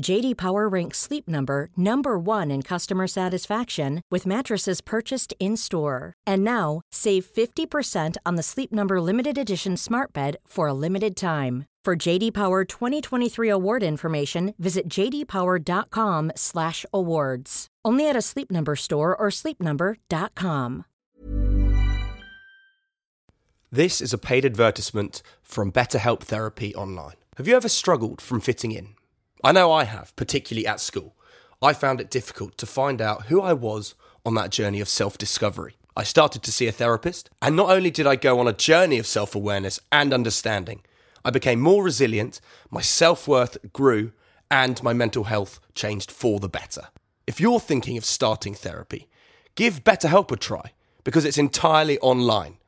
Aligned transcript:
JD 0.00 0.36
Power 0.36 0.68
ranks 0.68 0.98
Sleep 0.98 1.28
Number 1.28 1.70
number 1.76 2.18
1 2.18 2.50
in 2.50 2.62
customer 2.62 3.06
satisfaction 3.06 4.00
with 4.10 4.26
mattresses 4.26 4.80
purchased 4.80 5.34
in-store. 5.40 6.14
And 6.26 6.42
now, 6.44 6.80
save 6.92 7.26
50% 7.26 8.16
on 8.24 8.36
the 8.36 8.42
Sleep 8.42 8.72
Number 8.72 9.00
limited 9.00 9.36
edition 9.38 9.76
Smart 9.76 10.12
Bed 10.12 10.36
for 10.46 10.68
a 10.68 10.74
limited 10.74 11.16
time. 11.16 11.64
For 11.84 11.96
JD 11.96 12.34
Power 12.34 12.64
2023 12.64 13.48
award 13.48 13.82
information, 13.84 14.54
visit 14.58 14.88
jdpower.com/awards. 14.88 17.66
Only 17.84 18.08
at 18.08 18.16
a 18.16 18.22
Sleep 18.22 18.50
Number 18.50 18.76
store 18.76 19.16
or 19.16 19.28
sleepnumber.com. 19.30 20.84
This 23.70 24.00
is 24.00 24.12
a 24.12 24.18
paid 24.18 24.44
advertisement 24.44 25.22
from 25.42 25.70
BetterHelp 25.70 26.22
Therapy 26.22 26.74
Online. 26.74 27.14
Have 27.36 27.46
you 27.46 27.54
ever 27.54 27.68
struggled 27.68 28.20
from 28.20 28.40
fitting 28.40 28.72
in? 28.72 28.96
I 29.44 29.52
know 29.52 29.72
I 29.72 29.84
have, 29.84 30.14
particularly 30.16 30.66
at 30.66 30.80
school. 30.80 31.14
I 31.62 31.72
found 31.72 32.00
it 32.00 32.10
difficult 32.10 32.56
to 32.58 32.66
find 32.66 33.00
out 33.00 33.26
who 33.26 33.40
I 33.40 33.52
was 33.52 33.94
on 34.24 34.34
that 34.34 34.50
journey 34.50 34.80
of 34.80 34.88
self 34.88 35.18
discovery. 35.18 35.76
I 35.96 36.02
started 36.02 36.42
to 36.42 36.52
see 36.52 36.66
a 36.66 36.72
therapist, 36.72 37.30
and 37.40 37.56
not 37.56 37.70
only 37.70 37.90
did 37.90 38.06
I 38.06 38.16
go 38.16 38.38
on 38.38 38.48
a 38.48 38.52
journey 38.52 38.98
of 38.98 39.06
self 39.06 39.34
awareness 39.34 39.80
and 39.90 40.12
understanding, 40.12 40.82
I 41.24 41.30
became 41.30 41.60
more 41.60 41.82
resilient, 41.82 42.40
my 42.70 42.82
self 42.82 43.26
worth 43.26 43.56
grew, 43.72 44.12
and 44.50 44.82
my 44.82 44.92
mental 44.92 45.24
health 45.24 45.58
changed 45.74 46.10
for 46.10 46.38
the 46.38 46.48
better. 46.48 46.88
If 47.26 47.40
you're 47.40 47.60
thinking 47.60 47.96
of 47.96 48.04
starting 48.04 48.54
therapy, 48.54 49.08
give 49.54 49.84
BetterHelp 49.84 50.30
a 50.30 50.36
try 50.36 50.72
because 51.02 51.24
it's 51.24 51.38
entirely 51.38 51.98
online. 52.00 52.58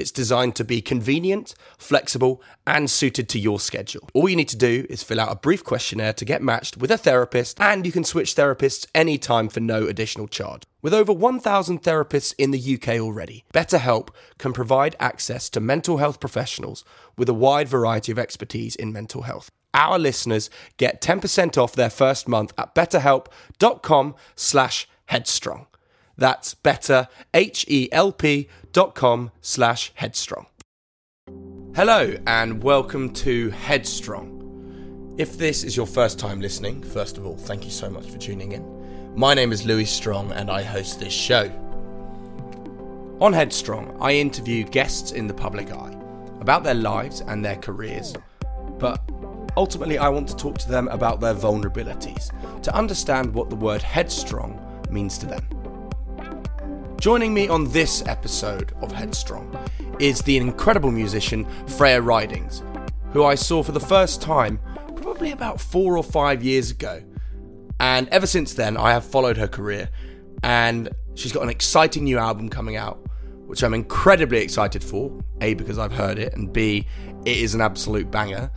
It's 0.00 0.10
designed 0.10 0.56
to 0.56 0.64
be 0.64 0.80
convenient, 0.80 1.54
flexible, 1.76 2.42
and 2.66 2.90
suited 2.90 3.28
to 3.28 3.38
your 3.38 3.60
schedule. 3.60 4.08
All 4.14 4.30
you 4.30 4.36
need 4.36 4.48
to 4.48 4.56
do 4.56 4.86
is 4.88 5.02
fill 5.02 5.20
out 5.20 5.30
a 5.30 5.36
brief 5.36 5.62
questionnaire 5.62 6.14
to 6.14 6.24
get 6.24 6.42
matched 6.42 6.78
with 6.78 6.90
a 6.90 6.96
therapist, 6.96 7.60
and 7.60 7.84
you 7.84 7.92
can 7.92 8.04
switch 8.04 8.34
therapists 8.34 8.86
anytime 8.94 9.50
for 9.50 9.60
no 9.60 9.86
additional 9.86 10.26
charge. 10.26 10.62
With 10.80 10.94
over 10.94 11.12
1,000 11.12 11.82
therapists 11.82 12.34
in 12.38 12.50
the 12.50 12.74
UK 12.74 12.98
already, 12.98 13.44
BetterHelp 13.52 14.08
can 14.38 14.54
provide 14.54 14.96
access 14.98 15.50
to 15.50 15.60
mental 15.60 15.98
health 15.98 16.18
professionals 16.18 16.82
with 17.18 17.28
a 17.28 17.34
wide 17.34 17.68
variety 17.68 18.10
of 18.10 18.18
expertise 18.18 18.74
in 18.76 18.94
mental 18.94 19.22
health. 19.22 19.50
Our 19.74 19.98
listeners 19.98 20.48
get 20.78 21.02
10% 21.02 21.58
off 21.58 21.74
their 21.74 21.90
first 21.90 22.26
month 22.26 22.54
at 22.56 22.74
betterhelp.com 22.74 24.14
slash 24.34 24.88
headstrong. 25.06 25.66
That's 26.20 26.52
better, 26.52 27.08
H-E-L-P 27.32 28.48
dot 28.72 28.94
com 28.94 29.30
slash 29.40 29.90
headstrong. 29.94 30.44
Hello 31.74 32.14
and 32.26 32.62
welcome 32.62 33.10
to 33.14 33.48
Headstrong. 33.48 35.14
If 35.16 35.38
this 35.38 35.64
is 35.64 35.78
your 35.78 35.86
first 35.86 36.18
time 36.18 36.42
listening, 36.42 36.82
first 36.82 37.16
of 37.16 37.24
all, 37.24 37.38
thank 37.38 37.64
you 37.64 37.70
so 37.70 37.88
much 37.88 38.10
for 38.10 38.18
tuning 38.18 38.52
in. 38.52 39.16
My 39.16 39.32
name 39.32 39.50
is 39.50 39.64
Louis 39.64 39.86
Strong 39.86 40.32
and 40.32 40.50
I 40.50 40.62
host 40.62 41.00
this 41.00 41.14
show. 41.14 41.50
On 43.22 43.32
Headstrong, 43.32 43.96
I 43.98 44.12
interview 44.12 44.64
guests 44.64 45.12
in 45.12 45.26
the 45.26 45.32
public 45.32 45.72
eye 45.72 45.96
about 46.42 46.64
their 46.64 46.74
lives 46.74 47.22
and 47.22 47.42
their 47.42 47.56
careers, 47.56 48.12
but 48.78 49.00
ultimately 49.56 49.96
I 49.96 50.10
want 50.10 50.28
to 50.28 50.36
talk 50.36 50.58
to 50.58 50.68
them 50.68 50.86
about 50.88 51.20
their 51.20 51.34
vulnerabilities 51.34 52.30
to 52.60 52.76
understand 52.76 53.32
what 53.32 53.48
the 53.48 53.56
word 53.56 53.80
headstrong 53.80 54.60
means 54.90 55.16
to 55.16 55.24
them. 55.24 55.59
Joining 57.00 57.32
me 57.32 57.48
on 57.48 57.64
this 57.70 58.06
episode 58.06 58.74
of 58.82 58.92
Headstrong 58.92 59.58
is 59.98 60.20
the 60.20 60.36
incredible 60.36 60.90
musician 60.90 61.46
Freya 61.66 62.02
Ridings, 62.02 62.62
who 63.14 63.24
I 63.24 63.36
saw 63.36 63.62
for 63.62 63.72
the 63.72 63.80
first 63.80 64.20
time 64.20 64.60
probably 64.96 65.32
about 65.32 65.62
four 65.62 65.96
or 65.96 66.04
five 66.04 66.42
years 66.42 66.70
ago. 66.70 67.02
And 67.80 68.06
ever 68.10 68.26
since 68.26 68.52
then, 68.52 68.76
I 68.76 68.92
have 68.92 69.02
followed 69.02 69.38
her 69.38 69.48
career, 69.48 69.88
and 70.42 70.90
she's 71.14 71.32
got 71.32 71.42
an 71.42 71.48
exciting 71.48 72.04
new 72.04 72.18
album 72.18 72.50
coming 72.50 72.76
out, 72.76 73.02
which 73.46 73.62
I'm 73.62 73.72
incredibly 73.72 74.42
excited 74.42 74.84
for. 74.84 75.10
A, 75.40 75.54
because 75.54 75.78
I've 75.78 75.92
heard 75.92 76.18
it, 76.18 76.34
and 76.34 76.52
B, 76.52 76.86
it 77.24 77.38
is 77.38 77.54
an 77.54 77.62
absolute 77.62 78.10
banger. 78.10 78.50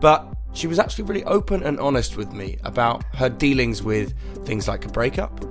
But 0.00 0.26
she 0.54 0.66
was 0.66 0.78
actually 0.78 1.04
really 1.04 1.24
open 1.24 1.62
and 1.62 1.78
honest 1.78 2.16
with 2.16 2.32
me 2.32 2.56
about 2.64 3.04
her 3.16 3.28
dealings 3.28 3.82
with 3.82 4.14
things 4.46 4.68
like 4.68 4.86
a 4.86 4.88
breakup, 4.88 5.44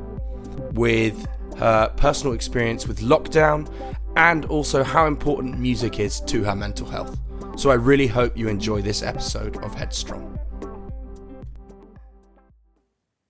with 0.74 1.28
her 1.58 1.90
personal 1.98 2.34
experience 2.34 2.88
with 2.88 3.00
lockdown, 3.00 3.72
and 4.16 4.46
also 4.46 4.84
how 4.84 5.08
important 5.08 5.60
music 5.60 6.00
is 6.00 6.20
to 6.22 6.44
her 6.44 6.56
mental 6.56 6.88
health. 6.88 7.18
So 7.56 7.70
I 7.70 7.76
really 7.76 8.08
hope 8.08 8.38
you 8.38 8.48
enjoy 8.48 8.82
this 8.82 9.04
episode 9.04 9.58
of 9.64 9.74
Headstrong. 9.76 10.40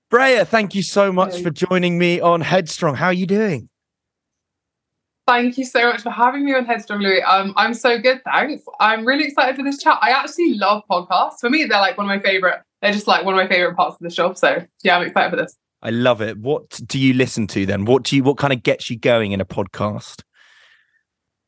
Freya, 0.10 0.46
thank 0.46 0.76
you 0.76 0.84
so 0.84 1.12
much 1.12 1.42
for 1.42 1.50
joining 1.50 1.98
me 1.98 2.22
on 2.22 2.42
Headstrong. 2.42 2.96
How 2.96 3.08
are 3.08 3.14
you 3.14 3.26
doing? 3.26 3.68
Thank 5.26 5.58
you 5.58 5.66
so 5.66 5.92
much 5.92 6.02
for 6.02 6.10
having 6.10 6.46
me 6.46 6.54
on 6.54 6.66
Headstrong, 6.66 7.00
Louis. 7.00 7.22
Um, 7.24 7.54
I'm 7.56 7.74
so 7.74 7.98
good, 7.98 8.22
thanks. 8.26 8.64
I'm 8.80 9.06
really 9.06 9.24
excited 9.24 9.56
for 9.56 9.64
this 9.64 9.82
chat. 9.82 9.98
I 10.02 10.12
actually 10.12 10.56
love 10.56 10.84
podcasts. 10.92 11.40
For 11.40 11.50
me, 11.50 11.64
they're 11.64 11.80
like 11.80 11.98
one 11.98 12.06
of 12.06 12.10
my 12.10 12.20
favorite. 12.20 12.62
They're 12.82 12.92
just 12.92 13.08
like 13.08 13.24
one 13.26 13.34
of 13.34 13.38
my 13.38 13.48
favorite 13.48 13.76
parts 13.76 13.96
of 13.96 14.02
the 14.02 14.10
show. 14.10 14.34
So 14.34 14.64
yeah, 14.84 14.98
I'm 14.98 15.08
excited 15.08 15.30
for 15.30 15.38
this. 15.38 15.58
I 15.84 15.90
love 15.90 16.22
it. 16.22 16.38
What 16.38 16.80
do 16.86 16.98
you 16.98 17.14
listen 17.14 17.46
to 17.48 17.66
then? 17.66 17.84
What 17.84 18.04
do 18.04 18.16
you? 18.16 18.24
What 18.24 18.38
kind 18.38 18.54
of 18.54 18.64
gets 18.64 18.90
you 18.90 18.98
going 18.98 19.34
in 19.34 19.42
a 19.42 19.46
podcast? 19.46 20.22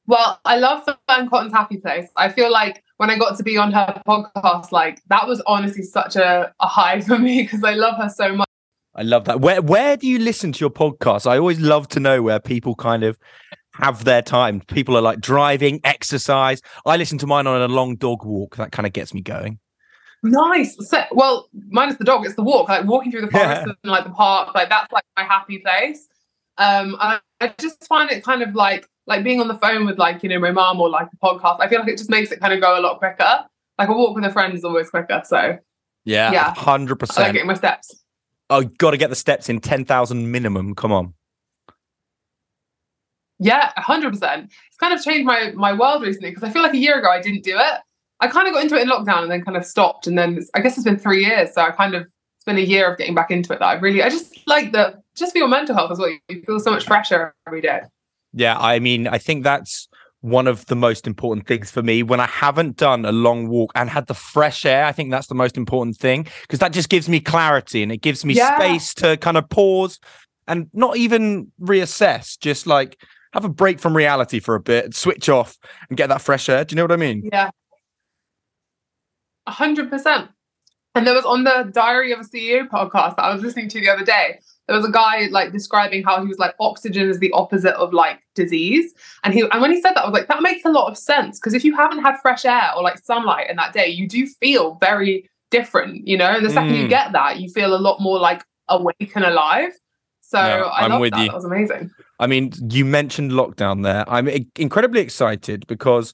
Well, 0.08 0.40
I 0.44 0.58
love 0.58 0.84
Fearne 1.10 1.30
Cotton's 1.30 1.54
Happy 1.54 1.78
Place. 1.78 2.10
I 2.18 2.30
feel 2.30 2.52
like 2.52 2.84
when 2.98 3.10
I 3.10 3.18
got 3.18 3.38
to 3.38 3.44
be 3.44 3.58
on 3.58 3.72
her 3.72 4.02
podcast, 4.06 4.74
like 4.74 5.02
that 5.08 5.26
was 5.26 5.42
honestly 5.48 5.84
such 5.84 6.18
a, 6.18 6.54
a 6.60 6.68
high 6.68 7.00
for 7.08 7.18
me 7.18 7.44
because 7.44 7.64
I 7.64 7.76
love 7.76 7.96
her 7.96 8.10
so 8.10 8.36
much. 8.36 8.48
I 8.94 9.04
love 9.04 9.24
that. 9.26 9.40
Where 9.40 9.62
where 9.62 9.96
do 9.96 10.06
you 10.06 10.20
listen 10.20 10.52
to 10.52 10.60
your 10.60 10.70
podcast? 10.70 11.26
I 11.26 11.38
always 11.38 11.62
love 11.62 11.88
to 11.90 12.02
know 12.02 12.22
where 12.22 12.42
people 12.42 12.76
kind 12.76 13.04
of 13.04 13.18
have 13.76 14.04
their 14.04 14.22
time. 14.22 14.60
People 14.60 14.98
are 14.98 15.02
like 15.02 15.22
driving, 15.22 15.80
exercise. 15.86 16.62
I 16.86 16.98
listen 16.98 17.18
to 17.20 17.28
mine 17.28 17.48
on 17.48 17.62
a 17.62 17.74
long 17.74 17.96
dog 17.96 18.26
walk. 18.26 18.58
That 18.58 18.74
kind 18.74 18.86
of 18.86 18.92
gets 18.92 19.14
me 19.14 19.22
going. 19.22 19.60
Nice. 20.26 20.76
So, 20.90 21.04
well, 21.12 21.50
minus 21.70 21.98
the 21.98 22.04
dog, 22.04 22.26
it's 22.26 22.36
the 22.36 22.44
walk. 22.44 22.68
Like 22.68 22.86
walking 22.86 23.12
through 23.12 23.22
the 23.22 23.32
forest 23.32 23.62
yeah. 23.66 23.74
and 23.84 23.92
like 23.92 24.04
the 24.06 24.10
park. 24.10 24.56
Like 24.56 24.70
that's 24.70 24.92
like 24.92 25.04
my 25.16 25.24
happy 25.24 25.60
place. 25.60 26.08
Um, 26.58 26.98
and 27.00 27.00
I, 27.02 27.20
I 27.42 27.54
just 27.60 27.86
find 27.88 28.10
it 28.10 28.24
kind 28.24 28.42
of 28.42 28.56
like 28.56 28.88
like 29.08 29.24
being 29.24 29.40
on 29.40 29.48
the 29.48 29.58
phone 29.58 29.86
with 29.86 30.00
like, 30.00 30.24
you 30.24 30.30
know, 30.30 30.40
my 30.40 30.52
mom 30.52 30.82
or 30.82 30.90
like 30.90 31.08
a 31.14 31.18
podcast, 31.26 31.58
I 31.60 31.68
feel 31.70 31.80
like 31.80 31.90
it 31.90 31.98
just 31.98 32.10
makes 32.10 32.32
it 32.32 32.40
kind 32.40 32.54
of 32.54 32.60
go 32.62 32.80
a 32.80 32.82
lot 32.82 32.98
quicker. 32.98 33.46
Like 33.78 33.90
a 33.90 33.94
walk 33.94 34.16
with 34.16 34.26
a 34.26 34.32
friend 34.32 34.54
is 34.56 34.64
always 34.64 34.90
quicker. 34.90 35.22
So 35.26 35.58
Yeah, 36.06 36.32
Yeah. 36.32 36.54
hundred 36.56 36.96
percent. 36.96 37.34
getting 37.34 37.48
my 37.48 37.54
steps. 37.54 38.04
Oh, 38.50 38.64
got 38.64 38.92
to 38.92 38.98
get 38.98 39.10
the 39.10 39.16
steps 39.16 39.48
in 39.50 39.60
ten 39.60 39.86
thousand 39.86 40.32
minimum. 40.32 40.74
Come 40.76 40.92
on. 40.92 41.14
Yeah, 43.38 43.72
hundred 43.76 44.12
percent. 44.12 44.52
It's 44.68 44.78
kind 44.78 44.94
of 44.94 45.04
changed 45.04 45.26
my 45.26 45.52
my 45.56 45.74
world 45.74 46.04
recently 46.04 46.30
because 46.30 46.44
I 46.44 46.50
feel 46.52 46.62
like 46.62 46.74
a 46.74 46.78
year 46.78 47.00
ago 47.00 47.10
I 47.10 47.22
didn't 47.22 47.44
do 47.44 47.58
it. 47.58 47.82
I 48.20 48.28
kind 48.28 48.48
of 48.48 48.54
got 48.54 48.64
into 48.64 48.76
it 48.76 48.82
in 48.82 48.90
lockdown 48.90 49.24
and 49.24 49.32
then 49.32 49.44
kind 49.44 49.58
of 49.58 49.66
stopped, 49.66 50.08
and 50.08 50.18
then 50.18 50.38
it's, 50.38 50.50
I 50.54 50.62
guess 50.62 50.78
it's 50.78 50.86
been 50.86 50.98
three 50.98 51.26
years, 51.26 51.54
so 51.54 51.62
I 51.62 51.72
kind 51.72 51.96
of 51.96 52.04
it's 52.04 52.46
been 52.46 52.58
a 52.58 52.62
year 52.62 52.92
of 52.92 52.98
getting 52.98 53.16
back 53.16 53.32
into 53.32 53.54
it. 53.54 53.60
That 53.60 53.66
I 53.66 53.74
really, 53.76 54.02
I 54.04 54.10
just 54.10 54.48
like 54.48 54.72
the 54.72 55.02
just 55.16 55.32
for 55.34 55.38
your 55.40 55.48
mental 55.48 55.76
health 55.76 55.92
as 55.92 56.00
well. 56.00 56.10
You 56.30 56.42
feel 56.46 56.60
so 56.60 56.72
much 56.72 56.86
fresher 56.86 57.34
every 57.48 57.62
day. 57.62 57.82
Yeah, 58.34 58.58
I 58.58 58.80
mean, 58.80 59.08
I 59.08 59.18
think 59.18 59.44
that's 59.44 59.88
one 60.22 60.48
of 60.48 60.66
the 60.66 60.76
most 60.76 61.06
important 61.06 61.46
things 61.48 61.70
for 61.70 61.84
me 61.84 62.02
when 62.02 62.20
I 62.20 62.26
haven't 62.26 62.78
done 62.78 63.06
a 63.06 63.12
long 63.12 63.48
walk 63.48 63.72
and 63.76 63.90
had 63.90 64.08
the 64.08 64.16
fresh 64.16 64.66
air. 64.66 64.86
I 64.86 64.92
think 64.92 65.12
that's 65.12 65.28
the 65.28 65.36
most 65.36 65.56
important 65.56 65.98
thing 65.98 66.28
because 66.42 66.60
that 66.60 66.74
just 66.74 66.90
gives 66.90 67.08
me 67.08 67.20
clarity 67.20 67.84
and 67.84 67.92
it 67.92 67.98
gives 68.02 68.26
me 68.26 68.34
Yeah. 68.34 68.56
space 68.58 68.94
to 68.96 69.18
kind 69.18 69.38
of 69.38 69.48
pause 69.50 70.00
and 70.48 70.68
not 70.74 70.98
even 70.98 71.52
reassess, 71.62 72.40
just 72.40 72.66
like 72.66 73.00
have 73.34 73.46
a 73.46 73.50
break 73.50 73.80
from 73.80 73.96
reality 73.96 74.40
for 74.40 74.56
a 74.56 74.60
bit, 74.60 74.96
switch 74.96 75.30
off 75.30 75.58
and 75.90 75.98
get 75.98 76.10
that 76.10 76.22
fresh 76.22 76.50
air. 76.50 76.66
Do 76.66 76.74
you 76.74 76.78
know 76.78 76.84
what 76.86 76.92
I 76.92 76.98
mean? 76.98 77.30
Yeah, 77.32 77.52
a 79.48 79.52
hundred 79.52 79.90
percent. 79.90 80.30
And 80.96 81.06
there 81.06 81.14
was 81.14 81.26
on 81.26 81.44
the 81.44 81.70
Diary 81.74 82.14
of 82.14 82.20
a 82.22 82.24
CEO 82.24 82.68
podcast 82.70 83.18
that 83.18 83.24
I 83.24 83.34
was 83.34 83.44
listening 83.44 83.68
to 83.70 83.82
the 83.82 83.90
other 83.90 84.06
day. 84.06 84.40
There 84.68 84.78
was 84.78 84.86
a 84.86 84.92
guy 84.92 85.28
like 85.30 85.52
describing 85.52 86.04
how 86.04 86.22
he 86.22 86.28
was 86.28 86.40
like 86.40 86.56
oxygen 86.60 87.10
is 87.10 87.20
the 87.20 87.32
opposite 87.34 87.76
of 87.76 87.94
like 87.94 88.20
disease, 88.34 88.94
and 89.24 89.34
he 89.34 89.42
and 89.52 89.62
when 89.62 89.72
he 89.72 89.82
said 89.82 89.92
that, 89.96 90.04
I 90.04 90.06
was 90.06 90.14
like, 90.14 90.28
that 90.30 90.42
makes 90.42 90.64
a 90.66 90.70
lot 90.72 90.90
of 90.90 90.98
sense 90.98 91.38
because 91.40 91.54
if 91.54 91.64
you 91.66 91.76
haven't 91.76 92.00
had 92.02 92.16
fresh 92.22 92.46
air 92.46 92.72
or 92.76 92.82
like 92.82 92.98
sunlight 93.00 93.50
in 93.50 93.58
that 93.58 93.74
day, 93.74 93.88
you 93.88 94.08
do 94.08 94.26
feel 94.26 94.76
very 94.82 95.30
different, 95.52 96.08
you 96.08 96.18
know. 96.18 96.26
And 96.26 96.46
the 96.46 96.50
second 96.50 96.76
you 96.76 96.86
Mm. 96.86 96.90
get 96.90 97.12
that, 97.12 97.40
you 97.40 97.50
feel 97.50 97.76
a 97.76 97.78
lot 97.78 98.00
more 98.02 98.18
like 98.18 98.44
awake 98.70 99.12
and 99.16 99.26
alive. 99.26 99.74
So 100.22 100.40
No, 100.42 100.64
I 100.66 100.86
I'm 100.86 100.92
love 100.92 101.02
with 101.02 101.14
that. 101.14 101.20
you. 101.22 101.28
That 101.28 101.36
was 101.36 101.46
amazing. 101.46 101.92
I 102.20 102.26
mean, 102.26 102.52
you 102.72 102.84
mentioned 102.86 103.32
lockdown 103.32 103.84
there. 103.84 104.04
I'm 104.08 104.28
incredibly 104.58 105.02
excited 105.02 105.68
because 105.68 106.14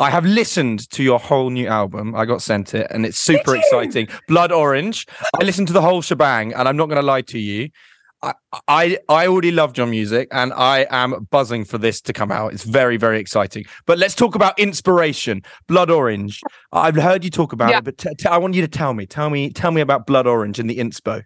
I 0.00 0.10
have 0.10 0.24
listened 0.24 0.90
to 0.90 1.02
your 1.04 1.20
whole 1.20 1.50
new 1.50 1.68
album. 1.68 2.14
I 2.16 2.24
got 2.24 2.42
sent 2.42 2.74
it 2.74 2.88
and 2.90 3.06
it's 3.06 3.18
super 3.18 3.54
exciting. 3.56 4.08
Blood 4.26 4.50
Orange. 4.50 5.06
I 5.40 5.44
listened 5.44 5.68
to 5.68 5.72
the 5.72 5.80
whole 5.82 6.02
shebang 6.02 6.52
and 6.52 6.68
I'm 6.68 6.76
not 6.76 6.86
going 6.86 7.00
to 7.00 7.06
lie 7.06 7.22
to 7.22 7.38
you. 7.38 7.68
I, 8.22 8.32
I 8.68 8.98
I 9.08 9.26
already 9.26 9.50
loved 9.52 9.76
your 9.76 9.86
music 9.86 10.28
and 10.32 10.52
I 10.54 10.86
am 10.90 11.28
buzzing 11.30 11.64
for 11.64 11.78
this 11.78 12.00
to 12.02 12.12
come 12.12 12.32
out. 12.32 12.54
It's 12.54 12.64
very 12.64 12.96
very 12.96 13.18
exciting. 13.20 13.66
But 13.86 13.98
let's 13.98 14.14
talk 14.14 14.34
about 14.34 14.58
inspiration. 14.58 15.42
Blood 15.68 15.90
Orange. 15.90 16.40
I've 16.72 16.96
heard 16.96 17.22
you 17.22 17.30
talk 17.30 17.52
about 17.52 17.70
Yeah. 17.70 17.78
it, 17.78 17.84
but 17.84 17.98
t- 17.98 18.14
t- 18.18 18.28
I 18.28 18.38
want 18.38 18.54
you 18.54 18.62
to 18.62 18.68
tell 18.68 18.94
me. 18.94 19.04
Tell 19.06 19.28
me. 19.30 19.50
Tell 19.50 19.70
me 19.72 19.80
about 19.82 20.06
Blood 20.06 20.26
Orange 20.26 20.58
and 20.58 20.68
the 20.70 20.78
inspo. 20.78 21.22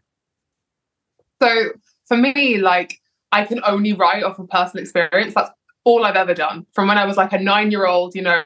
So 1.40 1.70
for 2.06 2.16
me, 2.16 2.58
like 2.58 3.00
I 3.32 3.44
can 3.44 3.60
only 3.64 3.92
write 3.92 4.24
off 4.24 4.38
of 4.38 4.48
personal 4.48 4.82
experience. 4.82 5.34
That's 5.34 5.50
all 5.84 6.04
I've 6.04 6.16
ever 6.16 6.34
done. 6.34 6.66
From 6.72 6.88
when 6.88 6.98
I 6.98 7.06
was 7.06 7.16
like 7.16 7.32
a 7.32 7.38
nine-year-old, 7.38 8.14
you 8.14 8.22
know, 8.22 8.42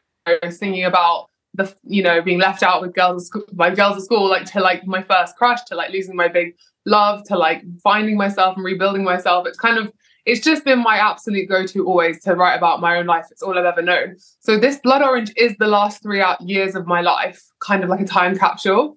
singing 0.51 0.85
about 0.85 1.29
the, 1.55 1.75
you 1.85 2.03
know, 2.03 2.23
being 2.23 2.39
left 2.39 2.63
out 2.63 2.81
with 2.81 2.95
girls 2.95 3.23
at 3.23 3.27
school, 3.27 3.75
girls 3.75 3.97
at 3.97 4.03
school, 4.03 4.29
like 4.29 4.47
to 4.47 4.61
like 4.61 4.87
my 4.87 5.03
first 5.03 5.37
crush, 5.37 5.63
to 5.65 5.75
like 5.75 5.91
losing 5.91 6.17
my 6.17 6.29
big 6.29 6.55
love, 6.87 7.23
to 7.25 7.37
like 7.37 7.63
finding 7.83 8.17
myself 8.17 8.57
and 8.57 8.65
rebuilding 8.65 9.05
myself. 9.05 9.47
It's 9.47 9.59
kind 9.59 9.79
of, 9.79 9.93
it's 10.25 10.41
just 10.41 10.65
been 10.65 10.79
my 10.83 10.97
absolute 10.97 11.49
go-to 11.49 11.87
always 11.87 12.23
to 12.23 12.35
write 12.35 12.55
about 12.55 12.81
my 12.81 12.97
own 12.97 13.07
life. 13.07 13.27
It's 13.31 13.43
all 13.43 13.59
I've 13.59 13.65
ever 13.65 13.83
known. 13.83 14.17
So 14.41 14.57
this 14.57 14.79
Blood 14.79 15.03
Orange 15.03 15.33
is 15.37 15.55
the 15.59 15.67
last 15.67 16.03
three 16.03 16.21
out 16.21 16.41
years 16.41 16.75
of 16.75 16.87
my 16.87 17.01
life, 17.01 17.43
kind 17.61 17.83
of 17.85 17.91
like 17.91 18.01
a 18.01 18.07
time 18.07 18.39
capsule. 18.39 18.97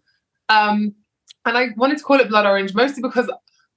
Um, 0.50 0.94
and 1.46 1.58
I 1.58 1.70
wanted 1.76 1.98
to 1.98 2.04
call 2.04 2.20
it 2.20 2.30
Blood 2.30 2.46
Orange 2.46 2.74
mostly 2.74 3.02
because 3.02 3.30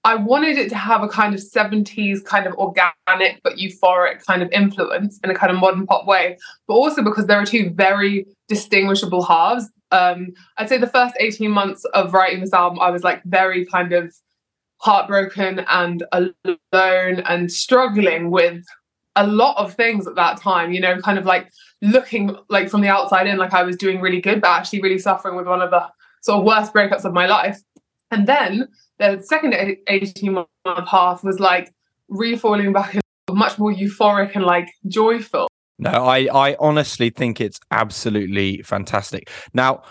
I 0.04 0.14
wanted 0.14 0.56
it 0.58 0.68
to 0.70 0.76
have 0.76 1.02
a 1.02 1.08
kind 1.08 1.34
of 1.34 1.40
70s 1.40 2.24
kind 2.24 2.46
of 2.46 2.54
organic 2.54 3.40
but 3.42 3.56
euphoric 3.56 4.24
kind 4.24 4.42
of 4.42 4.50
influence 4.52 5.18
in 5.24 5.30
a 5.30 5.34
kind 5.34 5.52
of 5.52 5.58
modern 5.58 5.86
pop 5.86 6.06
way, 6.06 6.38
but 6.66 6.74
also 6.74 7.02
because 7.02 7.26
there 7.26 7.38
are 7.38 7.44
two 7.44 7.70
very 7.70 8.26
distinguishable 8.48 9.24
halves. 9.24 9.70
Um, 9.90 10.28
I'd 10.56 10.68
say 10.68 10.78
the 10.78 10.86
first 10.86 11.14
18 11.18 11.50
months 11.50 11.84
of 11.94 12.12
writing 12.12 12.40
this 12.40 12.52
album, 12.52 12.78
I 12.78 12.90
was 12.90 13.02
like 13.02 13.22
very 13.24 13.66
kind 13.66 13.92
of 13.92 14.14
heartbroken 14.80 15.64
and 15.68 16.04
alone 16.12 16.60
and 16.72 17.50
struggling 17.50 18.30
with 18.30 18.64
a 19.16 19.26
lot 19.26 19.56
of 19.56 19.74
things 19.74 20.06
at 20.06 20.14
that 20.14 20.40
time, 20.40 20.72
you 20.72 20.80
know, 20.80 21.00
kind 21.00 21.18
of 21.18 21.26
like 21.26 21.50
looking 21.82 22.36
like 22.48 22.68
from 22.68 22.82
the 22.82 22.88
outside 22.88 23.26
in, 23.26 23.36
like 23.36 23.52
I 23.52 23.64
was 23.64 23.76
doing 23.76 24.00
really 24.00 24.20
good, 24.20 24.40
but 24.40 24.50
actually 24.50 24.80
really 24.80 24.98
suffering 24.98 25.34
with 25.34 25.46
one 25.46 25.60
of 25.60 25.70
the 25.70 25.84
sort 26.22 26.38
of 26.38 26.44
worst 26.44 26.72
breakups 26.72 27.04
of 27.04 27.12
my 27.12 27.26
life. 27.26 27.58
And 28.10 28.26
then 28.26 28.68
the 28.98 29.20
second 29.22 29.54
18 29.88 30.32
month 30.32 30.48
half 30.88 31.22
was 31.24 31.38
like 31.40 31.72
re-falling 32.08 32.72
back 32.72 32.94
in 32.94 33.00
much 33.30 33.58
more 33.58 33.72
euphoric 33.72 34.34
and 34.34 34.44
like 34.44 34.68
joyful. 34.86 35.48
No, 35.78 35.90
I, 35.90 36.28
I 36.32 36.56
honestly 36.58 37.10
think 37.10 37.40
it's 37.40 37.60
absolutely 37.70 38.62
fantastic. 38.62 39.30
Now, 39.54 39.82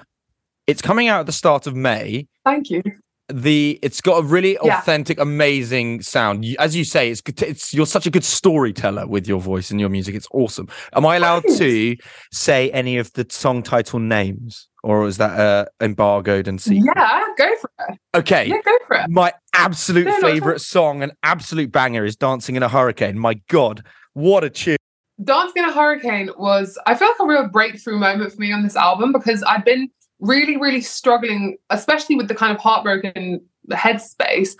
it's 0.65 0.81
coming 0.81 1.07
out 1.07 1.21
at 1.21 1.25
the 1.27 1.31
start 1.31 1.65
of 1.67 1.75
May. 1.75 2.27
Thank 2.43 2.69
you. 2.69 2.81
The 3.29 3.77
it's 3.81 3.99
got 4.01 4.19
a 4.19 4.23
really 4.25 4.57
Yeah. 4.63 4.79
authentic, 4.79 5.19
amazing 5.19 6.01
sound. 6.01 6.45
As 6.59 6.75
you 6.75 6.83
say, 6.85 7.09
it's 7.09 7.21
good- 7.21 7.41
it's 7.41 7.73
you're 7.73 7.85
such 7.85 8.05
a 8.07 8.09
good 8.09 8.23
storyteller 8.23 9.05
with 9.05 9.27
your 9.27 9.39
voice 9.41 9.69
and 9.69 9.79
your 9.79 9.89
music. 9.89 10.15
It's 10.15 10.27
awesome. 10.31 10.67
Am 10.93 11.05
I 11.05 11.17
allowed 11.17 11.43
Thanks. 11.43 11.59
to 11.59 11.95
say 12.33 12.71
any 12.71 12.97
of 12.97 13.11
the 13.13 13.25
song 13.29 13.63
title 13.63 13.99
names, 13.99 14.67
or 14.87 15.05
is 15.05 15.17
that 15.17 15.37
uh, 15.37 15.65
embargoed 15.81 16.47
and 16.47 16.61
secret? 16.61 16.93
Yeah, 16.95 17.25
go 17.37 17.55
for 17.57 17.69
it. 17.89 17.99
Okay. 18.15 18.47
Yeah, 18.47 18.61
go 18.63 18.77
for 18.87 18.95
it. 18.95 19.09
My 19.09 19.33
absolute 19.53 20.05
No, 20.05 20.17
no, 20.17 20.21
favorite 20.21 20.59
song, 20.59 21.03
an 21.03 21.11
absolute 21.23 21.73
banger, 21.73 22.05
is 22.05 22.15
"Dancing 22.15 22.55
in 22.55 22.63
a 22.63 22.69
Hurricane." 22.69 23.19
My 23.19 23.33
God, 23.49 23.83
what 24.13 24.45
a 24.45 24.49
tune! 24.49 24.77
Dancing 25.21 25.63
in 25.63 25.69
a 25.69 25.73
Hurricane 25.73 26.29
was, 26.37 26.79
I 26.85 26.95
feel 26.95 27.09
like 27.09 27.19
a 27.19 27.25
real 27.25 27.49
breakthrough 27.49 27.97
moment 27.97 28.31
for 28.31 28.39
me 28.39 28.53
on 28.53 28.63
this 28.63 28.77
album 28.77 29.11
because 29.11 29.43
I've 29.43 29.65
been 29.65 29.89
really, 30.21 30.55
really 30.55 30.79
struggling, 30.79 31.57
especially 31.69 32.15
with 32.15 32.29
the 32.29 32.35
kind 32.35 32.55
of 32.55 32.61
heartbroken 32.61 33.41
headspace 33.71 34.55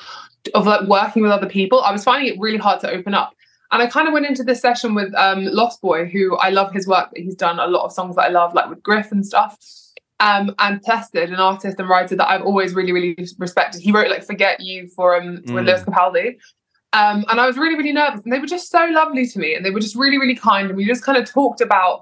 of 0.55 0.65
like 0.65 0.81
working 0.89 1.23
with 1.23 1.31
other 1.31 1.47
people. 1.47 1.81
I 1.83 1.93
was 1.93 2.03
finding 2.03 2.33
it 2.33 2.39
really 2.39 2.57
hard 2.57 2.81
to 2.81 2.91
open 2.91 3.13
up. 3.13 3.33
And 3.71 3.81
I 3.81 3.87
kind 3.87 4.07
of 4.07 4.13
went 4.13 4.25
into 4.25 4.43
this 4.43 4.61
session 4.61 4.93
with 4.93 5.13
um, 5.15 5.45
Lostboy, 5.45 6.11
who 6.11 6.35
I 6.37 6.49
love 6.49 6.73
his 6.73 6.85
work, 6.85 7.09
but 7.11 7.19
he's 7.21 7.35
done 7.35 7.59
a 7.59 7.67
lot 7.67 7.85
of 7.85 7.93
songs 7.93 8.15
that 8.15 8.23
I 8.23 8.29
love, 8.29 8.53
like 8.53 8.69
with 8.69 8.83
Griff 8.83 9.11
and 9.11 9.25
stuff. 9.25 9.57
Um, 10.19 10.55
and 10.57 10.81
Plested, 10.81 11.29
an 11.29 11.35
artist 11.35 11.79
and 11.79 11.87
writer 11.87 12.15
that 12.15 12.27
I've 12.27 12.41
always 12.41 12.73
really, 12.73 12.91
really 12.91 13.15
respected. 13.37 13.81
He 13.81 13.91
wrote 13.91 14.09
like 14.09 14.23
"Forget 14.25 14.59
You" 14.59 14.87
for 14.95 15.15
um 15.15 15.35
with 15.35 15.45
Mm. 15.45 15.67
Lewis 15.67 15.83
Capaldi, 15.83 16.37
um, 16.93 17.23
and 17.29 17.39
I 17.39 17.45
was 17.45 17.55
really, 17.55 17.75
really 17.75 17.93
nervous. 17.93 18.21
And 18.23 18.33
they 18.33 18.39
were 18.39 18.47
just 18.47 18.71
so 18.71 18.83
lovely 18.85 19.27
to 19.27 19.37
me, 19.39 19.53
and 19.53 19.63
they 19.63 19.69
were 19.69 19.79
just 19.79 19.95
really, 19.95 20.17
really 20.17 20.35
kind. 20.35 20.69
And 20.69 20.75
we 20.77 20.85
just 20.85 21.03
kind 21.03 21.19
of 21.19 21.29
talked 21.29 21.61
about 21.61 22.01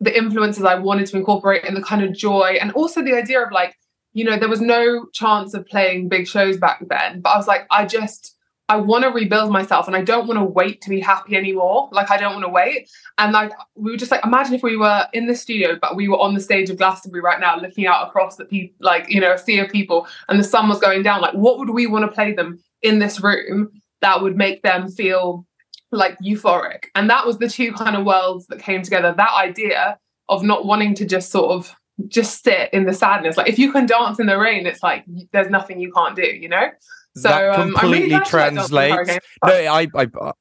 the 0.00 0.14
influences 0.14 0.64
I 0.64 0.74
wanted 0.74 1.06
to 1.06 1.16
incorporate 1.16 1.64
and 1.64 1.74
the 1.74 1.82
kind 1.82 2.02
of 2.04 2.12
joy, 2.12 2.58
and 2.60 2.72
also 2.72 3.02
the 3.02 3.14
idea 3.14 3.42
of 3.42 3.50
like, 3.50 3.74
you 4.12 4.24
know, 4.24 4.38
there 4.38 4.50
was 4.50 4.60
no 4.60 5.06
chance 5.14 5.54
of 5.54 5.64
playing 5.66 6.10
big 6.10 6.28
shows 6.28 6.58
back 6.58 6.84
then, 6.90 7.22
but 7.22 7.30
I 7.30 7.38
was 7.38 7.46
like, 7.46 7.66
I 7.70 7.86
just. 7.86 8.35
I 8.68 8.76
want 8.76 9.04
to 9.04 9.10
rebuild 9.10 9.52
myself 9.52 9.86
and 9.86 9.94
I 9.94 10.02
don't 10.02 10.26
want 10.26 10.38
to 10.38 10.44
wait 10.44 10.80
to 10.82 10.90
be 10.90 10.98
happy 10.98 11.36
anymore. 11.36 11.88
Like 11.92 12.10
I 12.10 12.16
don't 12.16 12.32
want 12.32 12.44
to 12.44 12.50
wait. 12.50 12.90
And 13.16 13.32
like 13.32 13.52
we 13.76 13.92
were 13.92 13.96
just 13.96 14.10
like, 14.10 14.24
imagine 14.24 14.54
if 14.54 14.62
we 14.62 14.76
were 14.76 15.06
in 15.12 15.26
the 15.26 15.36
studio, 15.36 15.78
but 15.80 15.94
we 15.94 16.08
were 16.08 16.18
on 16.18 16.34
the 16.34 16.40
stage 16.40 16.68
of 16.68 16.76
Glastonbury 16.76 17.22
right 17.22 17.38
now, 17.38 17.56
looking 17.58 17.86
out 17.86 18.08
across 18.08 18.36
the 18.36 18.44
people, 18.44 18.74
like, 18.80 19.08
you 19.08 19.20
know, 19.20 19.32
a 19.32 19.38
sea 19.38 19.60
of 19.60 19.70
people 19.70 20.08
and 20.28 20.40
the 20.40 20.44
sun 20.44 20.68
was 20.68 20.80
going 20.80 21.04
down. 21.04 21.20
Like, 21.20 21.34
what 21.34 21.58
would 21.58 21.70
we 21.70 21.86
want 21.86 22.04
to 22.06 22.12
play 22.12 22.32
them 22.32 22.58
in 22.82 22.98
this 22.98 23.20
room 23.20 23.70
that 24.00 24.20
would 24.20 24.36
make 24.36 24.62
them 24.62 24.88
feel 24.88 25.46
like 25.92 26.18
euphoric? 26.18 26.86
And 26.96 27.08
that 27.08 27.24
was 27.24 27.38
the 27.38 27.48
two 27.48 27.72
kind 27.72 27.94
of 27.94 28.04
worlds 28.04 28.48
that 28.48 28.58
came 28.58 28.82
together. 28.82 29.14
That 29.16 29.32
idea 29.32 29.98
of 30.28 30.42
not 30.42 30.66
wanting 30.66 30.94
to 30.96 31.04
just 31.04 31.30
sort 31.30 31.52
of 31.52 31.72
just 32.08 32.42
sit 32.42 32.70
in 32.72 32.84
the 32.84 32.92
sadness. 32.92 33.36
Like 33.36 33.48
if 33.48 33.60
you 33.60 33.70
can 33.70 33.86
dance 33.86 34.18
in 34.18 34.26
the 34.26 34.38
rain, 34.38 34.66
it's 34.66 34.82
like 34.82 35.04
there's 35.32 35.50
nothing 35.50 35.80
you 35.80 35.92
can't 35.92 36.16
do, 36.16 36.26
you 36.26 36.48
know? 36.48 36.68
So 37.16 37.28
that 37.28 37.44
um, 37.58 37.74
I'm 37.76 37.90
really 37.90 38.08
completely 38.08 38.08
glad 38.10 38.54
you 38.54 38.66
like 38.70 38.70
Dancing 38.76 38.76
in 38.78 38.96
the 38.96 39.04
translates. 39.04 39.26
No, 39.44 39.52
I, 39.52 39.88
I, 39.94 40.32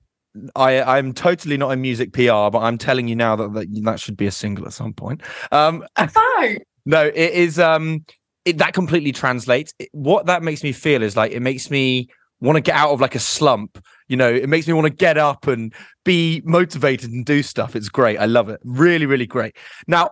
I, 0.55 0.97
I'm 0.97 1.13
totally 1.13 1.57
not 1.57 1.71
in 1.71 1.81
music 1.81 2.13
PR, 2.13 2.49
but 2.51 2.59
I'm 2.59 2.77
telling 2.77 3.07
you 3.07 3.15
now 3.15 3.35
that 3.37 3.53
that, 3.53 3.83
that 3.83 3.99
should 3.99 4.17
be 4.17 4.27
a 4.27 4.31
single 4.31 4.65
at 4.65 4.73
some 4.73 4.93
point. 4.93 5.21
Um, 5.51 5.85
no, 6.85 7.03
it 7.05 7.31
is. 7.33 7.59
Um, 7.59 8.05
it, 8.43 8.57
that 8.57 8.73
completely 8.73 9.11
translates. 9.11 9.73
It- 9.79 9.89
what 9.93 10.25
that 10.27 10.43
makes 10.43 10.63
me 10.63 10.71
feel 10.71 11.01
is 11.03 11.15
like 11.15 11.31
it 11.31 11.41
makes 11.41 11.71
me 11.71 12.09
want 12.41 12.57
to 12.57 12.61
get 12.61 12.75
out 12.75 12.91
of 12.91 12.99
like 13.01 13.15
a 13.15 13.19
slump. 13.19 13.83
You 14.07 14.17
know, 14.17 14.31
it 14.31 14.49
makes 14.49 14.67
me 14.67 14.73
want 14.73 14.85
to 14.85 14.93
get 14.93 15.17
up 15.17 15.47
and 15.47 15.73
be 16.03 16.41
motivated 16.45 17.11
and 17.11 17.25
do 17.25 17.41
stuff. 17.41 17.75
It's 17.75 17.89
great. 17.89 18.17
I 18.17 18.25
love 18.25 18.49
it. 18.49 18.59
Really, 18.63 19.05
really 19.05 19.25
great. 19.25 19.55
Now, 19.87 20.11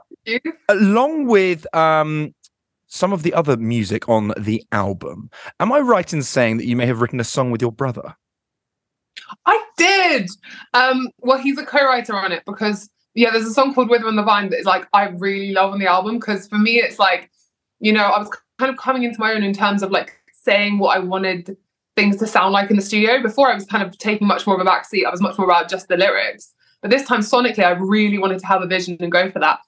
along 0.69 1.27
with 1.27 1.67
um 1.75 2.33
some 2.93 3.11
of 3.11 3.23
the 3.23 3.33
other 3.33 3.57
music 3.57 4.07
on 4.07 4.33
the 4.37 4.63
album, 4.71 5.31
am 5.59 5.71
I 5.71 5.79
right 5.79 6.13
in 6.13 6.21
saying 6.21 6.57
that 6.57 6.67
you 6.67 6.75
may 6.75 6.85
have 6.85 7.01
written 7.01 7.19
a 7.19 7.23
song 7.23 7.49
with 7.49 7.59
your 7.59 7.71
brother? 7.71 8.15
I 9.47 9.63
did. 9.77 10.29
Um, 10.75 11.09
well, 11.17 11.39
he's 11.39 11.57
a 11.57 11.65
co-writer 11.65 12.15
on 12.15 12.31
it 12.31 12.43
because 12.45 12.91
yeah, 13.15 13.31
there's 13.31 13.47
a 13.47 13.53
song 13.53 13.73
called 13.73 13.89
"Wither 13.89 14.05
on 14.05 14.15
the 14.15 14.23
Vine" 14.23 14.51
that 14.51 14.59
is 14.59 14.65
like 14.67 14.87
I 14.93 15.09
really 15.09 15.51
love 15.51 15.73
on 15.73 15.79
the 15.79 15.87
album 15.87 16.19
because 16.19 16.47
for 16.47 16.59
me 16.59 16.77
it's 16.77 16.99
like, 16.99 17.31
you 17.79 17.91
know, 17.91 18.03
I 18.03 18.19
was 18.19 18.29
kind 18.59 18.71
of 18.71 18.77
coming 18.77 19.03
into 19.03 19.19
my 19.19 19.33
own 19.33 19.43
in 19.43 19.53
terms 19.53 19.81
of 19.81 19.89
like 19.89 20.15
saying 20.31 20.77
what 20.77 20.95
I 20.95 20.99
wanted 20.99 21.57
things 21.95 22.17
to 22.17 22.27
sound 22.27 22.53
like 22.53 22.69
in 22.69 22.75
the 22.75 22.81
studio. 22.83 23.23
Before 23.23 23.51
I 23.51 23.55
was 23.55 23.65
kind 23.65 23.83
of 23.83 23.97
taking 23.97 24.27
much 24.27 24.45
more 24.45 24.59
of 24.59 24.65
a 24.65 24.69
backseat. 24.69 25.05
I 25.05 25.09
was 25.09 25.21
much 25.21 25.37
more 25.39 25.47
about 25.47 25.67
just 25.67 25.87
the 25.87 25.97
lyrics. 25.97 26.53
But 26.81 26.91
this 26.91 27.07
time 27.07 27.21
sonically, 27.21 27.63
I 27.63 27.71
really 27.71 28.19
wanted 28.19 28.39
to 28.39 28.45
have 28.45 28.61
a 28.61 28.67
vision 28.67 28.97
and 28.99 29.11
go 29.11 29.31
for 29.31 29.39
that. 29.39 29.59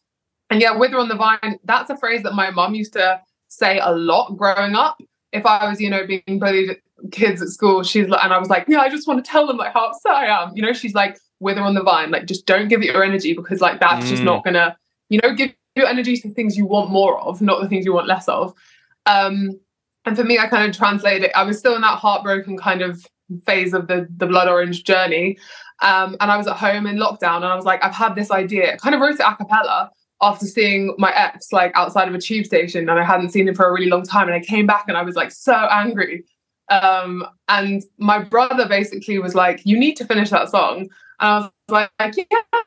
And 0.56 0.62
yeah, 0.62 0.78
"Wither 0.78 0.98
on 0.98 1.10
the 1.10 1.16
Vine," 1.16 1.60
that's 1.66 1.90
a 1.90 1.98
phrase 1.98 2.24
that 2.24 2.34
my 2.34 2.50
mum 2.50 2.76
used 2.76 2.94
to 2.94 3.20
say 3.50 3.80
a 3.80 3.92
lot 3.92 4.38
growing 4.38 4.74
up. 4.74 4.98
If 5.34 5.46
I 5.46 5.68
was, 5.68 5.82
you 5.82 5.90
know, 5.90 6.08
being 6.08 6.40
bullied 6.40 6.78
kids 7.12 7.42
at 7.42 7.50
school, 7.50 7.84
she's 7.84 8.08
like, 8.08 8.24
and 8.24 8.32
I 8.32 8.38
was 8.38 8.50
like, 8.50 8.66
yeah, 8.70 8.80
I 8.80 8.90
just 8.90 9.06
want 9.06 9.24
to 9.24 9.30
tell 9.30 9.46
them 9.48 9.58
like 9.58 9.74
how 9.74 9.88
upset 9.88 10.14
I 10.14 10.44
am. 10.44 10.54
You 10.56 10.62
know, 10.62 10.72
she's 10.72 10.94
like, 10.94 11.18
wither 11.42 11.62
on 11.62 11.74
the 11.74 11.84
vine, 11.84 12.10
like 12.10 12.26
just 12.26 12.46
don't 12.46 12.70
give 12.70 12.82
it 12.82 12.86
your 12.86 13.04
energy 13.04 13.34
because 13.34 13.60
like 13.60 13.82
that's 13.82 14.06
mm. 14.06 14.10
just 14.10 14.24
not 14.24 14.46
gonna, 14.46 14.78
you 15.10 15.20
know, 15.22 15.34
give 15.34 15.54
your 15.76 15.88
energy 15.88 16.16
to 16.18 16.34
things 16.34 16.56
you 16.56 16.66
want 16.66 16.90
more 16.90 17.20
of, 17.20 17.42
not 17.42 17.62
the 17.62 17.68
things 17.68 17.86
you 17.86 17.94
want 17.94 18.08
less 18.08 18.30
of. 18.30 18.54
Um, 19.06 19.60
and 20.06 20.16
for 20.16 20.24
me, 20.24 20.40
I 20.40 20.48
kind 20.48 20.70
of 20.70 20.78
translated 20.78 21.26
it. 21.26 21.32
I 21.36 21.44
was 21.44 21.60
still 21.60 21.76
in 21.76 21.82
that 21.82 22.00
heartbroken 22.00 22.58
kind 22.58 22.82
of 22.82 23.06
phase 23.46 23.74
of 23.74 23.88
the 23.88 24.08
the 24.16 24.26
blood 24.26 24.48
orange 24.48 24.86
journey. 24.86 25.38
Um, 25.82 26.16
and 26.22 26.32
I 26.32 26.38
was 26.38 26.48
at 26.48 26.56
home 26.56 26.88
in 26.88 26.96
lockdown 26.96 27.38
and 27.38 27.46
I 27.46 27.56
was 27.56 27.66
like, 27.66 27.84
I've 27.84 27.94
had 27.94 28.16
this 28.16 28.32
idea. 28.32 28.74
I 28.74 28.78
kind 28.78 28.96
of 28.96 29.02
wrote 29.02 29.16
it 29.16 29.20
a 29.20 29.36
cappella 29.36 29.92
after 30.22 30.46
seeing 30.46 30.96
my 30.98 31.12
ex 31.14 31.52
like 31.52 31.72
outside 31.76 32.08
of 32.08 32.16
a 32.16 32.20
tube 32.20 32.46
station 32.46 32.90
and 32.90 33.00
I 33.00 33.04
hadn't 33.04 33.32
seen 33.32 33.48
him 33.48 33.56
for 33.56 33.68
a 33.68 33.74
really 33.74 33.90
long 33.90 34.04
time. 34.04 34.28
And 34.28 34.36
I 34.36 34.40
came 34.40 34.66
back 34.66 34.86
and 34.88 34.98
I 34.98 35.04
was 35.04 35.16
like 35.16 35.32
so 35.32 35.54
angry. 35.54 36.24
Um, 36.70 37.26
and 37.48 37.84
my 37.98 38.20
brother 38.20 38.68
basically 38.68 39.20
was 39.20 39.36
like, 39.36 39.62
You 39.66 39.78
need 39.78 39.96
to 39.98 40.06
finish 40.06 40.30
that 40.30 40.50
song. 40.50 40.88
And 41.20 41.30
I 41.30 41.38
was 41.40 41.52
like, 41.70 41.90
Yeah, 42.18 42.62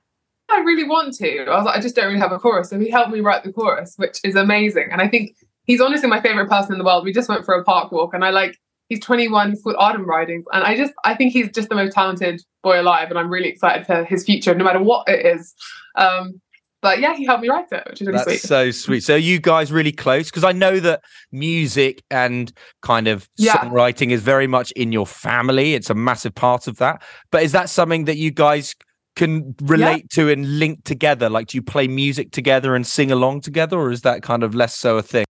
I 0.50 0.60
really 0.60 0.84
want 0.84 1.14
to. 1.14 1.44
I 1.46 1.56
was 1.56 1.64
like, 1.66 1.76
I 1.76 1.80
just 1.80 1.96
don't 1.96 2.06
really 2.06 2.20
have 2.20 2.32
a 2.32 2.38
chorus. 2.38 2.70
So 2.70 2.78
he 2.78 2.90
helped 2.90 3.10
me 3.10 3.20
write 3.20 3.44
the 3.44 3.52
chorus, 3.52 3.94
which 3.96 4.20
is 4.24 4.34
amazing. 4.34 4.88
And 4.90 5.00
I 5.00 5.08
think 5.08 5.36
he's 5.64 5.80
honestly 5.80 6.08
my 6.08 6.20
favorite 6.20 6.48
person 6.48 6.72
in 6.72 6.78
the 6.78 6.84
world. 6.84 7.04
We 7.04 7.12
just 7.12 7.28
went 7.28 7.44
for 7.44 7.54
a 7.54 7.64
park 7.64 7.92
walk 7.92 8.14
and 8.14 8.24
I 8.24 8.30
like 8.30 8.58
he's 8.88 9.00
21, 9.00 9.50
he's 9.50 9.62
called 9.62 9.76
Arden. 9.78 10.06
And 10.08 10.64
I 10.64 10.76
just 10.76 10.92
I 11.04 11.14
think 11.14 11.32
he's 11.32 11.50
just 11.50 11.68
the 11.68 11.74
most 11.74 11.94
talented 11.94 12.42
boy 12.62 12.80
alive. 12.80 13.10
And 13.10 13.18
I'm 13.18 13.30
really 13.30 13.48
excited 13.48 13.86
for 13.86 14.04
his 14.04 14.24
future, 14.24 14.54
no 14.54 14.64
matter 14.64 14.82
what 14.82 15.08
it 15.08 15.26
is. 15.26 15.54
Um, 15.96 16.40
but 16.80 17.00
yeah, 17.00 17.14
he 17.16 17.24
helped 17.24 17.42
me 17.42 17.48
write 17.48 17.66
it, 17.72 17.84
which 17.88 18.00
is 18.00 18.06
really 18.06 18.18
That's 18.18 18.30
sweet. 18.30 18.40
so 18.40 18.70
sweet. 18.70 19.00
So 19.00 19.16
you 19.16 19.40
guys 19.40 19.72
really 19.72 19.92
close? 19.92 20.30
Because 20.30 20.44
I 20.44 20.52
know 20.52 20.78
that 20.80 21.02
music 21.32 22.02
and 22.10 22.52
kind 22.82 23.08
of 23.08 23.28
yeah. 23.36 23.56
songwriting 23.56 24.10
is 24.10 24.22
very 24.22 24.46
much 24.46 24.70
in 24.72 24.92
your 24.92 25.06
family. 25.06 25.74
It's 25.74 25.90
a 25.90 25.94
massive 25.94 26.34
part 26.34 26.68
of 26.68 26.76
that. 26.78 27.02
But 27.30 27.42
is 27.42 27.52
that 27.52 27.68
something 27.68 28.04
that 28.04 28.16
you 28.16 28.30
guys 28.30 28.74
can 29.16 29.54
relate 29.62 30.06
yeah. 30.12 30.24
to 30.24 30.30
and 30.30 30.58
link 30.60 30.84
together? 30.84 31.28
Like, 31.28 31.48
do 31.48 31.58
you 31.58 31.62
play 31.62 31.88
music 31.88 32.30
together 32.30 32.76
and 32.76 32.86
sing 32.86 33.10
along 33.10 33.40
together, 33.40 33.76
or 33.76 33.90
is 33.90 34.02
that 34.02 34.22
kind 34.22 34.44
of 34.44 34.54
less 34.54 34.74
so 34.74 34.98
a 34.98 35.02
thing? 35.02 35.24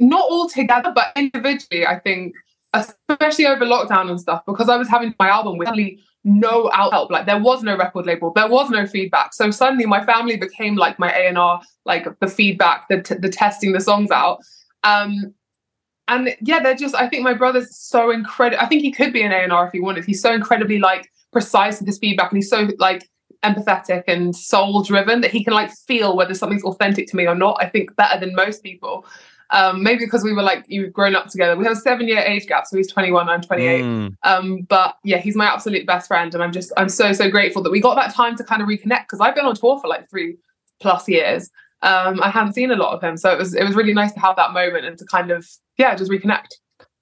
Not 0.00 0.28
all 0.28 0.48
together, 0.48 0.92
but 0.92 1.12
individually, 1.16 1.86
I 1.86 2.00
think, 2.00 2.34
especially 2.72 3.46
over 3.46 3.64
lockdown 3.64 4.10
and 4.10 4.20
stuff, 4.20 4.42
because 4.46 4.68
I 4.68 4.76
was 4.76 4.88
having 4.88 5.14
my 5.18 5.28
album 5.28 5.58
with 5.58 5.68
no 6.24 6.70
out 6.74 6.92
help. 6.92 7.10
Like 7.10 7.26
there 7.26 7.40
was 7.40 7.62
no 7.62 7.76
record 7.76 8.06
label, 8.06 8.32
there 8.34 8.48
was 8.48 8.70
no 8.70 8.86
feedback. 8.86 9.34
So 9.34 9.50
suddenly 9.50 9.86
my 9.86 10.04
family 10.04 10.36
became 10.36 10.76
like 10.76 10.98
my 10.98 11.10
A 11.10 11.28
and 11.28 11.38
R, 11.38 11.60
like 11.84 12.06
the 12.20 12.26
feedback, 12.26 12.88
the 12.88 13.02
t- 13.02 13.14
the 13.14 13.28
testing 13.28 13.72
the 13.72 13.80
songs 13.80 14.10
out. 14.10 14.40
Um, 14.84 15.34
and 16.08 16.34
yeah, 16.40 16.60
they're 16.60 16.74
just. 16.74 16.94
I 16.94 17.08
think 17.08 17.22
my 17.22 17.34
brother's 17.34 17.76
so 17.76 18.10
incredible. 18.10 18.62
I 18.62 18.66
think 18.66 18.82
he 18.82 18.90
could 18.90 19.12
be 19.12 19.22
an 19.22 19.32
A 19.32 19.36
and 19.36 19.52
R 19.52 19.66
if 19.66 19.72
he 19.72 19.80
wanted. 19.80 20.04
He's 20.04 20.22
so 20.22 20.32
incredibly 20.32 20.78
like 20.78 21.10
precise 21.32 21.78
with 21.78 21.86
his 21.86 21.98
feedback, 21.98 22.32
and 22.32 22.38
he's 22.38 22.50
so 22.50 22.68
like 22.78 23.08
empathetic 23.44 24.02
and 24.08 24.34
soul 24.34 24.82
driven 24.82 25.20
that 25.20 25.30
he 25.30 25.44
can 25.44 25.52
like 25.52 25.70
feel 25.70 26.16
whether 26.16 26.34
something's 26.34 26.64
authentic 26.64 27.06
to 27.08 27.16
me 27.16 27.26
or 27.26 27.34
not. 27.34 27.58
I 27.60 27.68
think 27.68 27.94
better 27.96 28.18
than 28.18 28.34
most 28.34 28.62
people. 28.62 29.06
Um, 29.50 29.82
maybe 29.82 30.04
because 30.04 30.22
we 30.22 30.32
were 30.32 30.42
like 30.42 30.64
you've 30.68 30.92
grown 30.92 31.16
up 31.16 31.28
together. 31.28 31.56
We 31.56 31.64
have 31.64 31.72
a 31.72 31.80
seven 31.80 32.06
year 32.06 32.18
age 32.18 32.46
gap, 32.46 32.66
so 32.66 32.76
he's 32.76 32.90
21, 32.90 33.28
I'm 33.28 33.40
28. 33.40 33.82
Mm. 33.82 34.16
Um, 34.22 34.62
but 34.68 34.96
yeah, 35.04 35.18
he's 35.18 35.36
my 35.36 35.46
absolute 35.46 35.86
best 35.86 36.08
friend, 36.08 36.34
and 36.34 36.42
I'm 36.42 36.52
just 36.52 36.72
I'm 36.76 36.88
so 36.88 37.12
so 37.12 37.30
grateful 37.30 37.62
that 37.62 37.70
we 37.70 37.80
got 37.80 37.94
that 37.96 38.14
time 38.14 38.36
to 38.36 38.44
kind 38.44 38.60
of 38.60 38.68
reconnect 38.68 39.04
because 39.04 39.20
I've 39.20 39.34
been 39.34 39.46
on 39.46 39.54
tour 39.54 39.78
for 39.80 39.88
like 39.88 40.08
three 40.10 40.36
plus 40.80 41.08
years. 41.08 41.50
Um, 41.80 42.20
I 42.22 42.30
hadn't 42.30 42.54
seen 42.54 42.70
a 42.70 42.76
lot 42.76 42.94
of 42.94 43.02
him, 43.02 43.16
so 43.16 43.32
it 43.32 43.38
was 43.38 43.54
it 43.54 43.64
was 43.64 43.74
really 43.74 43.94
nice 43.94 44.12
to 44.12 44.20
have 44.20 44.36
that 44.36 44.52
moment 44.52 44.84
and 44.84 44.98
to 44.98 45.04
kind 45.06 45.30
of 45.30 45.48
yeah 45.78 45.94
just 45.94 46.10
reconnect. 46.10 46.48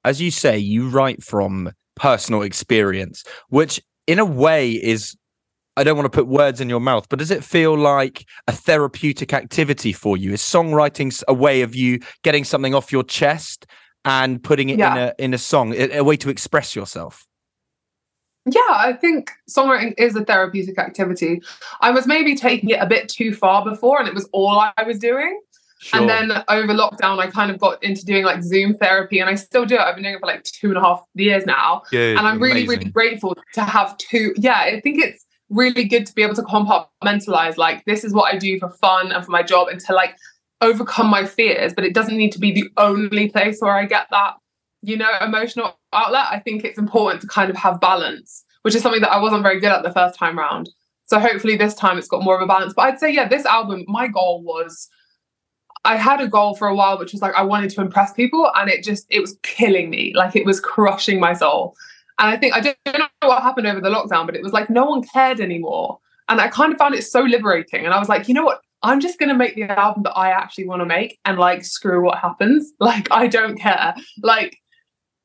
As 0.05 0.21
you 0.21 0.31
say, 0.31 0.57
you 0.57 0.89
write 0.89 1.25
from 1.25 1.73
personal 1.97 2.43
experience, 2.43 3.25
which 3.49 3.81
in 4.07 4.21
a 4.21 4.25
way 4.25 4.71
is 4.71 5.17
I 5.77 5.85
don't 5.85 5.97
want 5.97 6.11
to 6.11 6.17
put 6.17 6.27
words 6.27 6.61
in 6.61 6.69
your 6.71 6.81
mouth, 6.81 7.07
but 7.09 7.19
does 7.19 7.31
it 7.31 7.45
feel 7.45 7.77
like 7.77 8.25
a 8.49 8.53
therapeutic 8.53 9.35
activity 9.35 9.93
for 9.93 10.17
you? 10.17 10.33
Is 10.33 10.41
songwriting 10.41 11.23
a 11.29 11.35
way 11.35 11.61
of 11.61 11.75
you 11.75 12.01
getting 12.23 12.45
something 12.45 12.75
off 12.75 12.91
your 12.91 13.03
chest 13.03 13.67
and 14.05 14.43
putting 14.43 14.71
it 14.71 14.79
yeah. 14.79 14.93
in 14.93 14.99
a 14.99 15.15
in 15.19 15.35
a 15.35 15.39
song, 15.39 15.75
a, 15.75 15.99
a 15.99 16.05
way 16.05 16.17
to 16.17 16.31
express 16.31 16.75
yourself? 16.75 17.27
Yeah, 18.47 18.61
I 18.71 18.93
think 18.93 19.33
songwriting 19.51 19.95
is 19.99 20.15
a 20.17 20.25
therapeutic 20.25 20.79
activity. 20.79 21.43
I 21.81 21.91
was 21.91 22.07
maybe 22.07 22.37
taking 22.37 22.71
it 22.71 22.81
a 22.81 22.87
bit 22.87 23.09
too 23.09 23.35
far 23.35 23.65
before, 23.65 23.99
and 23.99 24.09
it 24.09 24.15
was 24.15 24.29
all 24.33 24.59
I 24.59 24.83
was 24.85 24.99
doing. 24.99 25.41
Sure. 25.79 26.01
And 26.01 26.09
then 26.09 26.43
over 26.49 26.73
lockdown, 26.73 27.19
I 27.19 27.27
kind 27.27 27.51
of 27.51 27.59
got 27.59 27.83
into 27.83 28.05
doing 28.07 28.25
like 28.25 28.43
Zoom 28.43 28.79
therapy, 28.79 29.19
and 29.19 29.29
I 29.29 29.35
still 29.35 29.67
do 29.67 29.75
it. 29.75 29.81
I've 29.81 29.95
been 29.95 30.05
doing 30.05 30.15
it 30.15 30.21
for 30.21 30.27
like 30.27 30.43
two 30.45 30.69
and 30.69 30.79
a 30.79 30.81
half 30.81 31.05
years 31.15 31.45
now, 31.45 31.83
Good, 31.91 32.17
and 32.17 32.27
I'm 32.27 32.41
really, 32.41 32.67
really 32.67 32.87
grateful 32.87 33.37
to 33.55 33.63
have 33.63 33.99
two. 33.99 34.33
Yeah, 34.39 34.59
I 34.59 34.81
think 34.81 35.05
it's 35.05 35.26
really 35.51 35.85
good 35.85 36.07
to 36.07 36.15
be 36.15 36.23
able 36.23 36.35
to 36.35 36.43
compartmentalize 36.43 37.57
like 37.57 37.85
this 37.85 38.05
is 38.05 38.13
what 38.13 38.33
I 38.33 38.39
do 38.39 38.59
for 38.59 38.69
fun 38.69 39.13
and 39.13 39.25
for 39.25 39.31
my 39.31 39.43
job 39.43 39.69
and 39.69 39.81
to 39.81 39.95
like 39.95 40.17
overcome 40.61 41.09
my 41.09 41.25
fears 41.25 41.73
but 41.73 41.85
it 41.85 41.95
doesn't 41.95 42.17
need 42.17 42.33
to 42.33 42.39
be 42.39 42.51
the 42.51 42.69
only 42.77 43.29
place 43.29 43.61
where 43.61 43.75
I 43.77 43.85
get 43.85 44.09
that 44.11 44.35
you 44.83 44.97
know 44.97 45.11
emotional 45.21 45.79
outlet. 45.93 46.27
I 46.31 46.41
think 46.41 46.65
it's 46.65 46.79
important 46.79 47.21
to 47.23 47.29
kind 47.29 47.51
of 47.51 47.57
have 47.57 47.81
balance 47.81 48.45
which 48.63 48.75
is 48.75 48.83
something 48.83 49.03
that 49.03 49.13
I 49.13 49.21
wasn't 49.21 49.45
very 49.45 49.61
good 49.61 49.71
at 49.71 49.85
the 49.85 49.93
first 49.93 50.19
time 50.19 50.37
round. 50.37 50.69
So 51.05 51.21
hopefully 51.21 51.57
this 51.57 51.75
time 51.75 51.99
it's 51.99 52.09
got 52.09 52.25
more 52.25 52.35
of 52.35 52.43
a 52.43 52.47
balance. 52.47 52.75
But 52.75 52.87
I'd 52.87 52.99
say 52.99 53.13
yeah 53.13 53.29
this 53.29 53.47
album 53.47 53.85
my 53.87 54.09
goal 54.09 54.43
was 54.43 54.89
I 55.85 55.95
had 55.97 56.21
a 56.21 56.27
goal 56.27 56.57
for 56.57 56.67
a 56.67 56.75
while 56.75 56.99
which 56.99 57.13
was 57.13 57.23
like 57.23 57.35
I 57.35 57.43
wanted 57.43 57.71
to 57.71 57.81
impress 57.81 58.13
people 58.13 58.51
and 58.57 58.69
it 58.69 58.83
just 58.83 59.07
it 59.11 59.21
was 59.21 59.39
killing 59.45 59.91
me. 59.91 60.13
Like 60.17 60.35
it 60.35 60.45
was 60.45 60.59
crushing 60.59 61.21
my 61.21 61.35
soul 61.35 61.77
and 62.19 62.31
I 62.31 62.37
think 62.37 62.55
I 62.55 62.61
don't 62.61 62.79
know 62.87 63.29
what 63.29 63.43
happened 63.43 63.67
over 63.67 63.81
the 63.81 63.91
lockdown, 63.91 64.27
but 64.27 64.37
it 64.37 64.43
was 64.43 64.53
like 64.53 64.71
no 64.71 64.85
one 64.87 65.03
cared 65.03 65.41
anymore. 65.41 65.99
And 66.29 66.41
I 66.41 66.49
kind 66.49 66.73
of 66.73 66.79
found 66.79 66.95
it 66.95 67.03
so 67.03 67.21
liberating. 67.21 67.85
And 67.85 67.95
I 67.95 67.99
was 67.99 68.09
like, 68.09 68.27
you 68.27 68.35
know 68.35 68.45
what? 68.45 68.61
I'm 68.83 69.01
just 69.01 69.19
going 69.19 69.29
to 69.29 69.35
make 69.35 69.55
the 69.55 69.65
album 69.65 70.03
that 70.05 70.13
I 70.13 70.31
actually 70.31 70.67
want 70.67 70.81
to 70.81 70.87
make 70.87 71.19
and 71.25 71.39
like 71.39 71.65
screw 71.65 72.05
what 72.05 72.19
happens. 72.19 72.73
Like, 72.81 73.09
I 73.11 73.27
don't 73.27 73.59
care. 73.59 73.95
Like, 74.23 74.59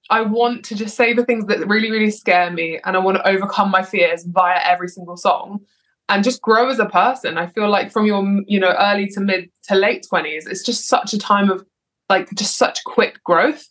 I 0.09 0.21
want 0.21 0.65
to 0.65 0.75
just 0.75 0.95
say 0.95 1.13
the 1.13 1.25
things 1.25 1.45
that 1.45 1.65
really, 1.67 1.91
really 1.91 2.11
scare 2.11 2.51
me. 2.51 2.79
And 2.85 2.95
I 2.95 2.99
want 2.99 3.17
to 3.17 3.27
overcome 3.27 3.71
my 3.71 3.83
fears 3.83 4.25
via 4.25 4.59
every 4.63 4.89
single 4.89 5.17
song 5.17 5.61
and 6.09 6.23
just 6.23 6.41
grow 6.41 6.69
as 6.69 6.79
a 6.79 6.85
person. 6.85 7.37
I 7.37 7.47
feel 7.47 7.69
like 7.69 7.91
from 7.91 8.05
your, 8.05 8.23
you 8.47 8.59
know, 8.59 8.75
early 8.77 9.07
to 9.09 9.21
mid 9.21 9.49
to 9.63 9.75
late 9.75 10.05
20s, 10.11 10.49
it's 10.49 10.63
just 10.63 10.87
such 10.87 11.13
a 11.13 11.17
time 11.17 11.49
of 11.49 11.65
like 12.09 12.29
just 12.35 12.57
such 12.57 12.83
quick 12.83 13.23
growth 13.23 13.65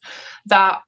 that 0.47 0.81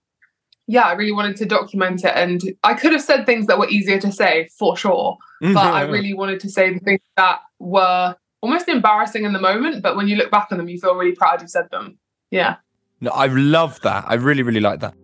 yeah, 0.67 0.83
I 0.83 0.93
really 0.93 1.13
wanted 1.13 1.37
to 1.37 1.47
document 1.47 2.05
it. 2.05 2.13
And 2.15 2.43
I 2.63 2.75
could 2.75 2.93
have 2.93 3.03
said 3.03 3.27
things 3.27 3.47
that 3.47 3.59
were 3.59 3.69
easier 3.69 3.99
to 4.01 4.13
say 4.13 4.49
for 4.59 4.77
sure. 4.77 5.19
Mm-hmm. 5.43 5.55
But 5.55 5.73
I 5.73 5.83
really 5.83 6.15
wanted 6.15 6.41
to 6.41 6.49
say 6.49 6.73
the 6.73 6.81
things 6.81 7.01
that 7.17 7.41
were 7.59 8.17
almost 8.41 8.69
embarrassing 8.69 9.25
in 9.25 9.33
the 9.33 9.41
moment. 9.41 9.83
But 9.83 9.97
when 9.97 10.09
you 10.09 10.17
look 10.17 10.31
back 10.31 10.49
on 10.51 10.59
them, 10.59 10.69
you 10.69 10.79
feel 10.79 10.95
really 10.95 11.15
proud 11.15 11.43
you 11.43 11.49
said 11.49 11.69
them. 11.71 11.99
Yeah. 12.31 12.57
No, 13.01 13.11
I 13.11 13.27
love 13.27 13.81
that. 13.81 14.05
I 14.07 14.15
really, 14.15 14.43
really 14.43 14.61
like 14.61 14.81
that. 14.81 14.95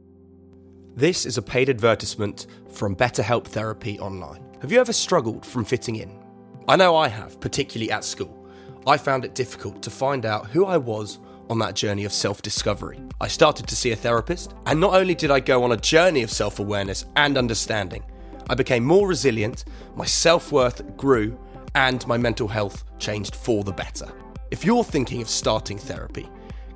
This 0.94 1.26
is 1.26 1.38
a 1.38 1.42
paid 1.42 1.68
advertisement 1.68 2.46
from 2.72 2.96
BetterHelp 2.96 3.46
Therapy 3.46 3.98
Online. 3.98 4.42
Have 4.60 4.72
you 4.72 4.80
ever 4.80 4.92
struggled 4.92 5.44
from 5.44 5.64
fitting 5.64 5.96
in? 5.96 6.22
I 6.68 6.76
know 6.76 6.96
I 6.96 7.08
have, 7.08 7.40
particularly 7.40 7.90
at 7.90 8.04
school. 8.04 8.48
I 8.86 8.96
found 8.96 9.24
it 9.24 9.34
difficult 9.34 9.82
to 9.82 9.90
find 9.90 10.26
out 10.26 10.46
who 10.46 10.64
I 10.64 10.76
was 10.76 11.18
on 11.50 11.58
that 11.58 11.74
journey 11.74 12.04
of 12.04 12.12
self 12.12 12.42
discovery. 12.42 13.00
I 13.20 13.28
started 13.28 13.66
to 13.66 13.76
see 13.76 13.92
a 13.92 13.96
therapist, 13.96 14.54
and 14.66 14.80
not 14.80 14.94
only 14.94 15.14
did 15.14 15.30
I 15.30 15.40
go 15.40 15.64
on 15.64 15.72
a 15.72 15.76
journey 15.76 16.22
of 16.22 16.30
self 16.30 16.58
awareness 16.58 17.04
and 17.16 17.36
understanding, 17.36 18.04
I 18.50 18.54
became 18.54 18.84
more 18.84 19.08
resilient, 19.08 19.64
my 19.96 20.04
self 20.04 20.52
worth 20.52 20.96
grew, 20.96 21.38
and 21.74 22.06
my 22.06 22.16
mental 22.16 22.48
health 22.48 22.84
changed 22.98 23.34
for 23.34 23.64
the 23.64 23.72
better. 23.72 24.08
If 24.50 24.64
you're 24.64 24.84
thinking 24.84 25.20
of 25.20 25.28
starting 25.28 25.78
therapy, 25.78 26.28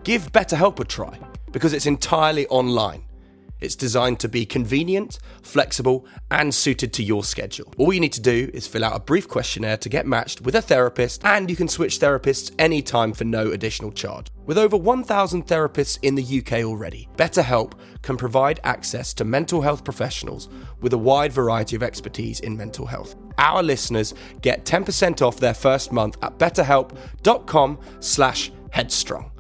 give 0.04 0.32
BetterHelp 0.32 0.80
a 0.80 0.84
try 0.84 1.18
because 1.52 1.72
it's 1.72 1.86
entirely 1.86 2.46
online. 2.48 3.04
It's 3.62 3.76
designed 3.76 4.20
to 4.20 4.28
be 4.28 4.44
convenient, 4.44 5.18
flexible, 5.42 6.06
and 6.30 6.54
suited 6.54 6.92
to 6.94 7.02
your 7.02 7.24
schedule. 7.24 7.72
All 7.78 7.92
you 7.92 8.00
need 8.00 8.12
to 8.14 8.20
do 8.20 8.50
is 8.52 8.66
fill 8.66 8.84
out 8.84 8.96
a 8.96 9.00
brief 9.00 9.28
questionnaire 9.28 9.76
to 9.78 9.88
get 9.88 10.06
matched 10.06 10.40
with 10.40 10.54
a 10.54 10.62
therapist, 10.62 11.24
and 11.24 11.48
you 11.48 11.56
can 11.56 11.68
switch 11.68 11.98
therapists 11.98 12.52
anytime 12.58 13.12
for 13.12 13.24
no 13.24 13.50
additional 13.50 13.92
charge. 13.92 14.26
With 14.44 14.58
over 14.58 14.76
1,000 14.76 15.46
therapists 15.46 15.98
in 16.02 16.16
the 16.16 16.40
UK 16.40 16.64
already, 16.64 17.08
BetterHelp 17.16 17.74
can 18.02 18.16
provide 18.16 18.60
access 18.64 19.14
to 19.14 19.24
mental 19.24 19.60
health 19.60 19.84
professionals 19.84 20.48
with 20.80 20.92
a 20.92 20.98
wide 20.98 21.32
variety 21.32 21.76
of 21.76 21.82
expertise 21.82 22.40
in 22.40 22.56
mental 22.56 22.86
health. 22.86 23.14
Our 23.38 23.62
listeners 23.62 24.14
get 24.40 24.64
10% 24.64 25.22
off 25.22 25.38
their 25.38 25.54
first 25.54 25.92
month 25.92 26.16
at 26.22 26.38
betterhelp.com 26.38 27.78
slash 28.00 28.52
headstrong. 28.70 29.31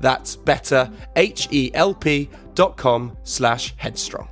That's 0.00 0.36
better, 0.36 0.90
H-E-L-P 1.16 2.28
dot 2.54 2.76
com 2.76 3.16
slash 3.22 3.74
headstrong. 3.76 4.28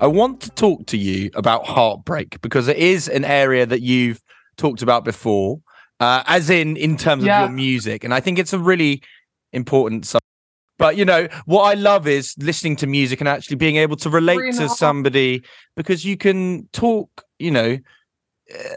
I 0.00 0.06
want 0.06 0.40
to 0.42 0.50
talk 0.50 0.86
to 0.86 0.96
you 0.96 1.30
about 1.34 1.66
heartbreak 1.66 2.40
because 2.40 2.68
it 2.68 2.76
is 2.76 3.08
an 3.08 3.24
area 3.24 3.66
that 3.66 3.80
you've 3.82 4.20
talked 4.56 4.82
about 4.82 5.04
before, 5.04 5.60
uh, 6.00 6.22
as 6.26 6.50
in 6.50 6.76
in 6.76 6.96
terms 6.96 7.24
Yeah. 7.24 7.44
of 7.44 7.50
your 7.50 7.56
music, 7.56 8.04
and 8.04 8.12
I 8.14 8.20
think 8.20 8.38
it's 8.38 8.52
a 8.52 8.58
really 8.58 9.02
important 9.52 10.06
subject. 10.06 10.26
But 10.78 10.96
you 10.96 11.04
know 11.04 11.28
what 11.44 11.62
I 11.64 11.74
love 11.74 12.06
is 12.06 12.34
listening 12.38 12.76
to 12.76 12.86
music 12.86 13.20
and 13.20 13.28
actually 13.28 13.56
being 13.56 13.76
able 13.76 13.96
to 13.96 14.08
relate 14.08 14.38
Three 14.38 14.52
to 14.52 14.68
somebody 14.68 15.42
because 15.76 16.04
you 16.04 16.16
can 16.16 16.68
talk. 16.72 17.24
You 17.38 17.50
know, 17.50 17.78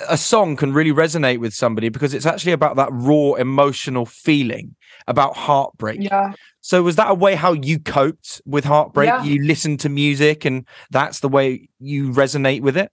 a 0.09 0.17
song 0.17 0.55
can 0.55 0.73
really 0.73 0.91
resonate 0.91 1.39
with 1.39 1.53
somebody 1.53 1.89
because 1.89 2.13
it's 2.13 2.25
actually 2.25 2.51
about 2.51 2.75
that 2.75 2.89
raw 2.91 3.33
emotional 3.33 4.05
feeling 4.05 4.75
about 5.07 5.35
heartbreak. 5.35 6.01
Yeah. 6.01 6.33
So 6.61 6.83
was 6.83 6.95
that 6.95 7.11
a 7.11 7.13
way 7.13 7.35
how 7.35 7.53
you 7.53 7.79
coped 7.79 8.41
with 8.45 8.63
heartbreak? 8.63 9.07
Yeah. 9.07 9.23
You 9.23 9.43
listened 9.43 9.79
to 9.81 9.89
music 9.89 10.45
and 10.45 10.65
that's 10.91 11.19
the 11.19 11.29
way 11.29 11.69
you 11.79 12.11
resonate 12.11 12.61
with 12.61 12.77
it? 12.77 12.91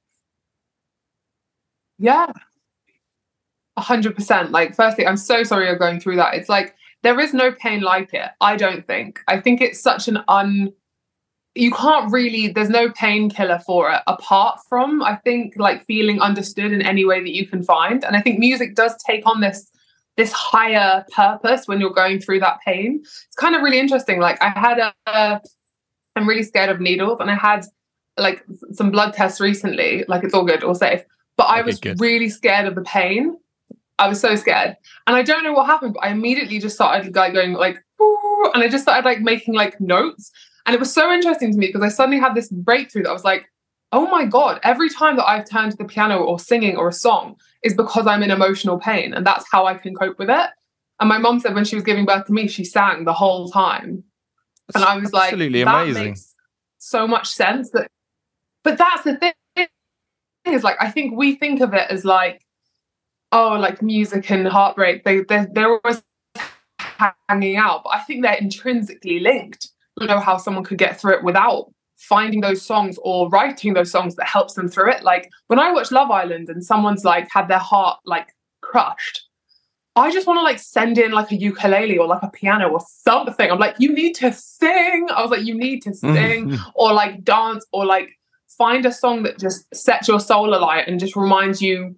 Yeah. 1.99 2.33
A 3.77 3.81
hundred 3.81 4.17
percent. 4.17 4.51
Like, 4.51 4.75
firstly, 4.75 5.07
I'm 5.07 5.17
so 5.17 5.45
sorry 5.45 5.67
you're 5.67 5.79
going 5.79 6.01
through 6.01 6.17
that. 6.17 6.35
It's 6.35 6.49
like 6.49 6.75
there 7.03 7.21
is 7.21 7.33
no 7.33 7.53
pain 7.53 7.81
like 7.81 8.13
it. 8.13 8.31
I 8.41 8.57
don't 8.57 8.87
think. 8.87 9.21
I 9.29 9.41
think 9.41 9.61
it's 9.61 9.81
such 9.81 10.09
an 10.09 10.19
un. 10.29 10.73
You 11.55 11.71
can't 11.71 12.11
really. 12.13 12.49
There's 12.49 12.69
no 12.69 12.91
painkiller 12.91 13.61
for 13.61 13.91
it 13.91 14.03
apart 14.07 14.61
from 14.69 15.03
I 15.03 15.17
think 15.17 15.55
like 15.57 15.85
feeling 15.87 16.21
understood 16.21 16.73
in 16.73 16.83
any 16.83 17.05
way 17.05 17.21
that 17.21 17.35
you 17.35 17.47
can 17.47 17.63
find. 17.63 18.05
And 18.05 18.17
I 18.17 18.21
think 18.21 18.39
music 18.39 18.75
does 18.75 18.97
take 19.07 19.27
on 19.27 19.41
this 19.41 19.71
this 20.17 20.33
higher 20.33 21.05
purpose 21.15 21.67
when 21.67 21.81
you're 21.81 21.91
going 21.91 22.21
through 22.21 22.41
that 22.41 22.59
pain. 22.65 23.01
It's 23.03 23.37
kind 23.37 23.55
of 23.55 23.63
really 23.63 23.79
interesting. 23.79 24.21
Like 24.21 24.41
I 24.43 24.49
had 24.51 24.79
a. 24.79 24.95
a 25.07 25.41
I'm 26.17 26.29
really 26.29 26.43
scared 26.43 26.71
of 26.71 26.81
needles, 26.81 27.21
and 27.21 27.31
I 27.31 27.37
had 27.37 27.65
like 28.19 28.45
some 28.73 28.91
blood 28.91 29.15
tests 29.15 29.41
recently. 29.41 30.05
Like 30.09 30.25
it's 30.25 30.35
all 30.35 30.45
good, 30.45 30.65
all 30.65 30.75
safe. 30.75 31.03
But 31.37 31.45
I 31.45 31.61
Okay, 31.61 31.67
was 31.67 31.79
good. 31.79 32.01
really 32.01 32.29
scared 32.29 32.67
of 32.67 32.75
the 32.75 32.83
pain. 32.83 33.37
I 33.99 34.09
was 34.09 34.21
so 34.21 34.35
scared, 34.35 34.77
and 35.07 35.15
I 35.17 35.23
don't 35.23 35.45
know 35.45 35.53
what 35.53 35.67
happened. 35.67 35.95
But 35.95 36.05
I 36.05 36.09
immediately 36.11 36.59
just 36.59 36.75
started 36.75 37.15
like 37.15 37.33
going 37.33 37.53
like, 37.53 37.77
and 38.55 38.63
I 38.63 38.69
just 38.69 38.83
started 38.83 39.05
like 39.05 39.21
making 39.21 39.55
like 39.55 39.81
notes, 39.81 40.33
and 40.67 40.75
it 40.75 40.81
was 40.81 40.93
so 40.93 41.13
interesting 41.13 41.53
to 41.53 41.59
me 41.59 41.69
because 41.69 41.83
I 41.83 41.89
suddenly 41.89 42.19
had 42.19 42.35
this 42.35 42.49
breakthrough 42.49 43.05
that 43.05 43.11
I 43.11 43.13
was 43.13 43.25
like, 43.25 43.47
"Oh 43.93 44.07
my 44.09 44.25
god!" 44.25 44.61
Every 44.63 44.89
time 44.91 45.17
that 45.17 45.29
I've 45.29 45.49
turned 45.49 45.73
to 45.73 45.77
the 45.77 45.85
piano 45.85 46.19
or 46.19 46.39
singing 46.39 46.77
or 46.77 46.89
a 46.89 46.93
song 46.93 47.37
is 47.63 47.75
because 47.75 48.07
I'm 48.07 48.23
in 48.23 48.31
emotional 48.31 48.79
pain, 48.79 49.15
and 49.15 49.27
that's 49.27 49.47
how 49.51 49.67
I 49.67 49.75
can 49.75 49.95
cope 49.95 50.19
with 50.19 50.31
it. 50.31 50.51
And 51.01 51.09
my 51.09 51.19
mom 51.19 51.41
said 51.41 51.55
when 51.55 51.65
she 51.65 51.77
was 51.77 51.85
giving 51.85 52.05
birth 52.05 52.27
to 52.27 52.33
me, 52.33 52.47
she 52.47 52.65
sang 52.65 53.05
the 53.05 53.13
whole 53.13 53.51
time, 53.51 54.05
and 54.75 54.85
I 54.85 54.97
was 54.97 55.13
like, 55.13 55.33
Absolutely 55.33 55.63
amazing. 55.63 56.05
makes 56.09 56.35
so 56.79 57.07
much 57.07 57.29
sense. 57.29 57.71
That, 57.71 57.91
but 58.65 58.79
that's 58.79 59.05
the 59.05 59.17
thing 59.17 59.33
is 60.47 60.65
like 60.65 60.77
I 60.81 60.91
think 60.91 61.17
we 61.17 61.37
think 61.37 61.61
of 61.61 61.75
it 61.75 61.91
as 61.91 62.05
like, 62.05 62.43
oh, 63.33 63.57
like 63.59 63.83
music 63.83 64.31
and 64.31 64.47
heartbreak. 64.47 65.05
They 65.05 65.21
they 65.21 65.47
they're 65.53 65.79
always 65.85 66.03
hanging 67.29 67.57
out, 67.57 67.83
but 67.85 67.95
I 67.95 68.01
think 68.01 68.23
they're 68.23 68.35
intrinsically 68.35 69.21
linked. 69.21 69.69
I 69.99 70.07
don't 70.07 70.17
know 70.17 70.23
how 70.23 70.37
someone 70.37 70.65
could 70.65 70.79
get 70.79 71.01
through 71.01 71.15
it 71.15 71.25
without 71.25 71.73
finding 72.01 72.41
those 72.41 72.63
songs 72.63 72.99
or 73.03 73.29
writing 73.29 73.75
those 73.75 73.91
songs 73.91 74.17
that 74.17 74.27
helps 74.27 74.55
them 74.55 74.69
through 74.69 74.91
it. 74.91 75.05
Like 75.05 75.31
when 75.47 75.59
I 75.59 75.71
watch 75.71 75.93
Love 75.93 76.11
Island 76.11 76.49
and 76.49 76.65
someone's 76.65 77.05
like 77.05 77.29
had 77.31 77.47
their 77.47 77.59
heart 77.59 78.01
like 78.05 78.35
crushed. 78.63 79.27
I 79.97 80.11
just 80.11 80.27
want 80.27 80.39
to 80.39 80.43
like 80.43 80.59
send 80.59 80.99
in 80.99 81.11
like 81.11 81.31
a 81.31 81.37
ukulele 81.37 81.99
or 81.99 82.07
like 82.07 82.23
a 82.23 82.31
piano 82.31 82.69
or 82.69 82.81
something. 82.81 83.51
I'm 83.51 83.59
like, 83.59 83.75
you 83.79 83.93
need 83.93 84.15
to 84.17 84.33
sing. 84.33 85.09
I 85.15 85.21
was 85.21 85.31
like, 85.31 85.45
you 85.45 85.55
need 85.55 85.83
to 85.83 85.91
mm-hmm. 85.91 86.15
sing 86.15 86.59
or 86.75 86.93
like 86.93 87.25
dance 87.25 87.67
or 87.73 87.85
like 87.85 88.11
find 88.57 88.87
a 88.87 88.93
song 88.93 89.25
that 89.25 89.39
just 89.39 89.67
sets 89.75 90.09
your 90.09 90.21
soul 90.21 90.55
alight 90.55 90.87
and 90.87 91.01
just 91.01 91.17
reminds 91.17 91.61
you 91.61 91.97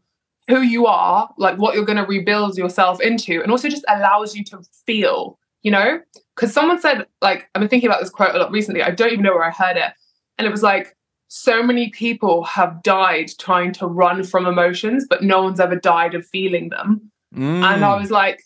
who 0.49 0.63
you 0.63 0.87
are, 0.87 1.29
like 1.39 1.59
what 1.59 1.75
you're 1.75 1.85
going 1.85 1.99
to 1.99 2.05
rebuild 2.05 2.57
yourself 2.57 3.01
into, 3.01 3.41
and 3.43 3.53
also 3.53 3.69
just 3.69 3.85
allows 3.89 4.35
you 4.35 4.43
to 4.45 4.59
feel, 4.87 5.39
you 5.63 5.71
know? 5.71 6.01
Because 6.35 6.53
someone 6.53 6.81
said, 6.81 7.07
like, 7.21 7.49
I've 7.55 7.61
been 7.61 7.69
thinking 7.69 7.89
about 7.89 8.01
this 8.01 8.11
quote 8.11 8.35
a 8.35 8.39
lot 8.39 8.51
recently. 8.51 8.83
I 8.83 8.91
don't 8.91 9.13
even 9.13 9.23
know 9.23 9.35
where 9.35 9.45
I 9.45 9.51
heard 9.51 9.77
it. 9.77 9.93
And 10.39 10.47
it 10.47 10.51
was 10.51 10.63
like, 10.63 10.97
so 11.29 11.63
many 11.63 11.91
people 11.91 12.45
have 12.45 12.83
died 12.83 13.31
trying 13.39 13.73
to 13.75 13.87
run 13.87 14.23
from 14.25 14.47
emotions, 14.47 15.07
but 15.09 15.23
no 15.23 15.43
one's 15.43 15.61
ever 15.61 15.77
died 15.77 16.15
of 16.15 16.27
feeling 16.27 16.69
them. 16.69 17.11
And 17.35 17.85
I 17.85 17.97
Mm. 17.97 18.01
was 18.01 18.11
like, 18.11 18.43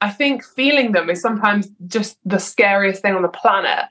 I 0.00 0.10
think 0.10 0.44
feeling 0.44 0.92
them 0.92 1.08
is 1.10 1.20
sometimes 1.20 1.68
just 1.86 2.18
the 2.24 2.38
scariest 2.38 3.02
thing 3.02 3.14
on 3.14 3.22
the 3.22 3.28
planet. 3.28 3.86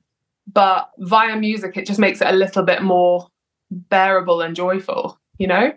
But 0.51 0.89
via 0.99 1.35
music, 1.35 1.75
it 1.77 1.87
just 1.87 1.99
makes 1.99 2.21
it 2.21 2.27
a 2.27 2.33
little 2.33 2.63
bit 2.63 2.83
more 2.83 3.27
bearable 3.71 4.41
and 4.41 4.55
joyful, 4.55 5.19
you 5.37 5.47
know? 5.47 5.73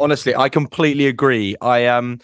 Honestly, 0.00 0.34
I 0.34 0.48
completely 0.48 1.06
agree. 1.06 1.54
I 1.60 1.86
um 1.86 2.18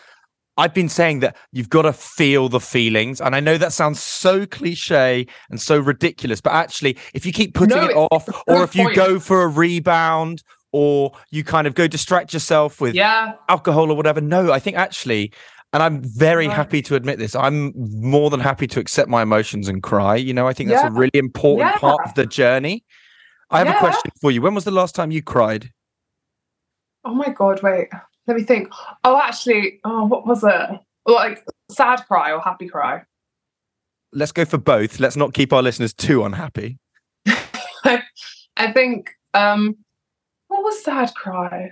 I've 0.61 0.75
been 0.75 0.89
saying 0.89 1.21
that 1.21 1.37
you've 1.53 1.71
got 1.71 1.83
to 1.83 1.93
feel 1.93 2.49
the 2.49 2.61
feelings. 2.61 3.21
And 3.21 3.35
I 3.35 3.41
know 3.41 3.57
that 3.57 3.73
sounds 3.73 4.01
so 4.01 4.45
cliche 4.47 5.27
and 5.49 5.61
so 5.61 5.79
ridiculous, 5.79 6.41
but 6.41 6.53
actually, 6.53 6.97
if 7.15 7.25
you 7.25 7.33
keep 7.33 7.55
putting 7.55 7.77
No, 7.77 7.89
it 7.89 7.95
off, 8.13 8.29
or 8.47 8.63
if 8.63 8.77
you 8.77 8.85
point. 8.85 8.97
go 8.97 9.19
for 9.19 9.43
a 9.43 9.49
rebound, 9.49 10.43
or 10.73 11.13
you 11.31 11.43
kind 11.43 11.67
of 11.67 11.75
go 11.75 11.89
distract 11.89 12.33
yourself 12.33 12.81
with 12.81 12.95
Yeah. 12.95 13.33
alcohol 13.49 13.91
or 13.91 13.97
whatever. 13.97 14.21
No, 14.21 14.53
I 14.53 14.61
think 14.61 14.77
actually, 14.77 15.33
and 15.73 15.83
I'm 15.83 16.03
very 16.03 16.47
happy 16.47 16.83
to 16.83 16.95
admit 16.95 17.19
this, 17.19 17.35
I'm 17.35 17.73
more 18.01 18.31
than 18.31 18.41
happy 18.41 18.67
to 18.69 18.81
accept 18.81 19.09
my 19.09 19.23
emotions 19.23 19.67
and 19.69 19.83
cry. 19.83 20.15
You 20.17 20.35
know, 20.35 20.47
I 20.47 20.53
think 20.53 20.69
that's 20.69 20.85
a 20.85 20.91
really 20.91 21.11
important 21.15 21.75
part 21.77 22.01
of 22.05 22.15
the 22.15 22.27
journey. 22.27 22.85
I 23.51 23.59
have 23.59 23.69
a 23.69 23.79
question 23.79 24.13
for 24.21 24.31
you. 24.31 24.43
When 24.43 24.55
was 24.55 24.65
the 24.65 24.71
last 24.71 24.95
time 24.95 25.11
you 25.11 25.23
cried? 25.23 25.71
Oh 27.05 27.15
my 27.15 27.31
God, 27.31 27.63
wait. 27.63 27.89
Let 28.31 28.37
me 28.37 28.45
think. 28.45 28.69
Oh, 29.03 29.21
actually, 29.21 29.81
oh, 29.83 30.05
what 30.05 30.25
was 30.25 30.45
it? 30.45 30.81
Like 31.05 31.45
sad 31.69 32.07
cry 32.07 32.31
or 32.31 32.41
happy 32.41 32.69
cry? 32.69 33.03
Let's 34.13 34.31
go 34.31 34.45
for 34.45 34.57
both. 34.57 35.01
Let's 35.01 35.17
not 35.17 35.35
keep 35.35 35.53
our 35.53 35.63
listeners 35.63 35.93
too 35.93 36.23
unhappy. 36.23 36.79
I 37.27 38.73
think 38.73 39.11
um 39.35 39.75
what 40.47 40.63
was 40.63 40.81
sad 40.85 41.13
cry? 41.17 41.71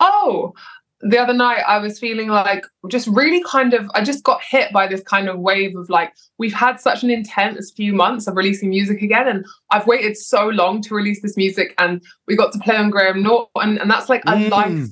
Oh, 0.00 0.54
the 1.02 1.18
other 1.18 1.34
night 1.34 1.62
I 1.66 1.76
was 1.76 1.98
feeling 1.98 2.28
like 2.28 2.64
just 2.88 3.06
really 3.08 3.42
kind 3.46 3.74
of 3.74 3.90
I 3.92 4.02
just 4.02 4.24
got 4.24 4.40
hit 4.42 4.72
by 4.72 4.86
this 4.86 5.02
kind 5.02 5.28
of 5.28 5.38
wave 5.40 5.76
of 5.76 5.90
like 5.90 6.14
we've 6.38 6.54
had 6.54 6.80
such 6.80 7.02
an 7.02 7.10
intense 7.10 7.70
few 7.70 7.92
months 7.92 8.26
of 8.26 8.34
releasing 8.34 8.70
music 8.70 9.02
again 9.02 9.28
and 9.28 9.44
I've 9.70 9.86
waited 9.86 10.16
so 10.16 10.48
long 10.48 10.80
to 10.82 10.94
release 10.94 11.20
this 11.20 11.36
music 11.36 11.74
and 11.76 12.02
we 12.26 12.34
got 12.34 12.52
to 12.54 12.58
play 12.60 12.76
on 12.76 12.88
Graham 12.88 13.22
Norton 13.22 13.76
and 13.76 13.90
that's 13.90 14.08
like 14.08 14.22
a 14.24 14.30
Mm. 14.32 14.50
life 14.50 14.88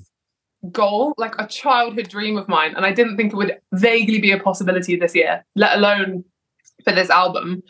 goal, 0.73 1.15
like 1.17 1.35
a 1.39 1.47
childhood 1.47 2.09
dream 2.09 2.37
of 2.37 2.49
mine 2.49 2.75
and 2.77 2.85
I 2.85 2.93
didn't 2.93 3.17
think 3.17 3.33
it 3.33 3.37
would 3.37 3.59
vaguely 3.73 4.21
be 4.21 4.33
a 4.33 4.41
possibility 4.41 4.97
this 4.97 5.15
year, 5.15 5.45
let 5.55 5.77
alone 5.77 6.25
for 6.85 6.93
this 6.93 7.11
album. 7.11 7.63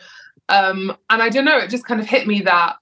Um 0.48 0.96
and 1.10 1.22
I 1.22 1.28
don't 1.28 1.44
know, 1.44 1.58
it 1.58 1.70
just 1.70 1.86
kind 1.86 2.00
of 2.00 2.06
hit 2.06 2.26
me 2.26 2.40
that 2.42 2.76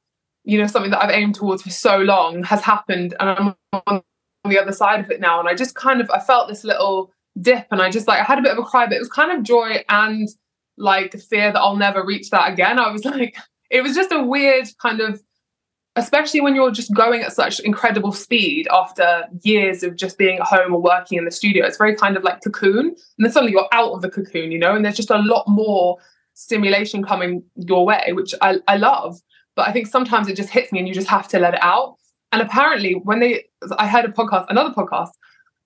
you 0.45 0.59
know 0.59 0.67
something 0.67 0.91
that 0.91 1.03
I've 1.03 1.11
aimed 1.11 1.35
towards 1.35 1.63
for 1.63 1.71
so 1.71 1.99
long 1.99 2.43
has 2.45 2.61
happened 2.61 3.15
and 3.19 3.57
I'm 3.73 3.83
on 3.87 4.03
the 4.45 4.59
other 4.59 4.73
side 4.73 5.01
of 5.01 5.11
it 5.11 5.21
now 5.21 5.41
and 5.41 5.49
I 5.49 5.55
just 5.55 5.75
kind 5.75 6.01
of 6.01 6.11
I 6.11 6.21
felt 6.21 6.49
this 6.49 6.65
little 6.65 7.11
dip 7.41 7.67
and 7.71 7.83
I 7.83 7.91
just 7.91 8.07
like 8.07 8.21
I 8.21 8.25
had 8.25 8.39
a 8.39 8.43
bit 8.43 8.53
of 8.53 8.59
a 8.59 8.63
cry 8.63 8.87
but 8.87 8.95
it 8.95 9.01
was 9.01 9.09
kind 9.09 9.33
of 9.37 9.43
joy 9.43 9.83
and 9.89 10.29
like 10.77 11.19
fear 11.19 11.51
that 11.51 11.59
I'll 11.59 11.77
never 11.77 12.05
reach 12.05 12.31
that 12.31 12.53
again 12.53 12.79
I 12.79 12.91
was 12.91 13.05
like 13.05 13.37
it 13.71 13.83
was 13.83 13.95
just 13.95 14.13
a 14.13 14.23
weird 14.23 14.69
kind 14.81 15.01
of 15.01 15.23
especially 15.97 16.41
when 16.41 16.57
you're 16.57 16.73
just 16.73 16.93
going 16.93 17.23
at 17.23 17.33
such 17.33 17.61
incredible 17.61 18.11
speed 18.11 18.67
after 18.73 19.25
years 19.43 19.83
of 19.85 19.95
just 19.95 20.19
being 20.19 20.39
at 20.39 20.47
home 20.47 20.75
or 20.75 20.83
working 20.83 21.19
in 21.19 21.25
the 21.25 21.31
studio 21.31 21.65
it's 21.65 21.79
very 21.79 21.95
kind 21.95 22.17
of 22.17 22.25
like 22.25 22.43
cocoon 22.43 22.87
and 22.87 22.97
then 23.19 23.31
suddenly 23.31 23.53
you're 23.53 23.69
out 23.73 23.93
of 23.93 24.03
the 24.03 24.11
cocoon 24.11 24.51
you 24.51 24.59
know 24.59 24.75
and 24.75 24.85
there's 24.85 24.97
just 24.97 25.11
a 25.11 25.19
lot 25.19 25.45
more 25.47 25.97
stimulation 26.35 27.05
coming 27.05 27.43
your 27.55 27.87
way 27.87 28.13
which 28.13 28.35
I, 28.43 28.59
I 28.67 28.77
love 28.77 29.21
but 29.57 29.69
I 29.69 29.73
think 29.73 29.87
sometimes 29.87 30.29
it 30.29 30.37
just 30.37 30.51
hits 30.51 30.73
me 30.73 30.81
and 30.81 30.89
you 30.89 30.95
just 30.95 31.09
have 31.09 31.29
to 31.29 31.39
let 31.39 31.55
it 31.55 31.63
out. 31.63 31.97
And 32.33 32.43
apparently, 32.43 32.95
when 32.95 33.21
they, 33.21 33.45
I 33.79 33.87
heard 33.87 34.05
a 34.05 34.09
podcast, 34.09 34.47
another 34.49 34.75
podcast, 34.75 35.11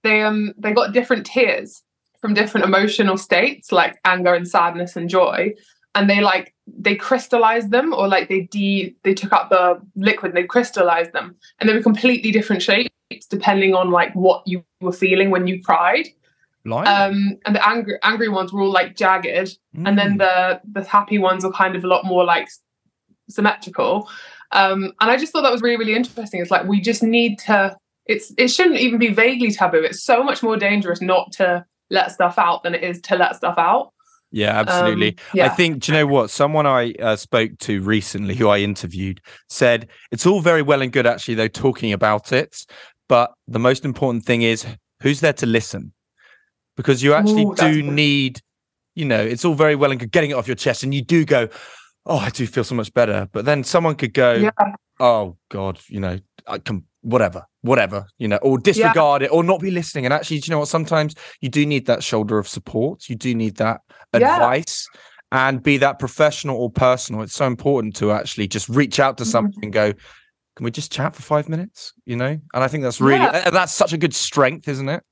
they 0.05 0.23
um 0.23 0.53
they 0.59 0.73
got 0.73 0.93
different 0.93 1.27
tiers 1.27 1.83
from 2.21 2.35
different 2.35 2.67
emotional 2.67 3.17
states 3.17 3.73
like 3.73 3.99
anger 4.05 4.35
and 4.35 4.47
sadness 4.47 4.95
and 4.97 5.09
joy. 5.09 5.53
And 5.99 6.09
they 6.09 6.21
like 6.21 6.55
they 6.67 6.95
crystallized 6.95 7.71
them 7.73 7.93
or 7.93 8.07
like 8.09 8.29
they 8.29 8.43
de 8.43 8.95
they 9.03 9.15
took 9.15 9.33
out 9.33 9.51
the 9.51 9.81
liquid 9.97 10.31
and 10.31 10.37
they 10.37 10.45
crystallized 10.47 11.13
them. 11.13 11.35
And 11.59 11.69
they 11.69 11.75
were 11.75 11.83
completely 11.83 12.31
different 12.31 12.63
shapes 12.63 13.27
depending 13.29 13.75
on 13.75 13.91
like 13.91 14.13
what 14.15 14.43
you 14.47 14.63
were 14.81 14.93
feeling 14.93 15.31
when 15.31 15.47
you 15.49 15.63
cried 15.63 16.07
um 16.87 17.39
and 17.47 17.57
the 17.57 17.69
angry 17.69 17.99
angry 18.03 18.29
ones 18.29 18.53
were 18.53 18.63
all 18.63 18.71
like 18.71 18.95
jagged. 18.97 19.59
And 19.87 19.99
then 19.99 20.13
Mm. 20.15 20.19
the 20.19 20.61
the 20.81 20.89
happy 20.89 21.19
ones 21.19 21.43
were 21.45 21.53
kind 21.53 21.75
of 21.77 21.83
a 21.85 21.89
lot 21.89 22.05
more 22.05 22.25
like 22.25 22.49
symmetrical. 23.29 24.09
Um 24.53 24.93
and 25.01 25.11
i 25.11 25.17
just 25.17 25.33
thought 25.33 25.43
that 25.43 25.53
was 25.53 25.63
really 25.63 25.77
really 25.83 25.95
interesting. 25.95 26.41
It's 26.41 26.51
like 26.51 26.67
we 26.67 26.81
just 26.81 27.03
need 27.03 27.39
to 27.41 27.77
it's 28.07 28.33
it 28.39 28.49
shouldn't 28.49 28.81
even 28.87 28.99
be 28.99 29.13
vaguely 29.13 29.51
taboo. 29.51 29.83
It's 29.83 30.03
so 30.05 30.23
much 30.23 30.43
more 30.43 30.57
dangerous 30.57 31.01
not 31.01 31.33
to 31.33 31.65
let 31.91 32.13
stuff 32.13 32.39
out 32.39 32.63
than 32.63 32.75
it 32.75 32.83
is 32.85 33.01
to 33.09 33.17
let 33.17 33.37
stuff 33.37 33.59
out 33.59 33.93
Yeah, 34.31 34.59
absolutely. 34.61 35.11
Um, 35.11 35.14
yeah. 35.35 35.47
I 35.47 35.49
think, 35.49 35.81
do 35.81 35.93
you 35.93 35.99
know 35.99 36.07
what? 36.07 36.31
Someone 36.31 36.67
I 36.67 36.93
uh, 37.01 37.17
spoke 37.17 37.53
to 37.61 37.81
recently, 37.83 38.35
who 38.35 38.49
I 38.49 38.59
interviewed, 38.59 39.21
said 39.49 39.88
it's 40.11 40.27
all 40.27 40.41
very 40.41 40.62
well 40.62 40.83
and 40.83 40.93
good, 40.93 41.07
actually, 41.07 41.35
though, 41.35 41.49
talking 41.49 41.93
about 41.93 42.33
it. 42.33 42.67
But 43.09 43.33
the 43.47 43.59
most 43.59 43.85
important 43.85 44.25
thing 44.25 44.43
is 44.43 44.67
who's 45.03 45.21
there 45.21 45.33
to 45.35 45.47
listen? 45.47 45.93
Because 46.77 47.03
you 47.03 47.14
actually 47.14 47.45
Ooh, 47.45 47.55
do 47.57 47.83
need, 47.83 48.41
you 48.95 49.05
know, 49.05 49.21
it's 49.21 49.45
all 49.45 49.55
very 49.55 49.75
well 49.75 49.91
and 49.91 49.99
good 49.99 50.12
getting 50.12 50.31
it 50.31 50.35
off 50.35 50.47
your 50.47 50.57
chest, 50.57 50.83
and 50.83 50.93
you 50.93 51.03
do 51.03 51.25
go, 51.25 51.49
oh, 52.05 52.19
I 52.19 52.31
do 52.31 52.47
feel 52.47 52.64
so 52.64 52.75
much 52.75 52.93
better. 52.93 53.29
But 53.33 53.45
then 53.45 53.64
someone 53.64 53.95
could 53.95 54.12
go, 54.12 54.35
Yeah. 54.35 54.51
oh, 55.01 55.37
God, 55.51 55.81
you 55.88 56.01
know, 56.01 56.19
I 56.47 56.59
can, 56.59 56.85
whatever, 57.03 57.45
whatever, 57.63 58.07
you 58.19 58.29
know, 58.29 58.39
or 58.39 58.59
disregard 58.59 59.23
it 59.23 59.31
or 59.33 59.45
not 59.45 59.61
be 59.61 59.71
listening. 59.71 60.05
And 60.05 60.13
actually, 60.13 60.41
do 60.41 60.49
you 60.49 60.51
know 60.53 60.59
what? 60.61 60.69
Sometimes 60.69 61.15
you 61.41 61.49
do 61.49 61.65
need 61.65 61.87
that 61.87 62.03
shoulder 62.03 62.39
of 62.39 62.49
support. 62.49 63.09
You 63.09 63.17
do 63.17 63.35
need 63.35 63.57
that 63.57 63.81
Yeah. 64.13 64.35
advice 64.35 64.87
and 65.31 65.63
be 65.63 65.77
that 65.79 65.99
professional 65.99 66.57
or 66.57 66.71
personal. 66.71 67.23
It's 67.23 67.35
so 67.35 67.47
important 67.47 67.95
to 67.97 68.13
actually 68.13 68.49
just 68.49 68.69
reach 68.69 68.99
out 68.99 69.19
to 69.19 69.25
Mm-hmm. 69.25 69.63
and 69.63 69.73
go, 69.73 69.93
can 70.57 70.65
we 70.65 70.71
just 70.71 70.91
chat 70.91 71.15
for 71.15 71.23
five 71.23 71.49
minutes? 71.49 71.93
You 72.05 72.17
know? 72.17 72.27
And 72.53 72.65
I 72.65 72.67
think 72.69 72.83
that's 72.83 73.01
really, 73.01 73.23
Yeah. 73.25 73.51
that's 73.51 73.75
such 73.75 73.93
a 73.93 73.99
good 73.99 74.15
strength, 74.15 74.67
isn't 74.69 74.89
it? 74.89 75.03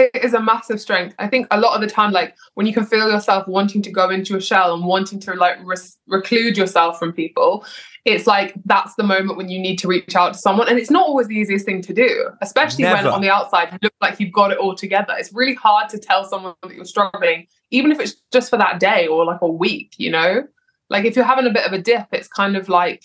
It 0.00 0.24
is 0.24 0.34
a 0.34 0.40
massive 0.40 0.80
strength. 0.80 1.14
I 1.18 1.28
think 1.28 1.46
a 1.50 1.60
lot 1.60 1.74
of 1.74 1.80
the 1.80 1.86
time, 1.86 2.12
like 2.12 2.34
when 2.54 2.66
you 2.66 2.72
can 2.72 2.84
feel 2.84 3.10
yourself 3.10 3.46
wanting 3.46 3.82
to 3.82 3.90
go 3.90 4.10
into 4.10 4.36
a 4.36 4.40
shell 4.40 4.74
and 4.74 4.84
wanting 4.84 5.20
to 5.20 5.34
like 5.34 5.58
res- 5.64 5.98
reclude 6.08 6.56
yourself 6.56 6.98
from 6.98 7.12
people, 7.12 7.64
it's 8.04 8.26
like 8.26 8.54
that's 8.64 8.94
the 8.94 9.02
moment 9.02 9.36
when 9.36 9.48
you 9.48 9.58
need 9.58 9.78
to 9.78 9.88
reach 9.88 10.16
out 10.16 10.32
to 10.32 10.38
someone. 10.38 10.68
And 10.68 10.78
it's 10.78 10.90
not 10.90 11.06
always 11.06 11.28
the 11.28 11.36
easiest 11.36 11.64
thing 11.66 11.82
to 11.82 11.92
do, 11.92 12.30
especially 12.40 12.84
when 12.84 13.06
on 13.06 13.20
the 13.20 13.30
outside 13.30 13.72
you 13.72 13.78
look 13.82 13.94
like 14.00 14.18
you've 14.18 14.32
got 14.32 14.50
it 14.50 14.58
all 14.58 14.74
together. 14.74 15.14
It's 15.18 15.32
really 15.32 15.54
hard 15.54 15.88
to 15.90 15.98
tell 15.98 16.24
someone 16.24 16.54
that 16.62 16.74
you're 16.74 16.84
struggling, 16.84 17.46
even 17.70 17.92
if 17.92 18.00
it's 18.00 18.16
just 18.32 18.50
for 18.50 18.56
that 18.56 18.80
day 18.80 19.06
or 19.06 19.24
like 19.24 19.42
a 19.42 19.50
week, 19.50 19.94
you 19.98 20.10
know? 20.10 20.44
Like 20.88 21.04
if 21.04 21.14
you're 21.14 21.24
having 21.24 21.46
a 21.46 21.52
bit 21.52 21.66
of 21.66 21.72
a 21.72 21.78
dip, 21.80 22.08
it's 22.12 22.26
kind 22.26 22.56
of 22.56 22.68
like, 22.68 23.04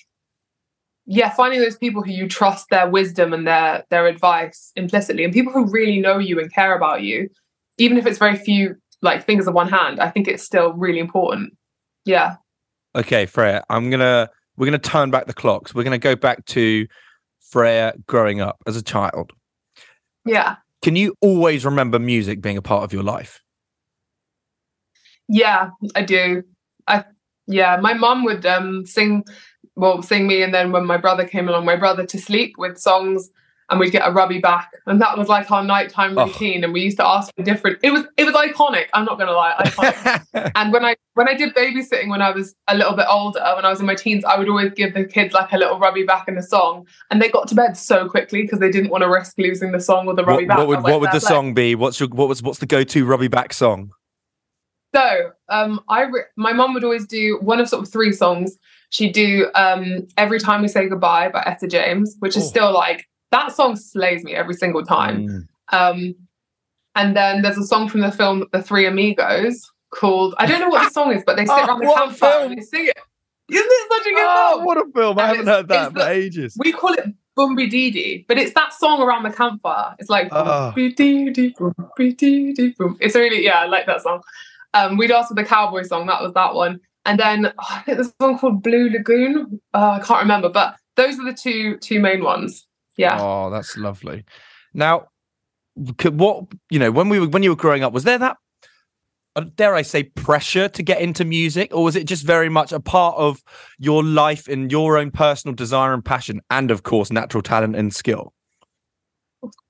yeah, 1.06 1.30
finding 1.30 1.60
those 1.60 1.78
people 1.78 2.02
who 2.02 2.12
you 2.12 2.28
trust 2.28 2.70
their 2.70 2.89
wisdom 2.89 3.34
and 3.34 3.48
their 3.48 3.84
their 3.89 4.08
advice 4.08 4.72
implicitly, 4.76 5.24
and 5.24 5.34
people 5.34 5.54
who 5.54 5.70
really 5.70 6.00
know 6.00 6.18
you 6.18 6.39
and 6.39 6.52
care 6.52 6.76
about 6.76 7.04
you, 7.04 7.30
even 7.78 7.98
if 7.98 8.06
it's 8.06 8.18
very 8.18 8.36
few 8.36 8.76
like 9.02 9.26
fingers 9.26 9.48
of 9.48 9.54
one 9.54 9.70
hand, 9.70 10.00
I 10.00 10.10
think 10.10 10.28
it's 10.28 10.44
still 10.44 10.74
really 10.74 11.00
important. 11.00 11.56
Yeah. 12.06 12.36
Okay, 12.96 13.26
Freya, 13.26 13.63
I'm 13.70 13.89
gonna 13.89 14.30
we're 14.58 14.65
gonna 14.65 14.80
turn 14.80 15.12
back 15.12 15.28
the 15.28 15.34
clocks. 15.34 15.76
We're 15.76 15.84
gonna 15.84 15.98
go 16.00 16.15
back 16.15 16.46
to 16.48 16.88
Freya 17.52 17.94
growing 18.08 18.41
up 18.41 18.58
as 18.65 18.76
a 18.76 18.82
child. 18.82 19.32
Yeah. 20.26 20.56
Can 20.82 20.96
you 20.96 21.15
always 21.22 21.65
remember 21.65 22.00
music 22.00 22.41
being 22.41 22.58
a 22.58 22.62
part 22.62 22.84
of 22.84 22.94
your 22.94 23.04
life? 23.04 23.41
Yeah, 25.28 25.70
I 25.96 26.04
do. 26.04 26.44
I 26.88 27.06
yeah, 27.48 27.78
my 27.78 27.94
mum 27.94 28.24
would 28.24 28.46
um 28.46 28.86
sing 28.86 29.24
well, 29.75 30.01
sing 30.01 30.27
me 30.27 30.41
and 30.41 30.53
then 30.53 30.71
when 30.71 30.85
my 30.85 30.97
brother 30.97 31.25
came 31.25 31.47
along, 31.49 31.65
my 31.65 31.75
brother 31.75 32.05
to 32.05 32.17
sleep 32.17 32.55
with 32.57 32.77
songs 32.77 33.29
and 33.71 33.79
we'd 33.79 33.89
get 33.91 34.07
a 34.07 34.11
rubby 34.11 34.38
back. 34.38 34.71
And 34.85 35.01
that 35.01 35.17
was 35.17 35.27
like 35.27 35.49
our 35.49 35.63
nighttime 35.63 36.15
Oh. 36.17 36.27
routine. 36.27 36.63
And 36.63 36.71
we 36.71 36.81
used 36.81 36.97
to 36.97 37.05
ask 37.05 37.33
for 37.35 37.43
different 37.43 37.79
it 37.81 37.91
was 37.91 38.03
it 38.15 38.23
was 38.23 38.35
iconic, 38.35 38.85
I'm 38.93 39.05
not 39.05 39.17
gonna 39.17 39.31
lie. 39.31 40.21
And 40.55 40.71
when 40.71 40.85
I 40.85 40.95
when 41.15 41.27
I 41.27 41.33
did 41.33 41.55
babysitting 41.55 42.09
when 42.09 42.21
I 42.21 42.29
was 42.31 42.55
a 42.67 42.75
little 42.77 42.93
bit 42.95 43.07
older, 43.09 43.41
when 43.55 43.65
I 43.65 43.69
was 43.69 43.79
in 43.79 43.85
my 43.85 43.95
teens, 43.95 44.23
I 44.23 44.38
would 44.38 44.47
always 44.47 44.71
give 44.73 44.93
the 44.93 45.03
kids 45.03 45.33
like 45.33 45.51
a 45.51 45.57
little 45.57 45.79
rubby 45.79 46.03
back 46.03 46.27
in 46.27 46.35
the 46.35 46.43
song, 46.43 46.88
and 47.09 47.21
they 47.21 47.29
got 47.29 47.47
to 47.47 47.55
bed 47.55 47.75
so 47.75 48.07
quickly 48.07 48.43
because 48.43 48.59
they 48.59 48.69
didn't 48.69 48.91
want 48.91 49.03
to 49.03 49.09
risk 49.09 49.33
losing 49.39 49.71
the 49.71 49.79
song 49.79 50.07
or 50.07 50.13
the 50.13 50.23
rubby 50.23 50.43
what, 50.43 50.47
back. 50.49 50.57
what 50.59 50.67
would 50.67 50.83
what 50.83 51.01
would 51.01 51.11
the 51.11 51.19
song 51.19 51.53
be? 51.53 51.73
What's 51.75 51.99
your 51.99 52.09
what 52.09 52.27
was 52.27 52.43
what's 52.43 52.59
the 52.59 52.67
go-to 52.67 53.03
rubby 53.05 53.27
back 53.29 53.51
song? 53.51 53.91
So 54.93 55.31
um, 55.49 55.81
I 55.89 56.03
re- 56.03 56.21
my 56.38 56.53
mum 56.53 56.73
would 56.73 56.83
always 56.83 57.05
do 57.05 57.38
one 57.41 57.59
of 57.59 57.67
sort 57.67 57.83
of 57.85 57.91
three 57.91 58.13
songs. 58.13 58.57
She'd 58.89 59.13
do 59.13 59.50
um, 59.56 60.08
"Every 60.17 60.39
Time 60.39 60.62
We 60.62 60.67
Say 60.67 60.88
Goodbye" 60.88 61.30
by 61.30 61.43
Etta 61.45 61.67
James, 61.67 62.15
which 62.19 62.36
is 62.38 62.43
Oh. 62.43 62.48
still 62.48 62.74
like 62.74 63.06
that 63.32 63.52
song 63.56 63.76
slays 63.76 64.24
me 64.24 64.34
every 64.34 64.54
single 64.54 64.84
time. 64.86 65.28
Mm. 65.28 65.48
Um, 65.74 66.15
and 66.95 67.15
then 67.15 67.41
there's 67.41 67.58
a 67.58 67.65
song 67.65 67.89
from 67.89 68.02
the 68.02 68.12
film 68.12 68.45
The 68.54 68.62
Three 68.62 68.86
Amigos 68.86 69.69
called 69.93 70.36
I 70.38 70.45
don't 70.45 70.60
know 70.60 70.69
what 70.69 70.84
the 70.84 70.89
song 70.93 71.12
is, 71.13 71.24
but 71.26 71.36
they 71.36 71.45
sit 71.45 71.56
Oh, 71.58 71.65
around 71.67 71.80
the 71.80 71.93
campfire 71.93 72.45
and 72.45 72.58
they 72.58 72.62
sing 72.62 72.86
it. 72.88 72.98
Isn't 73.52 73.65
it 73.67 73.91
such 73.91 74.08
a 74.08 74.10
good 74.10 74.17
song? 74.17 74.28
Oh, 74.38 74.54
film? 74.56 74.65
what 74.65 74.78
a 74.78 74.86
film! 74.93 75.19
I 75.19 75.21
And 75.30 75.38
haven't 75.38 75.48
heard 75.54 75.67
that 75.69 75.93
for 75.93 76.00
the- 76.00 76.10
ages. 76.10 76.56
We 76.58 76.71
call 76.71 76.93
it 76.93 77.06
Boomby 77.38 77.69
Dee 77.69 77.91
Dee, 77.91 78.26
but 78.28 78.38
it's 78.38 78.54
that 78.54 78.74
song 78.74 79.02
around 79.02 79.24
the 79.24 79.30
campfire. 79.32 79.93
It's 80.00 80.10
like 80.10 80.30
Oh. 80.32 80.71
Boomby 80.76 80.95
Dee 80.95 81.30
Dee, 81.32 81.54
Boomby 81.60 82.17
Dee 82.17 82.54
Dee, 82.54 82.74
boom. 82.78 82.98
It's 83.02 83.15
really 83.15 83.43
yeah, 83.43 83.60
I 83.60 83.65
like 83.65 83.86
that 83.88 84.02
song. 84.02 84.21
Um, 84.74 84.98
we'd 84.98 85.12
ask 85.12 85.28
for 85.30 85.36
the 85.36 85.43
cowboy 85.43 85.84
song. 85.84 86.08
That 86.08 86.21
was 86.21 86.34
that 86.34 86.54
one. 86.56 86.80
And 87.06 87.20
then 87.20 87.48
oh, 87.48 87.52
I 87.70 87.82
think 87.82 87.98
there's 87.98 88.13
one 88.18 88.38
called 88.38 88.63
Blue 88.63 88.89
Lagoon. 88.89 89.62
Uh, 89.74 90.00
I 90.02 90.06
can't 90.06 90.22
remember, 90.22 90.50
but 90.50 90.76
those 90.96 91.20
are 91.20 91.26
the 91.26 91.34
two 91.34 91.78
two 91.78 92.00
main 92.00 92.24
ones. 92.24 92.68
Yeah. 92.98 93.18
Oh, 93.20 93.50
that's 93.50 93.78
lovely. 93.78 94.24
Now, 94.74 95.10
what 95.76 96.46
you 96.70 96.80
know 96.80 96.91
when 96.91 97.10
we 97.10 97.20
were 97.20 97.28
when 97.28 97.44
you 97.44 97.50
were 97.50 97.56
growing 97.56 97.84
up, 97.84 97.94
was 97.94 98.04
there 98.04 98.18
that 98.18 98.38
uh, 99.36 99.46
dare 99.56 99.76
I 99.76 99.82
say 99.82 100.04
pressure 100.04 100.70
to 100.70 100.84
get 100.84 101.02
into 101.02 101.26
music, 101.26 101.74
or 101.76 101.84
was 101.84 101.96
it 101.96 102.06
just 102.06 102.24
very 102.24 102.50
much 102.50 102.72
a 102.72 102.80
part 102.80 103.15
of 103.18 103.44
your 103.78 104.04
life 104.04 104.48
and 104.48 104.72
your 104.72 104.98
own 104.98 105.12
personal 105.12 105.54
desire 105.54 105.94
and 105.94 106.04
passion, 106.04 106.41
and 106.50 106.72
of 106.72 106.84
course 106.84 107.12
natural 107.12 107.44
talent 107.44 107.76
and 107.76 107.94
skill? 107.94 108.34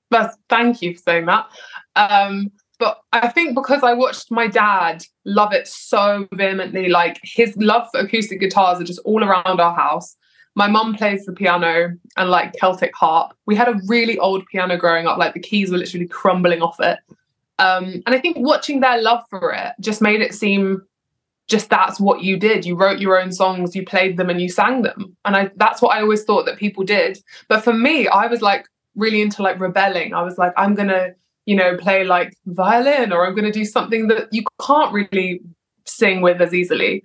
But 0.08 0.34
thank 0.48 0.82
you 0.82 0.94
for 0.94 1.02
saying 1.02 1.26
that. 1.26 1.48
Um, 1.96 2.52
but 2.78 3.00
I 3.12 3.28
think 3.28 3.54
because 3.54 3.82
I 3.82 3.94
watched 3.94 4.30
my 4.30 4.46
dad 4.46 5.04
love 5.24 5.52
it 5.52 5.66
so 5.66 6.28
vehemently, 6.32 6.88
like 6.88 7.18
his 7.22 7.56
love 7.56 7.88
for 7.92 8.00
acoustic 8.00 8.40
guitars 8.40 8.80
are 8.80 8.84
just 8.84 9.00
all 9.00 9.24
around 9.24 9.60
our 9.60 9.74
house. 9.74 10.16
My 10.54 10.66
mum 10.66 10.94
plays 10.94 11.26
the 11.26 11.32
piano 11.32 11.94
and 12.16 12.30
like 12.30 12.54
Celtic 12.54 12.94
harp. 12.94 13.34
We 13.46 13.56
had 13.56 13.68
a 13.68 13.78
really 13.86 14.18
old 14.18 14.46
piano 14.46 14.76
growing 14.76 15.06
up, 15.06 15.18
like 15.18 15.34
the 15.34 15.40
keys 15.40 15.70
were 15.70 15.78
literally 15.78 16.06
crumbling 16.06 16.62
off 16.62 16.80
it. 16.80 16.98
Um, 17.58 18.02
and 18.06 18.14
I 18.14 18.18
think 18.18 18.36
watching 18.38 18.80
their 18.80 19.00
love 19.00 19.24
for 19.30 19.52
it 19.52 19.72
just 19.80 20.02
made 20.02 20.20
it 20.20 20.34
seem 20.34 20.82
just 21.48 21.70
that's 21.70 22.00
what 22.00 22.22
you 22.22 22.36
did. 22.36 22.66
You 22.66 22.74
wrote 22.74 22.98
your 22.98 23.20
own 23.20 23.32
songs, 23.32 23.76
you 23.76 23.84
played 23.84 24.16
them, 24.16 24.30
and 24.30 24.40
you 24.40 24.48
sang 24.48 24.82
them. 24.82 25.16
And 25.24 25.36
I 25.36 25.50
that's 25.56 25.80
what 25.80 25.96
I 25.96 26.00
always 26.00 26.24
thought 26.24 26.44
that 26.46 26.58
people 26.58 26.84
did. 26.84 27.18
But 27.48 27.62
for 27.62 27.72
me, 27.72 28.08
I 28.08 28.26
was 28.26 28.42
like 28.42 28.66
really 28.96 29.22
into 29.22 29.42
like 29.42 29.60
rebelling. 29.60 30.14
I 30.14 30.22
was 30.22 30.38
like, 30.38 30.52
I'm 30.56 30.74
gonna, 30.74 31.14
you 31.46 31.56
know, 31.56 31.76
play 31.76 32.04
like 32.04 32.34
violin 32.46 33.12
or 33.12 33.26
I'm 33.26 33.34
gonna 33.34 33.52
do 33.52 33.64
something 33.64 34.08
that 34.08 34.28
you 34.32 34.44
can't 34.64 34.92
really 34.92 35.40
sing 35.86 36.20
with 36.20 36.40
as 36.42 36.52
easily. 36.52 37.02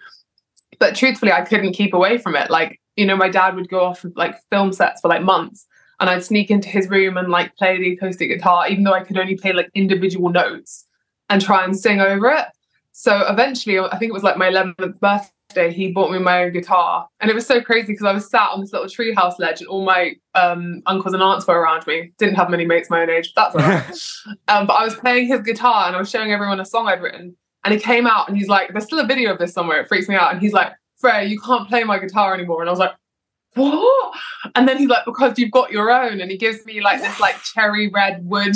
But 0.79 0.95
truthfully, 0.95 1.31
I 1.31 1.41
couldn't 1.41 1.73
keep 1.73 1.93
away 1.93 2.17
from 2.17 2.35
it. 2.35 2.49
Like, 2.49 2.79
you 2.95 3.05
know, 3.05 3.15
my 3.15 3.29
dad 3.29 3.55
would 3.55 3.69
go 3.69 3.81
off 3.81 4.03
with 4.03 4.17
like 4.17 4.35
film 4.49 4.73
sets 4.73 5.01
for 5.01 5.07
like 5.07 5.21
months 5.21 5.67
and 5.99 6.09
I'd 6.09 6.23
sneak 6.23 6.49
into 6.49 6.67
his 6.67 6.89
room 6.89 7.15
and 7.15 7.29
like 7.29 7.55
play 7.55 7.77
the 7.77 7.93
acoustic 7.93 8.29
guitar, 8.29 8.67
even 8.67 8.83
though 8.83 8.93
I 8.93 9.03
could 9.03 9.19
only 9.19 9.37
play 9.37 9.53
like 9.53 9.69
individual 9.75 10.29
notes 10.29 10.87
and 11.29 11.39
try 11.41 11.63
and 11.63 11.77
sing 11.77 12.01
over 12.01 12.29
it. 12.29 12.47
So 12.91 13.23
eventually, 13.29 13.79
I 13.79 13.97
think 13.97 14.09
it 14.09 14.13
was 14.13 14.23
like 14.23 14.35
my 14.35 14.49
11th 14.49 14.99
birthday, 14.99 15.29
he 15.55 15.91
bought 15.91 16.11
me 16.11 16.19
my 16.19 16.43
own 16.43 16.51
guitar. 16.51 17.07
And 17.19 17.29
it 17.29 17.33
was 17.33 17.45
so 17.45 17.61
crazy 17.61 17.93
because 17.93 18.05
I 18.05 18.13
was 18.13 18.29
sat 18.29 18.49
on 18.51 18.61
this 18.61 18.73
little 18.73 18.87
treehouse 18.87 19.39
ledge 19.39 19.61
and 19.61 19.67
all 19.67 19.85
my 19.85 20.15
um, 20.35 20.81
uncles 20.85 21.13
and 21.13 21.21
aunts 21.21 21.47
were 21.47 21.59
around 21.59 21.85
me. 21.87 22.11
Didn't 22.17 22.35
have 22.35 22.49
many 22.49 22.65
mates 22.65 22.89
my 22.89 23.01
own 23.01 23.09
age, 23.09 23.33
that's 23.35 23.55
all 23.55 23.61
right. 23.61 24.01
um, 24.47 24.67
but 24.67 24.73
I 24.73 24.83
was 24.83 24.95
playing 24.95 25.27
his 25.27 25.41
guitar 25.41 25.87
and 25.87 25.95
I 25.95 25.99
was 25.99 26.09
showing 26.09 26.31
everyone 26.31 26.59
a 26.59 26.65
song 26.65 26.87
I'd 26.87 27.01
written. 27.01 27.35
And 27.63 27.73
he 27.73 27.79
came 27.79 28.07
out 28.07 28.27
and 28.27 28.37
he's 28.37 28.47
like, 28.47 28.71
there's 28.71 28.85
still 28.85 28.99
a 28.99 29.05
video 29.05 29.31
of 29.31 29.37
this 29.37 29.53
somewhere. 29.53 29.81
It 29.81 29.87
freaks 29.87 30.09
me 30.09 30.15
out. 30.15 30.31
And 30.31 30.41
he's 30.41 30.53
like, 30.53 30.73
Freya, 30.97 31.23
you 31.23 31.39
can't 31.39 31.67
play 31.67 31.83
my 31.83 31.99
guitar 31.99 32.33
anymore. 32.33 32.61
And 32.61 32.69
I 32.69 32.71
was 32.71 32.79
like, 32.79 32.93
what? 33.53 34.15
And 34.55 34.67
then 34.67 34.77
he's 34.77 34.87
like, 34.87 35.05
because 35.05 35.37
you've 35.37 35.51
got 35.51 35.71
your 35.71 35.91
own. 35.91 36.21
And 36.21 36.31
he 36.31 36.37
gives 36.37 36.65
me 36.65 36.81
like 36.81 37.01
this 37.01 37.19
like 37.19 37.41
cherry 37.53 37.89
red 37.89 38.25
wood, 38.25 38.55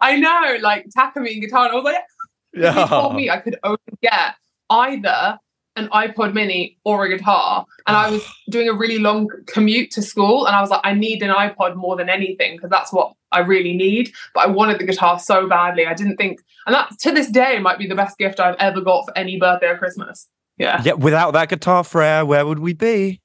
I 0.00 0.16
know, 0.16 0.58
like 0.60 0.86
Takamine 0.96 1.40
guitar. 1.40 1.66
And 1.66 1.72
I 1.72 1.74
was 1.74 1.84
like, 1.84 2.04
yeah. 2.52 2.82
he 2.82 2.88
told 2.88 3.16
me 3.16 3.30
I 3.30 3.38
could 3.38 3.58
only 3.62 3.78
get 4.02 4.34
either 4.70 5.38
an 5.76 5.88
iPod 5.88 6.32
mini 6.34 6.76
or 6.84 7.04
a 7.04 7.08
guitar. 7.08 7.64
And 7.86 7.96
I 7.96 8.10
was 8.10 8.22
doing 8.50 8.68
a 8.68 8.72
really 8.72 8.98
long 8.98 9.28
commute 9.46 9.90
to 9.92 10.02
school. 10.02 10.46
And 10.46 10.56
I 10.56 10.60
was 10.60 10.70
like, 10.70 10.80
I 10.84 10.92
need 10.94 11.22
an 11.22 11.30
iPod 11.30 11.76
more 11.76 11.96
than 11.96 12.08
anything 12.08 12.56
because 12.56 12.70
that's 12.70 12.92
what 12.92 13.12
I 13.32 13.40
really 13.40 13.74
need. 13.76 14.12
But 14.34 14.40
I 14.44 14.46
wanted 14.48 14.78
the 14.78 14.84
guitar 14.84 15.18
so 15.18 15.46
badly. 15.48 15.86
I 15.86 15.94
didn't 15.94 16.16
think, 16.16 16.40
and 16.66 16.74
that 16.74 16.98
to 17.00 17.12
this 17.12 17.30
day 17.30 17.58
might 17.58 17.78
be 17.78 17.86
the 17.86 17.94
best 17.94 18.18
gift 18.18 18.40
I've 18.40 18.56
ever 18.58 18.80
got 18.80 19.04
for 19.06 19.16
any 19.16 19.38
birthday 19.38 19.68
or 19.68 19.78
Christmas. 19.78 20.26
Yeah. 20.58 20.80
Yeah, 20.82 20.94
without 20.94 21.32
that 21.32 21.50
guitar, 21.50 21.84
Freya, 21.84 22.24
where 22.24 22.46
would 22.46 22.58
we 22.60 22.72
be? 22.72 23.20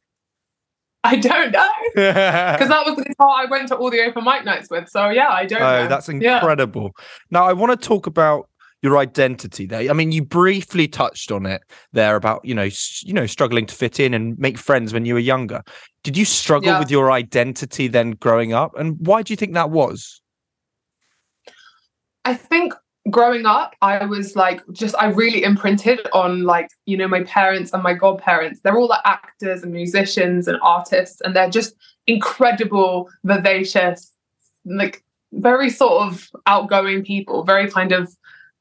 I 1.03 1.15
don't 1.15 1.51
know. 1.51 1.69
Because 1.95 2.67
that 2.69 2.85
was 2.85 2.95
the 2.95 3.03
guitar 3.05 3.27
I 3.37 3.45
went 3.49 3.69
to 3.69 3.75
all 3.75 3.89
the 3.89 4.01
open 4.01 4.23
mic 4.23 4.45
nights 4.45 4.69
with. 4.69 4.87
So 4.89 5.09
yeah, 5.09 5.29
I 5.29 5.45
don't 5.45 5.61
Oh, 5.61 5.83
know. 5.83 5.87
that's 5.87 6.07
Yeah. 6.09 6.35
incredible. 6.35 6.91
Now, 7.31 7.45
I 7.45 7.53
want 7.53 7.71
to 7.79 7.87
talk 7.87 8.05
about 8.05 8.49
your 8.81 8.97
identity 8.97 9.65
there. 9.65 9.89
I 9.89 9.93
mean, 9.93 10.11
you 10.11 10.23
briefly 10.23 10.87
touched 10.87 11.31
on 11.31 11.45
it 11.45 11.61
there 11.93 12.15
about 12.15 12.43
you 12.43 12.55
know, 12.55 12.69
you 13.03 13.13
know, 13.13 13.25
struggling 13.25 13.65
to 13.67 13.75
fit 13.75 13.99
in 13.99 14.13
and 14.13 14.37
make 14.39 14.57
friends 14.57 14.93
when 14.93 15.05
you 15.05 15.13
were 15.13 15.19
younger. 15.19 15.61
Did 16.03 16.17
you 16.17 16.25
struggle 16.25 16.69
Yeah. 16.71 16.79
with 16.79 16.89
your 16.89 17.11
identity 17.11 17.87
then 17.87 18.11
growing 18.11 18.53
up, 18.53 18.77
and 18.77 18.97
why 18.99 19.21
do 19.21 19.31
you 19.33 19.37
think 19.37 19.53
that 19.53 19.69
was? 19.69 20.21
I 22.25 22.35
think 22.35 22.73
growing 23.09 23.45
up, 23.47 23.73
I 23.81 24.05
was 24.05 24.35
like, 24.35 24.61
just, 24.71 24.95
I 24.99 25.07
really 25.07 25.41
imprinted 25.43 26.07
on 26.13 26.43
like, 26.43 26.69
you 26.85 26.95
know, 26.95 27.07
my 27.07 27.23
parents 27.23 27.73
and 27.73 27.81
my 27.81 27.95
godparents. 27.95 28.59
They're 28.63 28.77
all 28.77 28.87
like 28.87 29.01
actors 29.05 29.63
and 29.63 29.73
musicians 29.73 30.47
and 30.47 30.59
artists, 30.61 31.19
and 31.21 31.35
they're 31.35 31.49
just 31.49 31.73
incredible, 32.07 33.09
vivacious, 33.23 34.13
like 34.65 35.03
very 35.33 35.69
sort 35.69 36.03
of 36.03 36.29
outgoing 36.45 37.03
people, 37.03 37.43
very 37.43 37.69
kind 37.71 37.91
of 37.91 38.15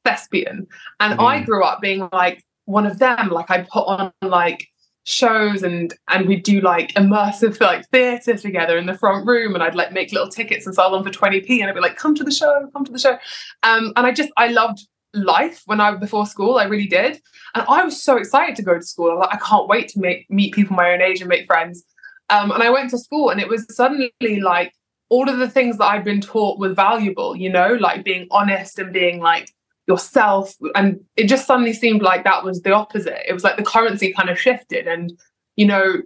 thespian. 0.04 0.66
And 1.00 1.20
I 1.20 1.40
Mm. 1.40 1.46
grew 1.46 1.64
up 1.64 1.80
being 1.80 2.08
like 2.12 2.42
one 2.64 2.86
of 2.86 2.98
them. 2.98 3.28
Like 3.30 3.50
I 3.50 3.62
put 3.62 3.86
on 3.86 4.12
like 4.22 4.66
shows 5.04 5.62
and 5.62 5.94
and 6.08 6.28
we'd 6.28 6.42
do 6.42 6.60
like 6.60 6.92
immersive 6.92 7.58
like 7.60 7.88
theatre 7.88 8.36
together 8.36 8.76
in 8.76 8.86
the 8.86 8.94
front 8.96 9.26
room 9.26 9.54
and 9.54 9.62
I'd 9.62 9.74
like 9.74 9.92
make 9.92 10.12
little 10.12 10.28
tickets 10.28 10.66
and 10.66 10.74
sell 10.74 10.90
them 10.92 11.02
for 11.02 11.10
20p 11.10 11.60
and 11.60 11.68
I'd 11.68 11.74
be 11.74 11.80
like, 11.80 11.96
come 11.96 12.14
to 12.14 12.22
the 12.24 12.30
show, 12.30 12.68
come 12.72 12.84
to 12.84 12.92
the 12.92 12.98
show. 12.98 13.18
Um, 13.62 13.92
and 13.96 14.06
I 14.06 14.12
just 14.12 14.30
I 14.36 14.48
loved 14.48 14.80
life 15.14 15.62
when 15.66 15.80
I 15.80 15.94
before 15.96 16.26
school, 16.26 16.58
I 16.58 16.64
really 16.64 16.86
did. 16.86 17.20
And 17.54 17.64
I 17.68 17.82
was 17.82 18.00
so 18.00 18.16
excited 18.16 18.54
to 18.56 18.62
go 18.62 18.74
to 18.74 18.82
school. 18.84 19.10
I 19.10 19.14
was 19.14 19.26
like, 19.26 19.34
I 19.34 19.44
can't 19.44 19.66
wait 19.68 19.88
to 19.88 20.00
make 20.00 20.30
meet 20.30 20.54
people 20.54 20.76
my 20.76 20.92
own 20.92 21.00
age 21.02 21.20
and 21.20 21.28
make 21.28 21.46
friends. 21.46 21.82
Um, 22.28 22.52
and 22.52 22.62
I 22.62 22.70
went 22.70 22.90
to 22.90 22.98
school 22.98 23.30
and 23.30 23.40
it 23.40 23.48
was 23.48 23.66
suddenly 23.74 24.12
like 24.40 24.72
all 25.08 25.28
of 25.28 25.38
the 25.38 25.48
things 25.48 25.78
that 25.78 25.86
I'd 25.86 26.04
been 26.04 26.20
taught 26.20 26.60
were 26.60 26.72
valuable, 26.72 27.34
you 27.34 27.50
know, 27.50 27.72
like 27.80 28.04
being 28.04 28.28
honest 28.30 28.78
and 28.78 28.92
being 28.92 29.18
like 29.20 29.50
yourself. 29.90 30.54
And 30.74 31.00
it 31.16 31.24
just 31.24 31.46
suddenly 31.46 31.72
seemed 31.72 32.02
like 32.02 32.24
that 32.24 32.44
was 32.44 32.62
the 32.62 32.72
opposite. 32.72 33.28
It 33.28 33.32
was 33.32 33.44
like 33.44 33.56
the 33.56 33.62
currency 33.74 34.12
kind 34.12 34.30
of 34.30 34.38
shifted 34.38 34.86
and, 34.86 35.12
you 35.56 35.66
know, 35.66 35.96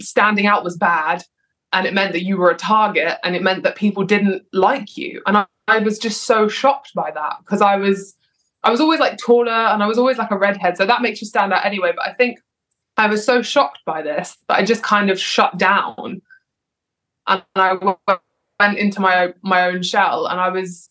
standing 0.00 0.46
out 0.46 0.64
was 0.64 0.76
bad. 0.76 1.24
And 1.72 1.86
it 1.86 1.94
meant 1.94 2.12
that 2.12 2.24
you 2.24 2.36
were 2.36 2.50
a 2.50 2.56
target 2.56 3.18
and 3.24 3.34
it 3.34 3.42
meant 3.42 3.62
that 3.64 3.76
people 3.76 4.04
didn't 4.04 4.42
like 4.52 4.96
you. 4.96 5.22
And 5.26 5.36
I, 5.36 5.46
I 5.66 5.78
was 5.78 5.98
just 5.98 6.22
so 6.24 6.48
shocked 6.48 6.92
by 6.94 7.10
that 7.10 7.36
because 7.40 7.62
I 7.62 7.76
was 7.76 8.14
I 8.64 8.70
was 8.70 8.80
always 8.80 9.00
like 9.00 9.18
taller 9.18 9.50
and 9.50 9.82
I 9.82 9.86
was 9.86 9.98
always 9.98 10.18
like 10.18 10.30
a 10.30 10.38
redhead. 10.38 10.76
So 10.76 10.86
that 10.86 11.02
makes 11.02 11.20
you 11.20 11.26
stand 11.26 11.52
out 11.52 11.64
anyway. 11.64 11.92
But 11.96 12.06
I 12.06 12.12
think 12.12 12.38
I 12.96 13.08
was 13.08 13.24
so 13.24 13.42
shocked 13.42 13.80
by 13.84 14.02
this 14.02 14.36
that 14.48 14.58
I 14.58 14.64
just 14.64 14.82
kind 14.82 15.10
of 15.10 15.18
shut 15.18 15.58
down 15.58 16.22
and 17.26 17.42
I 17.56 17.74
went 18.60 18.78
into 18.78 19.00
my 19.00 19.34
my 19.42 19.66
own 19.66 19.82
shell 19.82 20.26
and 20.26 20.38
I 20.38 20.50
was 20.50 20.90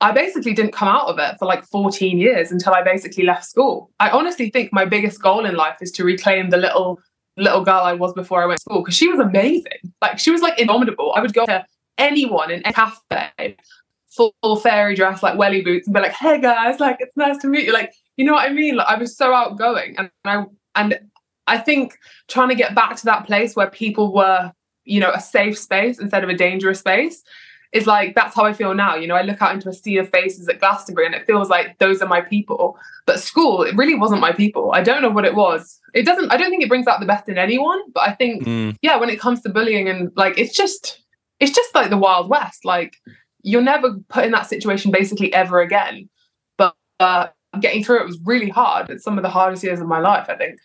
I 0.00 0.12
basically 0.12 0.52
didn't 0.52 0.72
come 0.72 0.88
out 0.88 1.08
of 1.08 1.18
it 1.18 1.38
for 1.38 1.46
like 1.46 1.64
14 1.64 2.18
years 2.18 2.52
until 2.52 2.74
I 2.74 2.82
basically 2.82 3.24
left 3.24 3.46
school. 3.46 3.90
I 3.98 4.10
honestly 4.10 4.50
think 4.50 4.72
my 4.72 4.84
biggest 4.84 5.22
goal 5.22 5.46
in 5.46 5.54
life 5.54 5.78
is 5.80 5.90
to 5.92 6.04
reclaim 6.04 6.50
the 6.50 6.58
little 6.58 7.00
little 7.38 7.64
girl 7.64 7.80
I 7.80 7.92
was 7.92 8.12
before 8.14 8.42
I 8.42 8.46
went 8.46 8.58
to 8.58 8.62
school 8.62 8.82
because 8.82 8.96
she 8.96 9.08
was 9.08 9.20
amazing. 9.20 9.92
Like 10.02 10.18
she 10.18 10.30
was 10.30 10.42
like 10.42 10.58
indomitable. 10.58 11.12
I 11.14 11.20
would 11.20 11.34
go 11.34 11.46
to 11.46 11.64
anyone 11.98 12.50
in 12.50 12.62
a 12.64 12.72
cafe 12.72 13.56
full, 14.08 14.34
full 14.42 14.56
fairy 14.56 14.94
dress, 14.94 15.22
like 15.22 15.38
welly 15.38 15.62
boots, 15.62 15.86
and 15.86 15.94
be 15.94 16.00
like, 16.00 16.12
"Hey 16.12 16.40
guys, 16.40 16.78
like 16.80 16.98
it's 17.00 17.16
nice 17.16 17.38
to 17.38 17.46
meet 17.46 17.64
you." 17.64 17.72
Like 17.72 17.92
you 18.16 18.24
know 18.24 18.32
what 18.32 18.48
I 18.48 18.52
mean? 18.52 18.76
Like 18.76 18.88
I 18.88 18.98
was 18.98 19.16
so 19.16 19.32
outgoing, 19.32 19.96
and 19.96 20.10
I 20.24 20.44
and 20.74 20.98
I 21.46 21.58
think 21.58 21.96
trying 22.28 22.48
to 22.50 22.54
get 22.54 22.74
back 22.74 22.96
to 22.96 23.04
that 23.06 23.26
place 23.26 23.56
where 23.56 23.70
people 23.70 24.12
were, 24.12 24.52
you 24.84 25.00
know, 25.00 25.12
a 25.12 25.20
safe 25.20 25.58
space 25.58 25.98
instead 25.98 26.24
of 26.24 26.30
a 26.30 26.34
dangerous 26.34 26.80
space 26.80 27.22
is 27.72 27.86
like 27.86 28.14
that's 28.14 28.34
how 28.34 28.44
I 28.44 28.52
feel 28.52 28.74
now. 28.74 28.94
You 28.94 29.06
know, 29.06 29.14
I 29.16 29.22
look 29.22 29.42
out 29.42 29.54
into 29.54 29.68
a 29.68 29.72
sea 29.72 29.98
of 29.98 30.08
faces 30.10 30.48
at 30.48 30.60
Glastonbury 30.60 31.06
and 31.06 31.14
it 31.14 31.26
feels 31.26 31.48
like 31.48 31.78
those 31.78 32.00
are 32.02 32.08
my 32.08 32.20
people. 32.20 32.78
But 33.06 33.20
school, 33.20 33.62
it 33.62 33.76
really 33.76 33.94
wasn't 33.94 34.20
my 34.20 34.32
people. 34.32 34.72
I 34.72 34.82
don't 34.82 35.02
know 35.02 35.10
what 35.10 35.24
it 35.24 35.34
was. 35.34 35.78
It 35.94 36.04
doesn't, 36.04 36.30
I 36.32 36.36
don't 36.36 36.50
think 36.50 36.62
it 36.62 36.68
brings 36.68 36.86
out 36.86 37.00
the 37.00 37.06
best 37.06 37.28
in 37.28 37.38
anyone, 37.38 37.80
but 37.92 38.08
I 38.08 38.12
think, 38.14 38.44
Mm. 38.44 38.76
yeah, 38.82 38.96
when 38.96 39.10
it 39.10 39.20
comes 39.20 39.40
to 39.42 39.48
bullying 39.48 39.88
and 39.88 40.10
like 40.16 40.38
it's 40.38 40.54
just 40.54 41.02
it's 41.40 41.52
just 41.52 41.74
like 41.74 41.90
the 41.90 41.96
Wild 41.98 42.28
West. 42.30 42.64
Like 42.64 42.96
you're 43.42 43.62
never 43.62 43.94
put 44.08 44.24
in 44.24 44.32
that 44.32 44.46
situation 44.46 44.90
basically 44.90 45.32
ever 45.32 45.60
again. 45.60 46.08
But 46.58 46.74
uh 47.00 47.28
getting 47.60 47.82
through 47.84 48.00
it 48.00 48.06
was 48.06 48.18
really 48.24 48.48
hard. 48.50 48.90
It's 48.90 49.04
some 49.04 49.18
of 49.18 49.22
the 49.22 49.30
hardest 49.30 49.64
years 49.64 49.80
of 49.80 49.86
my 49.86 50.00
life, 50.00 50.26
I 50.28 50.36
think. 50.36 50.58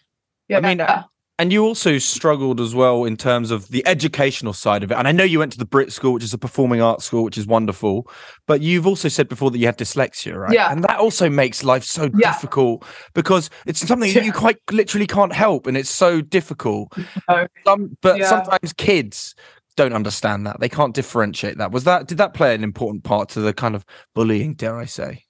Yeah. 0.50 0.58
I 0.58 0.62
mean, 0.62 0.82
uh, 0.82 1.04
And 1.41 1.51
you 1.51 1.65
also 1.65 1.97
struggled 1.97 2.62
as 2.62 2.75
well 2.75 3.04
in 3.04 3.17
terms 3.17 3.49
of 3.49 3.69
the 3.69 3.82
educational 3.88 4.54
side 4.54 4.84
of 4.84 4.91
it. 4.91 4.93
And 4.99 5.08
I 5.08 5.12
know 5.12 5.23
you 5.23 5.39
went 5.39 5.51
to 5.54 5.58
the 5.58 5.65
Brit 5.65 5.91
School, 5.91 6.13
which 6.13 6.23
is 6.23 6.36
a 6.36 6.38
performing 6.38 6.84
arts 6.84 7.06
school, 7.06 7.23
which 7.23 7.36
is 7.36 7.47
wonderful. 7.47 8.08
But 8.45 8.62
you've 8.62 8.86
also 8.86 9.08
said 9.08 9.27
before 9.27 9.49
that 9.49 9.58
you 9.58 9.65
had 9.65 9.75
dyslexia, 9.75 10.36
right? 10.38 10.54
Yeah. 10.54 10.71
And 10.71 10.84
that 10.84 10.99
also 10.99 11.32
makes 11.32 11.63
life 11.63 11.84
so 11.84 12.12
Yeah. 12.15 12.32
difficult 12.32 12.86
because 13.15 13.49
it's 13.65 13.80
something 13.80 14.13
that 14.13 14.23
you 14.23 14.32
quite 14.32 14.58
literally 14.71 15.08
can't 15.08 15.34
help, 15.34 15.65
and 15.65 15.75
it's 15.75 15.89
so 15.89 16.21
difficult. 16.21 16.93
No. 17.27 17.47
Some, 17.65 17.97
but 18.04 18.19
Yeah. 18.19 18.30
sometimes 18.30 18.71
kids 18.73 19.34
don't 19.75 19.93
understand 19.93 20.45
that; 20.45 20.60
they 20.60 20.69
can't 20.69 20.93
differentiate 20.93 21.58
that. 21.58 21.71
Was 21.71 21.86
that 21.86 22.06
did 22.06 22.19
that 22.19 22.36
play 22.36 22.54
an 22.54 22.63
important 22.63 23.04
part 23.04 23.30
to 23.30 23.39
the 23.41 23.51
kind 23.51 23.73
of 23.73 23.84
bullying? 24.13 24.54
Dare 24.54 24.77
I 24.77 24.86
say? 24.86 25.23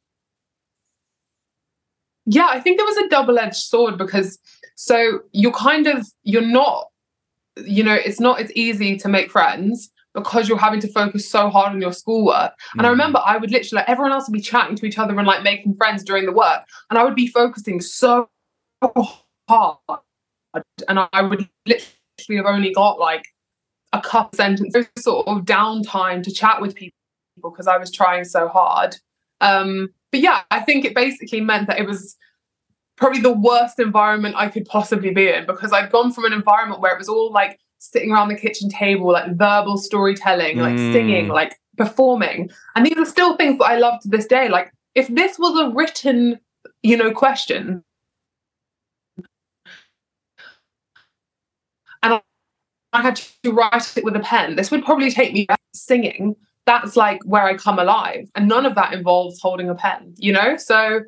yeah 2.28 2.46
i 2.50 2.60
think 2.60 2.80
it 2.80 2.84
was 2.86 2.98
a 2.98 3.08
double-edged 3.10 3.56
sword 3.56 3.98
because 3.98 4.38
so 4.84 5.20
you're 5.32 5.52
kind 5.52 5.86
of 5.86 6.08
you're 6.24 6.42
not 6.42 6.90
you 7.66 7.84
know 7.84 7.94
it's 7.94 8.20
not 8.20 8.40
as 8.42 8.52
easy 8.54 8.98
to 8.98 9.08
make 9.08 9.30
friends 9.30 9.92
because 10.16 10.50
you're 10.50 10.58
having 10.58 10.80
to 10.80 10.88
focus 10.92 11.30
so 11.30 11.50
hard 11.50 11.72
on 11.72 11.80
your 11.80 11.94
schoolwork. 11.94 12.52
And 12.74 12.82
i 12.88 12.90
Mm. 12.90 12.94
remember 12.94 13.20
i 13.24 13.38
would 13.38 13.52
literally 13.52 13.78
like 13.82 13.90
everyone 13.90 14.12
else 14.12 14.28
would 14.28 14.34
be 14.34 14.42
chatting 14.42 14.76
to 14.78 14.86
each 14.88 14.98
other 14.98 15.16
and 15.18 15.28
like 15.28 15.44
making 15.44 15.76
friends 15.76 16.04
during 16.04 16.26
the 16.26 16.32
work. 16.32 16.62
And 16.90 16.98
i 16.98 17.04
would 17.04 17.14
be 17.16 17.28
focusing 17.28 17.80
so 17.80 18.28
hard. 19.48 19.78
And 20.88 21.00
i 21.14 21.22
would 21.22 21.48
literally 21.68 22.38
have 22.38 22.48
only 22.48 22.74
got 22.74 23.00
like 23.00 23.26
a 23.94 24.02
couple 24.02 24.36
sentences 24.36 24.88
sort 24.98 25.28
of 25.28 25.46
downtime 25.46 26.24
to 26.24 26.32
chat 26.32 26.60
with 26.60 26.74
people 26.76 26.98
because 27.44 27.68
i 27.68 27.78
was 27.78 27.92
trying 27.92 28.24
so 28.24 28.48
hard. 28.48 28.96
Um 29.42 29.90
but 30.12 30.22
yeah 30.22 30.42
i 30.50 30.60
think 30.60 30.86
it 30.86 30.96
basically 30.96 31.42
meant 31.42 31.68
that 31.68 31.80
it 31.80 31.86
was 31.86 32.18
probably 33.02 33.20
the 33.20 33.34
worst 33.34 33.80
environment 33.80 34.36
I 34.38 34.48
could 34.48 34.66
possibly 34.66 35.10
be 35.10 35.28
in 35.28 35.48
because 35.48 35.74
I'd 35.74 35.92
gone 35.92 36.14
from 36.14 36.24
an 36.26 36.34
environment 36.34 36.82
where 36.82 36.94
it 36.94 37.00
was 37.00 37.10
all 37.10 37.32
like 37.32 37.60
sitting 37.80 38.12
around 38.12 38.28
the 38.28 38.36
kitchen 38.36 38.70
table, 38.70 39.12
like 39.12 39.36
verbal 39.36 39.78
storytelling, 39.78 40.60
like 40.60 40.76
Mm. 40.76 40.94
singing, 40.94 41.28
like 41.28 41.60
performing. 41.78 42.52
And 42.76 42.86
these 42.86 42.96
are 42.98 43.06
still 43.06 43.36
things 43.36 43.58
that 43.58 43.66
I 43.66 43.78
love 43.78 44.00
to 44.02 44.08
this 44.08 44.28
day. 44.28 44.50
Like 44.50 44.72
if 44.94 45.08
this 45.08 45.40
was 45.40 45.60
a 45.60 45.74
written, 45.74 46.40
you 46.84 46.96
know, 46.96 47.12
question, 47.12 47.84
and 52.04 52.14
I- 52.14 52.22
I 52.94 53.02
had 53.02 53.16
to 53.16 53.52
write 53.52 53.98
it 53.98 54.04
with 54.04 54.16
a 54.16 54.20
pen, 54.20 54.58
this 54.58 54.70
would 54.70 54.86
probably 54.86 55.10
take 55.10 55.34
me 55.34 55.48
singing. 55.74 56.36
That's 56.68 56.96
like 56.96 57.24
where 57.24 57.46
I 57.46 57.56
come 57.56 57.80
alive. 57.80 58.30
And 58.36 58.48
none 58.48 58.68
of 58.68 58.76
that 58.76 58.94
involves 58.94 59.42
holding 59.42 59.70
a 59.70 59.76
pen, 59.76 60.14
you 60.18 60.32
know? 60.34 60.56
So 60.58 61.02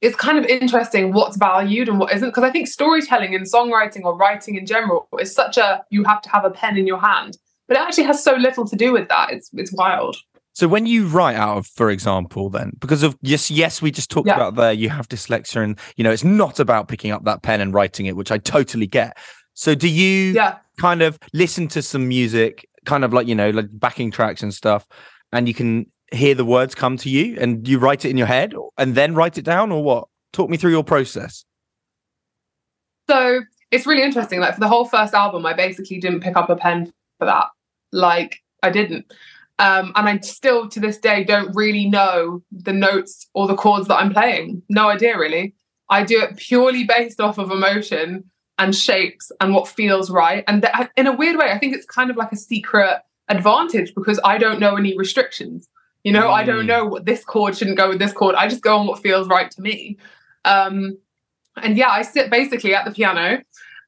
it's 0.00 0.16
kind 0.16 0.38
of 0.38 0.44
interesting 0.44 1.12
what's 1.12 1.36
valued 1.36 1.88
and 1.88 1.98
what 1.98 2.12
isn't 2.14 2.28
because 2.28 2.44
i 2.44 2.50
think 2.50 2.66
storytelling 2.68 3.34
and 3.34 3.46
songwriting 3.50 4.02
or 4.04 4.16
writing 4.16 4.54
in 4.56 4.64
general 4.66 5.08
is 5.20 5.34
such 5.34 5.56
a 5.56 5.82
you 5.90 6.04
have 6.04 6.20
to 6.22 6.28
have 6.30 6.44
a 6.44 6.50
pen 6.50 6.76
in 6.76 6.86
your 6.86 7.00
hand 7.00 7.36
but 7.66 7.76
it 7.76 7.80
actually 7.80 8.04
has 8.04 8.22
so 8.22 8.34
little 8.34 8.66
to 8.66 8.76
do 8.76 8.92
with 8.92 9.08
that 9.08 9.30
it's 9.32 9.50
it's 9.54 9.72
wild 9.72 10.16
So 10.54 10.66
when 10.66 10.86
you 10.86 11.06
write 11.06 11.36
out 11.36 11.56
of, 11.58 11.66
for 11.68 11.88
example, 11.88 12.50
then 12.50 12.72
because 12.80 13.04
of 13.04 13.14
yes, 13.22 13.48
yes, 13.48 13.80
we 13.80 13.90
just 13.92 14.10
talked 14.10 14.26
Yeah. 14.26 14.34
about 14.34 14.56
there, 14.56 14.72
you 14.72 14.88
have 14.90 15.06
dyslexia, 15.08 15.62
and 15.62 15.78
you 15.96 16.02
know 16.04 16.10
it's 16.10 16.24
not 16.24 16.58
about 16.58 16.88
picking 16.88 17.12
up 17.14 17.22
that 17.24 17.42
pen 17.42 17.60
and 17.60 17.72
writing 17.72 18.06
it, 18.06 18.16
which 18.16 18.32
I 18.32 18.38
totally 18.38 18.88
get. 18.88 19.10
So 19.54 19.74
do 19.76 19.86
you 19.86 20.32
yeah 20.34 20.58
kind 20.80 21.00
of 21.02 21.18
listen 21.32 21.68
to 21.68 21.80
some 21.82 22.08
music, 22.08 22.66
kind 22.86 23.04
of 23.04 23.12
like 23.12 23.28
you 23.28 23.36
know, 23.36 23.50
like 23.50 23.68
backing 23.70 24.10
tracks 24.10 24.42
and 24.42 24.52
stuff, 24.52 24.82
and 25.32 25.46
you 25.46 25.54
can 25.54 25.86
hear 26.12 26.34
the 26.34 26.44
words 26.44 26.74
come 26.74 26.96
to 26.98 27.10
you, 27.10 27.36
and 27.40 27.66
you 27.66 27.78
write 27.78 28.04
it 28.04 28.10
in 28.10 28.16
your 28.16 28.26
head, 28.26 28.54
and 28.76 28.94
then 28.94 29.14
write 29.14 29.38
it 29.38 29.44
down, 29.44 29.72
or 29.72 29.82
what? 29.82 30.08
Talk 30.32 30.50
me 30.50 30.56
through 30.56 30.72
your 30.72 30.84
process. 30.84 31.44
so 33.08 33.40
it's 33.70 33.86
really 33.86 34.02
interesting 34.02 34.40
like 34.40 34.54
for 34.54 34.60
the 34.60 34.68
whole 34.68 34.84
first 34.86 35.12
album 35.14 35.44
i 35.44 35.52
basically 35.52 35.98
didn't 35.98 36.20
pick 36.20 36.36
up 36.36 36.48
a 36.50 36.56
pen 36.56 36.92
for 37.18 37.26
that. 37.26 37.46
Like 37.92 38.38
i 38.62 38.70
didn't. 38.70 39.06
Um, 39.58 39.92
and 39.96 40.08
i 40.08 40.18
still 40.20 40.68
to 40.68 40.80
this 40.80 40.98
day 40.98 41.24
don't 41.24 41.54
really 41.54 41.86
know 41.86 42.42
the 42.50 42.72
notes 42.72 43.26
or 43.34 43.46
the 43.46 43.56
chords 43.56 43.88
that 43.88 43.96
i'm 43.96 44.12
playing. 44.12 44.62
No 44.68 44.88
idea 44.88 45.18
really. 45.18 45.54
I 45.90 46.04
do 46.04 46.20
it 46.20 46.36
purely 46.36 46.84
based 46.84 47.20
off 47.20 47.38
of 47.38 47.50
emotion 47.50 48.30
and 48.58 48.74
shapes 48.74 49.30
and 49.40 49.54
what 49.54 49.68
feels 49.68 50.10
right. 50.10 50.44
And 50.48 50.62
th- 50.62 50.88
in 50.96 51.06
a 51.06 51.16
weird 51.16 51.36
way 51.36 51.50
i 51.50 51.58
think 51.58 51.74
it's 51.74 51.86
kind 51.86 52.10
of 52.10 52.16
like 52.16 52.32
a 52.32 52.36
secret 52.36 53.00
advantage 53.28 53.94
because 53.94 54.18
i 54.24 54.38
don't 54.38 54.60
know 54.60 54.76
any 54.76 54.96
restrictions 54.96 55.68
you 56.04 56.12
know 56.12 56.30
i 56.30 56.44
don't 56.44 56.64
Mm. 56.64 56.66
know 56.66 56.84
what 56.84 57.04
this 57.04 57.24
chord 57.24 57.56
shouldn't 57.56 57.76
go 57.76 57.88
with 57.88 57.98
this 57.98 58.12
chord 58.12 58.34
i 58.34 58.48
just 58.48 58.62
go 58.62 58.76
on 58.78 58.86
what 58.86 59.02
feels 59.02 59.28
right 59.28 59.50
to 59.50 59.60
me 59.60 59.96
um, 60.44 60.98
And 61.62 61.76
yeah, 61.76 61.90
I 61.90 62.02
sit 62.02 62.30
basically 62.30 62.74
at 62.74 62.84
the 62.84 62.90
piano. 62.90 63.42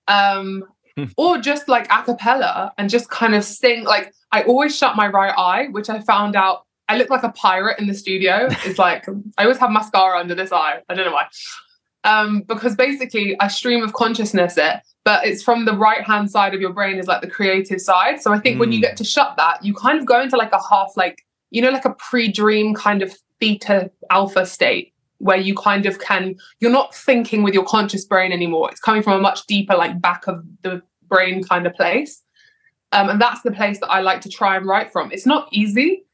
Um, 0.08 0.64
or 1.16 1.38
just 1.38 1.68
like 1.68 1.86
a 1.90 2.02
cappella 2.02 2.72
and 2.76 2.90
just 2.90 3.08
kind 3.10 3.34
of 3.34 3.44
sing. 3.44 3.84
Like 3.84 4.12
I 4.32 4.42
always 4.42 4.76
shut 4.76 4.96
my 4.96 5.08
right 5.08 5.34
eye, 5.36 5.68
which 5.70 5.88
I 5.88 6.00
found 6.00 6.36
out 6.36 6.66
I 6.88 6.96
look 6.98 7.10
like 7.10 7.22
a 7.22 7.30
pirate 7.30 7.78
in 7.78 7.86
the 7.86 7.94
studio. 7.94 8.48
It's 8.64 8.78
like 8.78 9.06
I 9.38 9.44
always 9.44 9.58
have 9.58 9.70
mascara 9.70 10.18
under 10.18 10.34
this 10.34 10.52
eye. 10.52 10.82
I 10.88 10.94
don't 10.94 11.06
know 11.06 11.12
why. 11.12 11.28
Um, 12.02 12.42
because 12.42 12.74
basically 12.74 13.38
I 13.40 13.48
stream 13.48 13.84
of 13.84 13.92
consciousness 13.92 14.56
it, 14.56 14.76
but 15.04 15.24
it's 15.26 15.42
from 15.42 15.64
the 15.64 15.76
right 15.76 16.02
hand 16.02 16.30
side 16.30 16.54
of 16.54 16.60
your 16.60 16.72
brain 16.72 16.98
is 16.98 17.06
like 17.06 17.20
the 17.20 17.30
creative 17.30 17.80
side. 17.80 18.20
So 18.20 18.32
I 18.32 18.40
think 18.40 18.56
mm. 18.56 18.60
when 18.60 18.72
you 18.72 18.80
get 18.80 18.96
to 18.96 19.04
shut 19.04 19.36
that, 19.36 19.64
you 19.64 19.74
kind 19.74 19.98
of 19.98 20.06
go 20.06 20.20
into 20.20 20.36
like 20.36 20.52
a 20.52 20.60
half 20.70 20.96
like, 20.96 21.24
you 21.50 21.60
know, 21.60 21.70
like 21.70 21.84
a 21.84 21.94
pre-dream 21.94 22.74
kind 22.74 23.02
of 23.02 23.16
theta 23.40 23.90
alpha 24.10 24.46
state 24.46 24.92
where 25.18 25.36
you 25.36 25.54
kind 25.54 25.86
of 25.86 25.98
can 25.98 26.34
you're 26.60 26.70
not 26.70 26.94
thinking 26.94 27.42
with 27.42 27.54
your 27.54 27.64
conscious 27.64 28.04
brain 28.04 28.32
anymore. 28.32 28.70
It's 28.70 28.80
coming 28.80 29.02
from 29.02 29.14
a 29.14 29.20
much 29.20 29.46
deeper 29.46 29.76
like 29.76 30.00
back 30.00 30.26
of 30.26 30.44
the 30.62 30.82
brain 31.08 31.42
kind 31.44 31.66
of 31.66 31.74
place. 31.74 32.22
Um, 32.92 33.08
and 33.08 33.20
that's 33.20 33.42
the 33.42 33.52
place 33.52 33.78
that 33.78 33.88
i 33.88 34.00
like 34.00 34.20
to 34.22 34.28
try 34.28 34.56
and 34.56 34.66
write 34.66 34.92
from. 34.92 35.12
It's 35.12 35.26
not 35.26 35.48
easy 35.52 36.04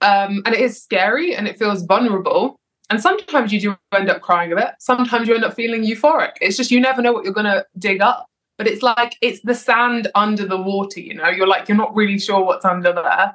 um, 0.00 0.42
and 0.44 0.54
it 0.54 0.60
is 0.60 0.82
scary 0.82 1.34
and 1.34 1.46
it 1.46 1.58
feels 1.58 1.82
vulnerable. 1.82 2.58
And 2.90 3.00
sometimes 3.00 3.52
you 3.52 3.60
do 3.60 3.76
end 3.94 4.10
up 4.10 4.20
crying 4.20 4.52
a 4.52 4.56
bit. 4.56 4.70
Sometimes 4.78 5.28
you 5.28 5.34
end 5.34 5.44
up 5.44 5.54
feeling 5.54 5.82
euphoric. 5.82 6.32
It's 6.40 6.56
just 6.56 6.70
you 6.70 6.80
never 6.80 7.00
know 7.00 7.12
what 7.12 7.24
you're 7.24 7.32
going 7.32 7.44
to 7.46 7.64
dig 7.78 8.02
up. 8.02 8.26
But 8.58 8.66
it's 8.66 8.82
like 8.82 9.16
it's 9.20 9.40
the 9.42 9.54
sand 9.54 10.08
under 10.14 10.46
the 10.46 10.60
water 10.60 11.00
you 11.00 11.14
know? 11.14 11.28
You're 11.28 11.46
like 11.46 11.68
you're 11.68 11.76
not 11.76 11.94
really 11.94 12.18
sure 12.18 12.44
what's 12.44 12.64
under 12.64 12.92
there 12.92 13.34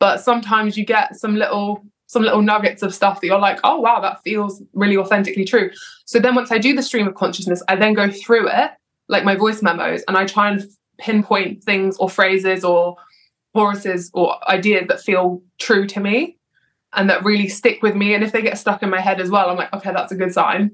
but 0.00 0.18
sometimes 0.18 0.76
you 0.76 0.84
get 0.84 1.14
some 1.14 1.36
little 1.36 1.84
some 2.06 2.22
little 2.22 2.42
nuggets 2.42 2.82
of 2.82 2.92
stuff 2.92 3.20
that 3.20 3.28
you're 3.28 3.38
like, 3.38 3.60
oh 3.62 3.78
wow, 3.78 4.00
that 4.00 4.20
feels 4.24 4.60
really 4.72 4.96
authentically 4.96 5.44
true. 5.44 5.70
So 6.06 6.18
then 6.18 6.34
once 6.34 6.50
I 6.50 6.58
do 6.58 6.74
the 6.74 6.82
stream 6.82 7.06
of 7.06 7.14
consciousness, 7.14 7.62
I 7.68 7.76
then 7.76 7.94
go 7.94 8.10
through 8.10 8.48
it, 8.48 8.72
like 9.08 9.22
my 9.22 9.36
voice 9.36 9.62
memos, 9.62 10.02
and 10.08 10.16
I 10.16 10.26
try 10.26 10.50
and 10.50 10.60
pinpoint 10.98 11.62
things 11.62 11.96
or 11.98 12.10
phrases 12.10 12.64
or 12.64 12.96
choruses 13.54 14.10
or 14.12 14.36
ideas 14.50 14.86
that 14.88 15.00
feel 15.00 15.40
true 15.60 15.86
to 15.86 16.00
me 16.00 16.36
and 16.94 17.08
that 17.08 17.24
really 17.24 17.46
stick 17.46 17.80
with 17.80 17.94
me. 17.94 18.12
And 18.14 18.24
if 18.24 18.32
they 18.32 18.42
get 18.42 18.58
stuck 18.58 18.82
in 18.82 18.90
my 18.90 19.00
head 19.00 19.20
as 19.20 19.30
well, 19.30 19.48
I'm 19.48 19.56
like, 19.56 19.72
okay, 19.72 19.92
that's 19.92 20.10
a 20.10 20.16
good 20.16 20.32
sign. 20.32 20.72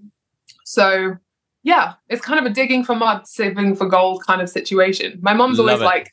So 0.65 1.17
yeah, 1.63 1.95
it's 2.09 2.23
kind 2.23 2.41
of 2.41 2.51
a 2.51 2.55
digging 2.55 2.83
for 2.83 2.95
mud, 2.95 3.25
sieving 3.25 3.77
for 3.77 3.87
gold 3.87 4.25
kind 4.27 4.41
of 4.41 4.49
situation. 4.49 5.19
My 5.21 5.35
mom's 5.35 5.59
Love 5.59 5.69
always 5.69 5.83
it. 5.83 5.85
like, 5.85 6.13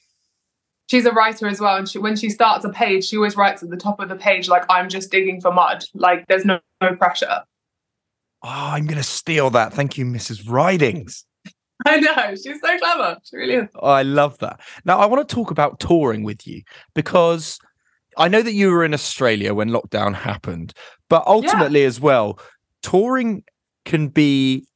she's 0.88 1.06
a 1.06 1.12
writer 1.12 1.48
as 1.48 1.60
well 1.60 1.78
and 1.78 1.88
she, 1.88 1.98
when 1.98 2.16
she 2.16 2.30
starts 2.30 2.66
a 2.66 2.70
page 2.70 3.06
she 3.06 3.18
always 3.18 3.36
writes 3.36 3.64
at 3.64 3.70
the 3.70 3.78
top 3.78 4.00
of 4.00 4.10
the 4.10 4.16
page 4.16 4.48
like 4.48 4.64
i'm 4.70 4.90
just 4.90 5.12
digging 5.12 5.40
for 5.42 5.52
mud. 5.52 5.84
Like 5.94 6.26
there's 6.28 6.46
no, 6.46 6.60
no 6.82 6.96
pressure. 6.96 7.44
Oh 8.44 8.50
i'm 8.50 8.86
gonna 8.86 9.04
steal 9.04 9.50
that. 9.52 9.74
Thank 9.74 9.98
you 9.98 10.06
mrs 10.06 10.50
ridings. 10.50 11.26
I 11.86 12.00
know 12.00 12.36
she's 12.36 12.62
so 12.62 12.78
clever. 12.78 13.18
She 13.24 13.38
really 13.38 13.56
is. 13.56 13.70
Oh, 13.76 13.90
i 13.90 14.04
love 14.04 14.38
that. 14.40 14.60
Now 14.86 15.00
i 15.00 15.06
want 15.06 15.28
to 15.28 15.36
talk 15.36 15.52
about 15.52 15.80
touring 15.80 16.24
with 16.24 16.46
you 16.48 16.62
because 16.94 17.60
i 18.18 18.28
know 18.28 18.42
that 18.42 18.54
you 18.54 18.72
were 18.72 18.84
in 18.84 18.94
australia 18.94 19.54
when 19.54 19.70
lockdown 19.70 20.14
happened 20.14 20.74
but 21.10 21.26
ultimately 21.26 21.82
yeah. 21.82 21.88
as 21.88 22.00
well 22.00 22.40
touring 22.84 23.44
can 23.86 24.08
be 24.08 24.68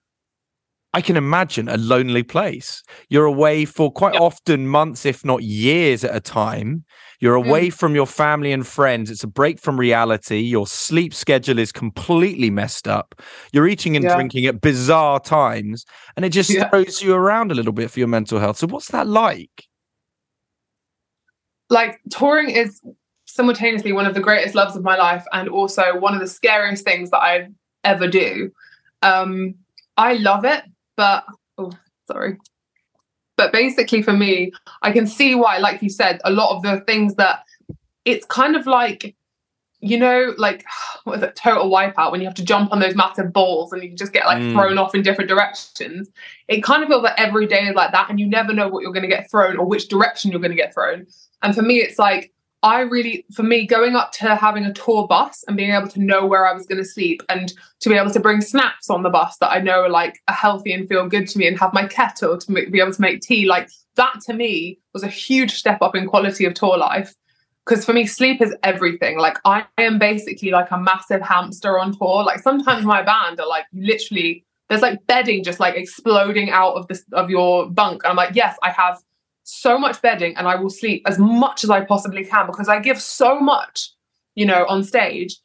I 0.93 1.01
can 1.01 1.17
imagine 1.17 1.67
a 1.69 1.77
lonely 1.77 2.23
place. 2.23 2.81
You're 3.09 3.25
away 3.25 3.65
for 3.65 3.91
quite 3.91 4.13
yep. 4.13 4.21
often 4.21 4.67
months, 4.67 5.05
if 5.05 5.23
not 5.25 5.43
years 5.43 6.03
at 6.03 6.15
a 6.15 6.19
time. 6.19 6.85
You're 7.19 7.35
away 7.35 7.67
mm. 7.67 7.73
from 7.73 7.95
your 7.95 8.05
family 8.05 8.51
and 8.51 8.65
friends. 8.65 9.09
It's 9.09 9.23
a 9.23 9.27
break 9.27 9.59
from 9.59 9.79
reality. 9.79 10.39
Your 10.39 10.65
sleep 10.65 11.13
schedule 11.13 11.59
is 11.59 11.71
completely 11.71 12.49
messed 12.49 12.87
up. 12.87 13.15
You're 13.51 13.67
eating 13.67 13.95
and 13.95 14.05
yeah. 14.05 14.15
drinking 14.15 14.45
at 14.45 14.61
bizarre 14.61 15.19
times, 15.19 15.85
and 16.15 16.23
it 16.25 16.29
just 16.29 16.49
yeah. 16.49 16.69
throws 16.69 17.01
you 17.01 17.13
around 17.13 17.51
a 17.51 17.55
little 17.55 17.73
bit 17.73 17.91
for 17.91 17.99
your 17.99 18.07
mental 18.07 18.39
health. 18.39 18.57
So, 18.57 18.67
what's 18.67 18.89
that 18.91 19.07
like? 19.07 19.65
Like, 21.69 21.99
touring 22.09 22.49
is 22.49 22.81
simultaneously 23.25 23.91
one 23.91 24.05
of 24.05 24.13
the 24.13 24.21
greatest 24.21 24.55
loves 24.55 24.75
of 24.75 24.83
my 24.83 24.95
life 24.95 25.25
and 25.33 25.49
also 25.49 25.99
one 25.99 26.13
of 26.13 26.21
the 26.21 26.27
scariest 26.27 26.83
things 26.85 27.09
that 27.09 27.19
I 27.19 27.49
ever 27.83 28.07
do. 28.07 28.51
Um, 29.01 29.55
I 29.97 30.13
love 30.13 30.45
it 30.45 30.63
but 30.97 31.25
oh, 31.57 31.71
sorry. 32.11 32.37
But 33.37 33.53
basically, 33.53 34.01
for 34.01 34.13
me, 34.13 34.51
I 34.81 34.91
can 34.91 35.05
see 35.05 35.35
why, 35.35 35.59
like 35.59 35.81
you 35.81 35.89
said, 35.89 36.19
a 36.25 36.31
lot 36.31 36.55
of 36.55 36.63
the 36.63 36.81
things 36.81 37.15
that 37.15 37.43
it's 38.03 38.25
kind 38.25 38.55
of 38.55 38.65
like, 38.65 39.15
you 39.79 39.97
know, 39.97 40.33
like 40.37 40.65
what 41.03 41.17
is 41.17 41.23
it, 41.23 41.35
total 41.35 41.69
wipeout 41.69 42.11
when 42.11 42.19
you 42.19 42.27
have 42.27 42.35
to 42.35 42.43
jump 42.43 42.73
on 42.73 42.79
those 42.79 42.95
massive 42.95 43.31
balls 43.31 43.71
and 43.71 43.83
you 43.83 43.95
just 43.95 44.11
get 44.11 44.25
like 44.25 44.39
mm. 44.39 44.53
thrown 44.53 44.79
off 44.79 44.95
in 44.95 45.03
different 45.03 45.29
directions. 45.29 46.09
It 46.47 46.63
kind 46.63 46.81
of 46.81 46.89
feels 46.89 47.03
like 47.03 47.19
every 47.19 47.45
day 47.45 47.67
is 47.67 47.75
like 47.75 47.91
that, 47.91 48.09
and 48.09 48.19
you 48.19 48.27
never 48.27 48.53
know 48.53 48.67
what 48.67 48.81
you're 48.81 48.93
going 48.93 49.07
to 49.07 49.15
get 49.15 49.29
thrown 49.29 49.57
or 49.57 49.65
which 49.65 49.87
direction 49.87 50.31
you're 50.31 50.41
going 50.41 50.51
to 50.51 50.57
get 50.57 50.73
thrown. 50.73 51.05
And 51.43 51.53
for 51.53 51.61
me, 51.61 51.77
it's 51.77 51.99
like 51.99 52.33
I 52.67 52.81
really, 52.81 53.25
for 53.33 53.43
me, 53.43 53.65
going 53.65 53.95
up 53.95 54.11
to 54.13 54.35
having 54.35 54.65
a 54.65 54.73
tour 54.73 55.07
bus 55.07 55.45
and 55.47 55.55
being 55.55 55.71
able 55.71 55.87
to 55.87 56.01
know 56.01 56.25
where 56.25 56.45
I 56.45 56.51
was 56.51 56.65
going 56.65 56.83
to 56.83 56.85
sleep 56.85 57.23
and 57.29 57.53
to 57.79 57.89
be 57.89 57.95
able 57.95 58.11
to 58.11 58.19
bring 58.19 58.41
snacks 58.41 58.89
on 58.89 59.03
the 59.03 59.09
bus 59.09 59.37
that 59.37 59.51
I 59.51 59.59
know 59.59 59.83
are 59.83 59.89
like 59.89 60.19
are 60.27 60.33
healthy 60.33 60.73
and 60.73 60.85
feel 60.89 61.07
good 61.07 61.29
to 61.29 61.37
me 61.37 61.47
and 61.47 61.57
have 61.57 61.73
my 61.73 61.87
kettle 61.87 62.37
to 62.37 62.51
be 62.51 62.81
able 62.81 62.91
to 62.91 63.01
make 63.01 63.21
tea, 63.21 63.47
like 63.47 63.69
that 63.95 64.19
to 64.25 64.33
me 64.33 64.79
was 64.93 65.03
a 65.03 65.07
huge 65.07 65.53
step 65.53 65.81
up 65.81 65.95
in 65.95 66.07
quality 66.07 66.43
of 66.43 66.55
tour 66.55 66.77
life. 66.77 67.15
Because 67.65 67.85
for 67.85 67.93
me, 67.93 68.05
sleep 68.05 68.41
is 68.41 68.53
everything. 68.63 69.17
Like 69.17 69.37
I 69.45 69.65
am 69.77 69.97
basically 69.97 70.51
like 70.51 70.69
a 70.69 70.77
massive 70.77 71.21
hamster 71.21 71.79
on 71.79 71.97
tour. 71.97 72.25
Like 72.25 72.39
sometimes 72.39 72.85
my 72.85 73.01
band 73.01 73.39
are 73.39 73.47
like 73.47 73.65
literally 73.71 74.45
there's 74.67 74.81
like 74.81 75.07
bedding 75.07 75.41
just 75.41 75.61
like 75.61 75.75
exploding 75.75 76.49
out 76.49 76.73
of 76.73 76.87
this 76.87 77.05
of 77.13 77.29
your 77.29 77.69
bunk. 77.69 78.03
And 78.03 78.11
I'm 78.11 78.17
like, 78.17 78.35
yes, 78.35 78.57
I 78.61 78.71
have 78.71 79.01
so 79.49 79.77
much 79.77 80.01
bedding 80.01 80.35
and 80.35 80.45
I 80.45 80.55
will 80.55 80.69
sleep 80.69 81.03
as 81.05 81.17
much 81.17 81.63
as 81.63 81.69
I 81.69 81.79
possibly 81.85 82.25
can 82.25 82.47
because 82.47 82.67
I 82.67 82.81
give 82.81 83.01
so 83.01 83.39
much, 83.39 83.91
you 84.35 84.45
know, 84.45 84.65
on 84.67 84.83
stage. 84.83 85.37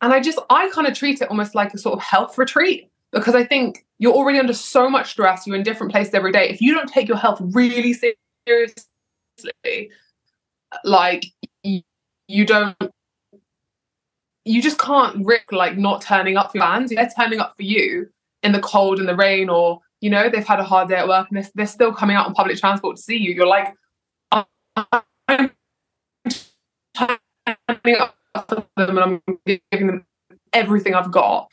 And 0.00 0.14
I 0.14 0.20
just, 0.20 0.38
I 0.48 0.70
kind 0.70 0.86
of 0.86 0.94
treat 0.94 1.20
it 1.20 1.28
almost 1.28 1.54
like 1.54 1.74
a 1.74 1.78
sort 1.78 1.98
of 1.98 2.02
health 2.02 2.38
retreat 2.38 2.90
because 3.12 3.34
I 3.34 3.44
think 3.44 3.84
you're 3.98 4.14
already 4.14 4.38
under 4.38 4.54
so 4.54 4.88
much 4.88 5.10
stress. 5.10 5.46
You're 5.46 5.56
in 5.56 5.62
different 5.62 5.92
places 5.92 6.14
every 6.14 6.32
day. 6.32 6.48
If 6.48 6.62
you 6.62 6.72
don't 6.72 6.88
take 6.88 7.06
your 7.06 7.18
health 7.18 7.38
really 7.42 7.92
seriously, 7.92 9.90
like 10.82 11.26
you, 11.62 12.46
don't, 12.46 12.74
you 14.46 14.62
just 14.62 14.78
can't 14.78 15.26
risk 15.26 15.52
like 15.52 15.76
not 15.76 16.00
turning 16.00 16.38
up 16.38 16.52
for 16.52 16.58
your 16.58 16.66
fans. 16.66 16.92
They're 16.92 17.10
turning 17.14 17.40
up 17.40 17.58
for 17.58 17.62
you 17.62 18.08
in 18.42 18.52
the 18.52 18.60
cold 18.60 18.98
and 18.98 19.06
the 19.06 19.16
rain 19.16 19.50
or 19.50 19.82
you 20.00 20.10
know, 20.10 20.28
they've 20.28 20.46
had 20.46 20.60
a 20.60 20.64
hard 20.64 20.88
day 20.88 20.96
at 20.96 21.08
work 21.08 21.28
and 21.30 21.36
they're, 21.36 21.50
they're 21.54 21.66
still 21.66 21.92
coming 21.92 22.16
out 22.16 22.26
on 22.26 22.34
public 22.34 22.58
transport 22.58 22.96
to 22.96 23.02
see 23.02 23.16
you. 23.16 23.32
You're 23.32 23.46
like, 23.46 23.74
I'm 24.32 24.46
turning 26.94 27.96
up 27.96 28.14
for 28.48 28.66
them 28.76 28.98
and 28.98 29.00
I'm 29.00 29.22
giving 29.70 29.86
them 29.86 30.06
everything 30.52 30.94
I've 30.94 31.10
got. 31.10 31.50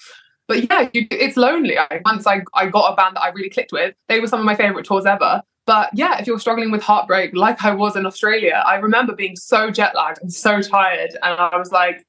But 0.47 0.69
yeah, 0.69 0.89
you, 0.93 1.07
it's 1.11 1.35
lonely. 1.35 1.77
I, 1.77 2.01
once 2.05 2.25
I, 2.25 2.41
I 2.53 2.67
got 2.67 2.93
a 2.93 2.95
band 2.95 3.17
that 3.17 3.21
I 3.21 3.29
really 3.29 3.49
clicked 3.49 3.73
with, 3.73 3.93
they 4.07 4.21
were 4.21 4.27
some 4.27 4.39
of 4.39 4.45
my 4.45 4.55
favorite 4.55 4.85
tours 4.85 5.05
ever. 5.05 5.41
But 5.65 5.89
yeah, 5.93 6.17
if 6.19 6.25
you're 6.25 6.39
struggling 6.39 6.71
with 6.71 6.81
heartbreak, 6.81 7.35
like 7.35 7.65
I 7.65 7.73
was 7.73 7.97
in 7.97 8.05
Australia, 8.05 8.63
I 8.65 8.75
remember 8.75 9.13
being 9.13 9.35
so 9.35 9.69
jet 9.69 9.93
lagged 9.93 10.19
and 10.21 10.33
so 10.33 10.61
tired. 10.61 11.11
And 11.21 11.37
I 11.37 11.57
was 11.57 11.73
like, 11.73 12.06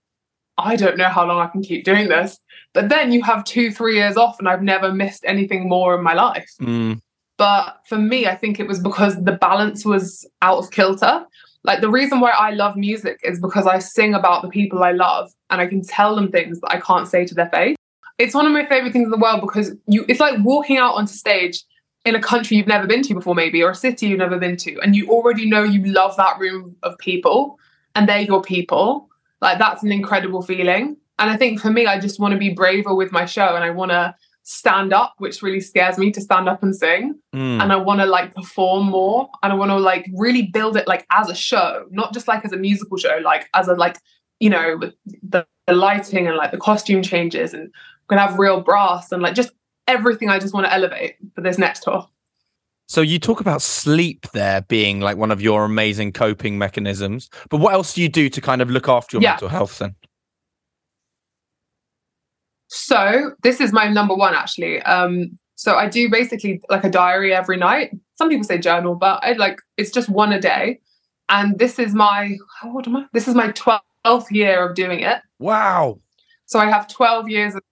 I 0.59 0.77
don't 0.77 0.97
know 0.97 1.09
how 1.09 1.27
long 1.27 1.39
I 1.39 1.47
can 1.47 1.63
keep 1.63 1.85
doing 1.85 2.09
this. 2.09 2.39
But 2.75 2.89
then 2.91 3.13
you 3.13 3.23
have 3.23 3.45
two, 3.45 3.71
three 3.71 3.97
years 3.97 4.17
off, 4.17 4.39
and 4.39 4.49
I've 4.49 4.63
never 4.63 4.93
missed 4.93 5.25
anything 5.27 5.69
more 5.69 5.97
in 5.97 6.03
my 6.03 6.15
life. 6.15 6.51
Mm. 6.61 7.01
But 7.39 7.81
for 7.89 7.97
me, 7.97 8.27
I 8.27 8.35
think 8.35 8.59
it 8.61 8.67
was 8.67 8.81
because 8.81 9.23
the 9.23 9.33
balance 9.33 9.85
was 9.85 10.29
out 10.43 10.59
of 10.59 10.71
kilter. 10.71 11.25
Like 11.65 11.81
the 11.81 11.91
reason 11.91 12.21
why 12.21 12.31
I 12.31 12.51
love 12.51 12.77
music 12.77 13.21
is 13.23 13.41
because 13.41 13.67
I 13.67 13.79
sing 13.79 14.15
about 14.15 14.43
the 14.43 14.49
people 14.49 14.83
I 14.83 14.93
love 14.93 15.31
and 15.51 15.61
I 15.61 15.67
can 15.67 15.83
tell 15.83 16.17
them 16.17 16.31
things 16.31 16.61
that 16.61 16.71
I 16.71 16.81
can't 16.81 17.07
say 17.07 17.25
to 17.25 17.35
their 17.35 17.49
face. 17.49 17.77
It's 18.19 18.35
one 18.35 18.47
of 18.47 18.53
my 18.53 18.67
favorite 18.67 18.93
things 18.93 19.05
in 19.05 19.11
the 19.11 19.19
world 19.19 19.41
because 19.41 19.73
you 19.87 20.05
it's 20.09 20.19
like 20.19 20.39
walking 20.43 20.79
out 20.79 20.95
onto 20.95 21.13
stage 21.13 21.63
in 22.05 22.15
a 22.15 22.21
country 22.21 22.57
you've 22.57 22.67
never 22.67 22.87
been 22.87 23.03
to 23.03 23.15
before, 23.15 23.35
maybe, 23.35 23.63
or 23.63 23.71
a 23.71 23.75
city 23.75 24.07
you've 24.07 24.19
never 24.19 24.39
been 24.39 24.57
to, 24.57 24.79
and 24.81 24.97
you 24.97 25.09
already 25.09 25.49
know 25.49 25.63
you 25.63 25.85
love 25.85 26.17
that 26.17 26.39
room 26.39 26.75
of 26.83 26.97
people 26.99 27.59
and 27.95 28.09
they're 28.09 28.21
your 28.21 28.43
people. 28.43 29.09
Like 29.41 29.59
that's 29.59 29.83
an 29.83 29.93
incredible 29.93 30.43
feeling. 30.43 30.97
And 31.19 31.31
I 31.31 31.37
think 31.37 31.61
for 31.61 31.71
me, 31.71 31.87
I 31.87 31.99
just 31.99 32.21
want 32.21 32.33
to 32.33 32.39
be 32.39 32.51
braver 32.51 32.95
with 32.95 33.13
my 33.13 33.25
show 33.25 33.55
and 33.55 33.65
I 33.65 33.71
want 33.71 33.91
to 33.91 34.15
stand 34.45 34.93
up, 34.93 35.15
which 35.19 35.43
really 35.43 35.61
scares 35.61 35.99
me 35.99 36.11
to 36.13 36.21
stand 36.21 36.49
up 36.49 36.63
and 36.63 36.75
sing. 36.75 37.19
Mm. 37.35 37.63
And 37.63 37.73
I 37.73 37.77
want 37.77 38.01
to 38.01 38.07
like 38.07 38.35
perform 38.35 38.87
more 38.87 39.29
and 39.43 39.53
I 39.53 39.57
want 39.57 39.71
to 39.71 39.77
like 39.77 40.09
really 40.15 40.43
build 40.43 40.77
it 40.77 40.89
like 40.89 41.07
as 41.11 41.29
a 41.29 41.35
show, 41.35 41.87
not 41.91 42.15
just 42.15 42.29
like 42.29 42.45
as 42.45 42.53
a 42.53 42.57
musical 42.57 42.97
show, 42.97 43.19
like 43.23 43.49
as 43.55 43.69
a 43.69 43.75
like, 43.75 43.99
you 44.41 44.49
know, 44.49 44.81
the, 45.23 45.47
the 45.67 45.73
lighting 45.73 46.27
and 46.27 46.37
like 46.37 46.51
the 46.51 46.59
costume 46.59 47.03
changes 47.03 47.53
and 47.53 47.65
we're 48.09 48.17
gonna 48.17 48.27
have 48.27 48.39
real 48.39 48.61
brass 48.61 49.13
and 49.13 49.23
like 49.23 49.35
just 49.35 49.51
everything 49.87 50.31
I 50.31 50.39
just 50.39 50.55
want 50.55 50.67
to 50.67 50.73
elevate 50.73 51.17
for 51.35 51.43
this 51.43 51.59
next 51.59 51.83
tour. 51.83 52.09
So 52.89 53.03
you 53.03 53.19
talk 53.19 53.41
about 53.41 53.61
sleep 53.61 54.27
there 54.33 54.63
being 54.63 55.01
like 55.01 55.19
one 55.19 55.31
of 55.31 55.43
your 55.43 55.65
amazing 55.65 56.13
coping 56.13 56.57
mechanisms, 56.57 57.29
but 57.51 57.59
what 57.59 57.75
else 57.75 57.93
do 57.93 58.01
you 58.01 58.09
do 58.09 58.31
to 58.31 58.41
kind 58.41 58.63
of 58.63 58.71
look 58.71 58.89
after 58.89 59.17
your 59.17 59.23
yeah. 59.23 59.33
mental 59.33 59.49
health 59.49 59.79
then? 59.79 59.95
So 62.69 63.33
this 63.43 63.61
is 63.61 63.73
my 63.73 63.89
number 63.89 64.15
one 64.15 64.35
actually. 64.35 64.81
Um, 64.83 65.39
So 65.55 65.75
I 65.75 65.89
do 65.89 66.09
basically 66.09 66.61
like 66.71 66.85
a 66.85 66.91
diary 66.91 67.35
every 67.35 67.57
night. 67.57 67.91
Some 68.17 68.29
people 68.29 68.45
say 68.45 68.59
journal, 68.59 68.95
but 68.95 69.23
I 69.25 69.33
like 69.33 69.59
it's 69.77 69.91
just 69.91 70.09
one 70.09 70.33
a 70.33 70.41
day. 70.41 70.81
And 71.29 71.59
this 71.59 71.79
is 71.79 71.95
my 71.95 72.37
how 72.61 72.73
old 72.73 72.87
am 72.87 72.97
I? 72.97 73.07
This 73.13 73.29
is 73.29 73.35
my 73.35 73.49
12th 73.49 74.31
year 74.31 74.67
of 74.67 74.77
doing 74.77 75.01
it. 75.01 75.21
Wow. 75.39 76.01
So 76.47 76.59
I 76.59 76.67
have 76.67 76.89
12 76.89 77.29
years 77.29 77.55
of, 77.55 77.63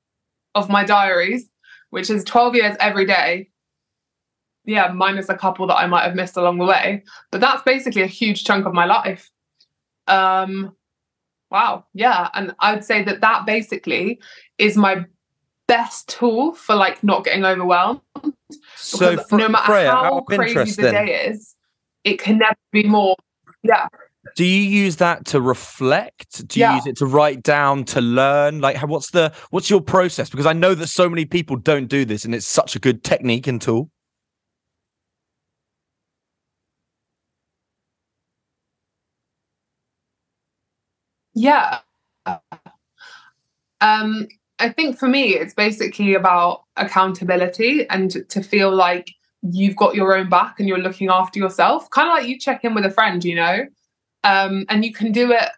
of 0.54 0.68
my 0.68 0.84
diaries, 0.84 1.48
which 1.90 2.10
is 2.10 2.24
12 2.24 2.56
years 2.56 2.76
every 2.80 3.06
day. 3.06 3.48
Yeah, 4.66 4.88
minus 4.92 5.28
a 5.28 5.36
couple 5.36 5.66
that 5.68 5.76
I 5.76 5.86
might 5.86 6.02
have 6.04 6.14
missed 6.14 6.36
along 6.36 6.58
the 6.58 6.64
way. 6.64 7.04
But 7.30 7.40
that's 7.40 7.62
basically 7.62 8.02
a 8.02 8.06
huge 8.06 8.44
chunk 8.44 8.66
of 8.66 8.74
my 8.74 8.84
life. 8.84 9.30
Um 10.08 10.74
wow, 11.50 11.84
yeah, 11.94 12.28
and 12.34 12.54
I'd 12.58 12.84
say 12.84 13.02
that 13.04 13.20
that 13.20 13.46
basically 13.46 14.20
is 14.58 14.76
my 14.76 15.04
best 15.68 16.08
tool 16.08 16.54
for 16.54 16.74
like 16.74 17.02
not 17.02 17.24
getting 17.24 17.44
overwhelmed. 17.44 18.00
So 18.76 19.10
Because 19.16 19.32
no 19.32 19.48
matter 19.48 19.72
Freya, 19.72 19.90
how 19.90 20.20
crazy 20.22 20.72
the 20.72 20.82
then, 20.82 21.06
day 21.06 21.26
is, 21.28 21.54
it 22.04 22.18
can 22.20 22.38
never 22.38 22.54
be 22.72 22.84
more. 22.84 23.16
Yeah. 23.62 23.88
do 24.36 24.44
you 24.44 24.62
use 24.62 24.96
that 24.96 25.24
to 25.26 25.40
reflect? 25.40 26.46
Do 26.48 26.60
you 26.60 26.66
Yeah. 26.66 26.74
use 26.76 26.86
it 26.86 26.96
to 26.98 27.06
write 27.06 27.42
down, 27.42 27.84
to 27.86 28.00
learn? 28.00 28.60
Like, 28.60 28.76
what's 28.82 29.10
the 29.10 29.32
what's 29.50 29.70
your 29.70 29.80
process? 29.80 30.30
Because 30.30 30.46
I 30.46 30.52
know 30.52 30.74
that 30.74 30.88
so 30.88 31.08
many 31.08 31.24
people 31.24 31.56
don't 31.56 31.86
do 31.86 32.04
this, 32.04 32.24
and 32.24 32.34
it's 32.34 32.46
such 32.46 32.76
a 32.76 32.78
good 32.78 33.02
technique 33.02 33.46
and 33.46 33.60
tool. 33.60 33.90
Yeah. 41.37 41.80
Um, 43.82 44.26
I 44.59 44.70
think 44.70 44.99
for 44.99 45.07
me, 45.07 45.34
it's 45.34 45.53
basically 45.53 46.14
about 46.14 46.62
accountability 46.78 47.87
and 47.91 48.11
to 48.30 48.43
feel 48.43 48.74
like 48.74 49.11
you've 49.43 49.76
got 49.76 49.95
your 49.95 50.16
own 50.16 50.30
back 50.30 50.59
and 50.59 50.66
you're 50.66 50.78
looking 50.78 51.11
after 51.11 51.39
yourself. 51.39 51.89
Kind 51.91 52.09
of 52.09 52.14
like 52.14 52.26
you 52.26 52.39
check 52.39 52.64
in 52.64 52.74
with 52.74 52.87
a 52.87 52.91
friend, 52.91 53.22
you 53.22 53.34
know? 53.34 53.66
Um, 54.24 54.64
and 54.70 54.82
you 54.82 54.95
can 54.95 55.12
do 55.12 55.30
it 55.30 55.51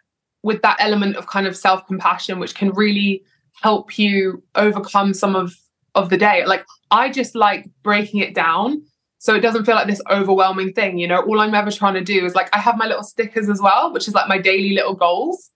with 0.43 0.61
that 0.63 0.75
element 0.79 1.15
of 1.15 1.27
kind 1.27 1.47
of 1.47 1.55
self 1.55 1.87
compassion, 1.87 2.39
which 2.39 2.55
can 2.55 2.71
really 2.71 3.23
help 3.61 3.97
you 3.97 4.43
overcome 4.55 5.13
some 5.13 5.35
of, 5.35 5.55
of 5.95 6.09
the 6.09 6.17
day. 6.17 6.45
Like, 6.45 6.65
I 6.91 7.09
just 7.09 7.35
like 7.35 7.69
breaking 7.83 8.19
it 8.19 8.35
down 8.35 8.83
so 9.17 9.33
it 9.33 9.39
doesn't 9.39 9.63
feel 9.63 9.75
like 9.75 9.87
this 9.87 10.01
overwhelming 10.11 10.73
thing, 10.73 10.97
you 10.97 11.07
know? 11.07 11.21
All 11.21 11.39
I'm 11.39 11.55
ever 11.55 11.71
trying 11.71 11.93
to 11.93 12.03
do 12.03 12.25
is 12.25 12.35
like, 12.35 12.53
I 12.53 12.59
have 12.59 12.77
my 12.77 12.85
little 12.85 13.03
stickers 13.03 13.47
as 13.49 13.61
well, 13.61 13.93
which 13.93 14.09
is 14.09 14.13
like 14.13 14.27
my 14.27 14.37
daily 14.37 14.73
little 14.73 14.93
goals. 14.93 15.51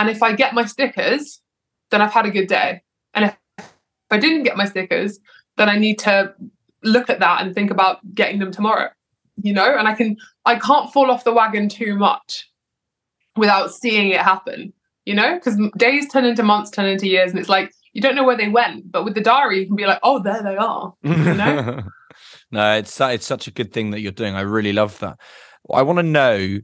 And 0.00 0.08
if 0.08 0.22
I 0.22 0.32
get 0.32 0.54
my 0.54 0.64
stickers, 0.64 1.42
then 1.90 2.00
I've 2.00 2.12
had 2.12 2.24
a 2.24 2.30
good 2.30 2.46
day. 2.46 2.80
And 3.12 3.26
if, 3.26 3.36
if 3.58 3.66
I 4.10 4.18
didn't 4.18 4.44
get 4.44 4.56
my 4.56 4.64
stickers, 4.64 5.20
then 5.58 5.68
I 5.68 5.76
need 5.76 5.98
to 6.00 6.32
look 6.82 7.10
at 7.10 7.20
that 7.20 7.42
and 7.42 7.54
think 7.54 7.70
about 7.70 7.98
getting 8.14 8.38
them 8.38 8.50
tomorrow. 8.50 8.88
You 9.42 9.52
know, 9.52 9.76
and 9.76 9.86
I 9.86 9.92
can 9.92 10.16
I 10.46 10.58
can't 10.58 10.90
fall 10.90 11.10
off 11.10 11.24
the 11.24 11.34
wagon 11.34 11.68
too 11.68 11.96
much 11.96 12.50
without 13.36 13.74
seeing 13.74 14.08
it 14.08 14.20
happen. 14.20 14.72
You 15.04 15.14
know, 15.14 15.34
because 15.34 15.58
days 15.76 16.08
turn 16.08 16.24
into 16.24 16.42
months, 16.42 16.70
turn 16.70 16.86
into 16.86 17.06
years, 17.06 17.30
and 17.30 17.38
it's 17.38 17.50
like 17.50 17.70
you 17.92 18.00
don't 18.00 18.14
know 18.14 18.24
where 18.24 18.38
they 18.38 18.48
went. 18.48 18.90
But 18.90 19.04
with 19.04 19.14
the 19.14 19.20
diary, 19.20 19.60
you 19.60 19.66
can 19.66 19.76
be 19.76 19.84
like, 19.84 20.00
oh, 20.02 20.22
there 20.22 20.42
they 20.42 20.56
are. 20.56 20.94
You 21.02 21.14
know? 21.34 21.82
no, 22.50 22.72
it's 22.72 22.98
it's 23.02 23.26
such 23.26 23.48
a 23.48 23.50
good 23.50 23.70
thing 23.70 23.90
that 23.90 24.00
you're 24.00 24.12
doing. 24.12 24.34
I 24.34 24.42
really 24.42 24.72
love 24.72 24.98
that. 25.00 25.18
I 25.70 25.82
want 25.82 25.98
to 25.98 26.02
know 26.02 26.60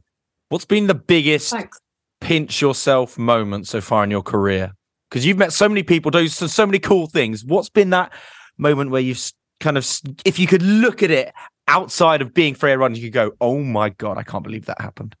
what's 0.49 0.65
been 0.65 0.87
the 0.87 0.95
biggest 0.95 1.51
Thanks. 1.51 1.79
Pinch 2.21 2.61
yourself 2.61 3.17
moment 3.17 3.67
so 3.67 3.81
far 3.81 4.03
in 4.03 4.11
your 4.11 4.23
career? 4.23 4.71
Because 5.09 5.25
you've 5.25 5.37
met 5.37 5.53
so 5.53 5.69
many 5.69 5.83
people, 5.83 6.11
do 6.11 6.27
so, 6.27 6.47
so 6.47 6.65
many 6.65 6.79
cool 6.79 7.07
things. 7.07 7.45
What's 7.45 7.69
been 7.69 7.91
that 7.91 8.11
moment 8.57 8.91
where 8.91 9.01
you've 9.01 9.31
kind 9.59 9.77
of, 9.77 9.87
if 10.25 10.37
you 10.37 10.47
could 10.47 10.61
look 10.61 11.01
at 11.01 11.11
it 11.11 11.33
outside 11.67 12.21
of 12.21 12.33
being 12.33 12.55
Freya 12.55 12.77
Run, 12.77 12.95
you 12.95 13.03
could 13.03 13.13
go, 13.13 13.31
"Oh 13.39 13.59
my 13.59 13.89
god, 13.89 14.17
I 14.17 14.23
can't 14.23 14.43
believe 14.43 14.65
that 14.65 14.81
happened." 14.81 15.15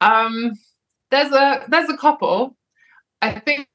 Um, 0.00 0.52
there's 1.10 1.32
a 1.32 1.64
there's 1.68 1.90
a 1.90 1.96
couple. 1.96 2.56
I 3.22 3.38
think 3.40 3.68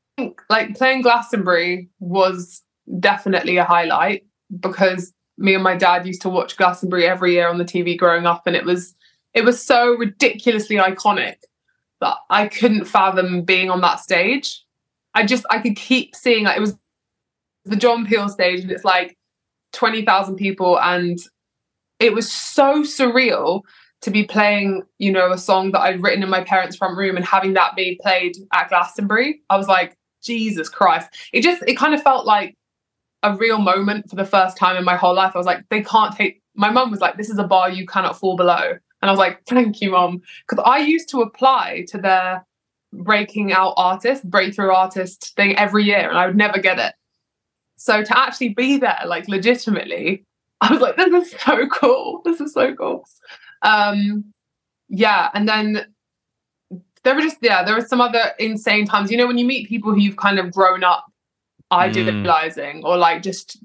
like 0.50 0.76
playing 0.78 1.02
Glastonbury 1.02 1.90
was 2.00 2.62
definitely 3.00 3.58
a 3.58 3.64
highlight 3.64 4.26
because 4.60 5.14
me 5.38 5.56
and 5.56 5.64
my 5.64 5.76
dad 5.76 6.06
used 6.06 6.22
to 6.22 6.30
watch 6.30 6.58
Glastonbury 6.58 7.08
every 7.08 7.34
year 7.34 7.48
on 7.48 7.58
the 7.58 7.66
TV 7.66 7.98
growing 7.98 8.26
up, 8.26 8.44
and 8.46 8.56
it 8.56 8.66
was 8.66 8.96
it 9.34 9.46
was 9.46 9.64
so 9.64 9.96
ridiculously 9.96 10.78
iconic 10.78 11.36
that 12.00 12.16
I 12.30 12.48
couldn't 12.48 12.86
fathom 12.86 13.44
being 13.44 13.70
on 13.70 13.82
that 13.82 14.00
stage. 14.00 14.64
I 15.14 15.26
just 15.26 15.46
I 15.50 15.60
could 15.60 15.76
keep 15.76 16.16
seeing 16.16 16.46
like 16.46 16.58
it 16.58 16.62
was 16.62 16.76
the 17.66 17.76
John 17.76 18.06
Peel 18.06 18.30
stage, 18.30 18.62
and 18.62 18.72
it's 18.72 18.86
like 18.86 19.18
twenty 19.74 20.04
thousand 20.04 20.38
people, 20.38 20.80
and 20.80 21.20
it 22.00 22.14
was 22.14 22.32
so 22.32 22.82
surreal 22.82 23.62
to 24.02 24.10
be 24.10 24.24
playing, 24.24 24.82
you 24.98 25.12
know, 25.12 25.32
a 25.32 25.38
song 25.38 25.72
that 25.72 25.82
I'd 25.82 26.02
written 26.02 26.24
in 26.24 26.30
my 26.30 26.44
parents' 26.44 26.76
front 26.76 26.98
room 26.98 27.16
and 27.16 27.24
having 27.24 27.54
that 27.54 27.76
be 27.76 28.00
played 28.02 28.36
at 28.52 28.70
Glastonbury. 28.70 29.42
I 29.50 29.58
was 29.58 29.68
like, 29.68 29.96
Jesus 30.24 30.70
Christ. 30.70 31.08
It 31.34 31.44
just, 31.44 31.62
it 31.68 31.78
kind 31.78 31.94
of 31.94 32.02
felt 32.02 32.26
like 32.26 32.58
a 33.22 33.36
real 33.36 33.60
moment 33.60 34.10
for 34.10 34.16
the 34.16 34.26
first 34.26 34.58
time 34.58 34.76
in 34.76 34.84
my 34.84 34.96
whole 34.96 35.14
life. 35.14 35.34
I 35.36 35.38
was 35.38 35.46
like, 35.46 35.64
they 35.70 35.84
can't 35.84 36.16
take, 36.16 36.42
my 36.56 36.72
mum 36.72 36.90
was 36.90 37.00
like, 37.00 37.18
this 37.18 37.30
is 37.30 37.38
a 37.38 37.44
bar 37.44 37.70
you 37.70 37.86
cannot 37.86 38.18
fall 38.18 38.36
below. 38.36 38.80
And 39.02 39.10
I 39.10 39.12
was 39.12 39.20
like, 39.20 39.44
thank 39.46 39.82
you, 39.82 39.92
mom. 39.92 40.22
Because 40.48 40.64
I 40.66 40.80
used 40.80 41.10
to 41.10 41.22
apply 41.22 41.86
to 41.90 41.98
their 41.98 42.46
breaking 42.94 43.52
out 43.52 43.74
artist, 43.78 44.30
breakthrough 44.30 44.72
artist 44.72 45.34
thing 45.36 45.58
every 45.58 45.84
year, 45.84 46.10
and 46.10 46.18
I 46.18 46.28
would 46.28 46.38
never 46.38 46.60
get 46.60 46.78
it. 46.80 46.94
So 47.78 48.04
to 48.04 48.18
actually 48.18 48.50
be 48.50 48.78
there, 48.78 49.00
like 49.06 49.28
legitimately, 49.28 50.26
I 50.62 50.72
was 50.72 50.82
like, 50.82 50.96
this 50.98 51.34
is 51.34 51.40
so 51.42 51.68
cool. 51.68 52.22
This 52.24 52.40
is 52.40 52.54
so 52.54 52.76
cool. 52.76 53.06
Um, 53.64 54.32
yeah, 54.90 55.30
and 55.34 55.48
then 55.48 55.88
there 57.04 57.16
were 57.16 57.22
just 57.22 57.38
yeah, 57.42 57.64
there 57.64 57.76
were 57.76 57.86
some 57.86 58.02
other 58.02 58.34
insane 58.38 58.86
times. 58.86 59.10
You 59.10 59.18
know, 59.18 59.26
when 59.26 59.38
you 59.38 59.46
meet 59.46 59.70
people 59.70 59.92
who 59.92 60.00
you've 60.00 60.18
kind 60.18 60.38
of 60.38 60.52
grown 60.52 60.84
up 60.84 61.06
idealizing, 61.72 62.84
or 62.84 62.98
like 62.98 63.24
just 63.24 63.58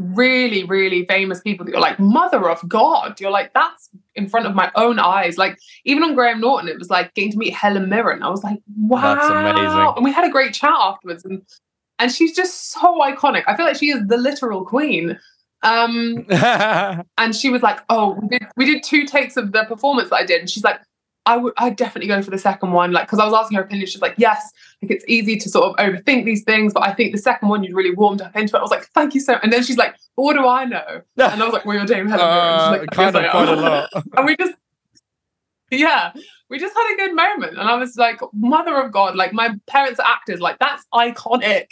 really, 0.00 0.64
really 0.64 1.04
famous 1.06 1.40
people 1.40 1.64
that 1.64 1.72
you're 1.72 1.80
like, 1.80 1.98
mother 1.98 2.48
of 2.48 2.66
God. 2.68 3.20
You're 3.20 3.30
like, 3.30 3.52
that's 3.54 3.90
in 4.14 4.28
front 4.28 4.46
of 4.46 4.54
my 4.54 4.70
own 4.74 4.98
eyes. 4.98 5.38
Like 5.38 5.58
even 5.84 6.02
on 6.02 6.14
Graham 6.14 6.40
Norton, 6.40 6.68
it 6.68 6.78
was 6.78 6.90
like 6.90 7.12
getting 7.14 7.32
to 7.32 7.38
meet 7.38 7.54
Helen 7.54 7.88
Mirren. 7.88 8.22
I 8.22 8.30
was 8.30 8.42
like, 8.42 8.58
wow, 8.76 9.14
That's 9.14 9.30
amazing. 9.30 9.92
And 9.96 10.04
we 10.04 10.12
had 10.12 10.24
a 10.24 10.30
great 10.30 10.54
chat 10.54 10.74
afterwards, 10.74 11.24
and 11.24 11.42
and 11.98 12.10
she's 12.10 12.34
just 12.34 12.72
so 12.72 12.98
iconic. 13.00 13.44
I 13.46 13.56
feel 13.56 13.66
like 13.66 13.76
she 13.76 13.90
is 13.90 14.06
the 14.06 14.16
literal 14.16 14.64
queen. 14.64 15.18
Um, 15.62 16.24
and 16.30 17.36
she 17.36 17.50
was 17.50 17.62
like, 17.62 17.80
"Oh, 17.90 18.18
we 18.22 18.28
did, 18.28 18.46
we 18.56 18.64
did 18.64 18.82
two 18.82 19.04
takes 19.04 19.36
of 19.36 19.52
the 19.52 19.64
performance 19.64 20.08
that 20.08 20.16
I 20.16 20.24
did." 20.24 20.40
And 20.40 20.48
she's 20.48 20.64
like, 20.64 20.80
"I 21.26 21.36
would, 21.36 21.52
I'd 21.56 21.76
definitely 21.76 22.08
go 22.08 22.22
for 22.22 22.30
the 22.30 22.38
second 22.38 22.72
one." 22.72 22.92
Like, 22.92 23.06
because 23.06 23.18
I 23.18 23.24
was 23.24 23.34
asking 23.34 23.56
her 23.56 23.64
opinion, 23.64 23.86
she's 23.86 24.00
like, 24.00 24.14
"Yes, 24.16 24.52
like 24.82 24.90
it's 24.90 25.04
easy 25.08 25.36
to 25.36 25.48
sort 25.48 25.66
of 25.66 25.76
overthink 25.84 26.24
these 26.24 26.44
things, 26.44 26.72
but 26.72 26.86
I 26.86 26.92
think 26.92 27.12
the 27.12 27.18
second 27.18 27.48
one 27.48 27.62
you'd 27.62 27.74
really 27.74 27.94
warmed 27.94 28.22
up 28.22 28.34
into 28.36 28.56
it." 28.56 28.58
I 28.58 28.62
was 28.62 28.70
like, 28.70 28.86
"Thank 28.94 29.14
you 29.14 29.20
so." 29.20 29.34
And 29.42 29.52
then 29.52 29.62
she's 29.62 29.76
like, 29.76 29.94
"But 30.16 30.22
"What 30.22 30.34
do 30.34 30.46
I 30.46 30.64
know?" 30.64 31.02
And 31.18 31.42
I 31.42 31.44
was 31.44 31.52
like, 31.52 31.64
"Well, 31.64 31.76
you're 31.76 31.86
Dame 31.86 32.08
Helen 32.08 32.26
Uh, 32.26 32.78
like, 32.80 32.90
kind 32.90 33.16
of 33.16 33.22
"Yes, 33.22 33.34
I 33.34 33.44
quite 33.44 33.48
a 33.48 33.56
lot. 33.56 33.90
and 34.16 34.26
we 34.26 34.36
just, 34.36 34.54
yeah, 35.70 36.12
we 36.48 36.58
just 36.58 36.74
had 36.74 36.94
a 36.94 36.96
good 36.96 37.14
moment. 37.14 37.58
And 37.58 37.68
I 37.68 37.76
was 37.76 37.96
like, 37.96 38.20
"Mother 38.32 38.80
of 38.80 38.92
God!" 38.92 39.16
Like 39.16 39.32
my 39.32 39.54
parents 39.66 40.00
are 40.00 40.06
actors. 40.06 40.40
Like 40.40 40.58
that's 40.58 40.84
iconic. 40.94 41.66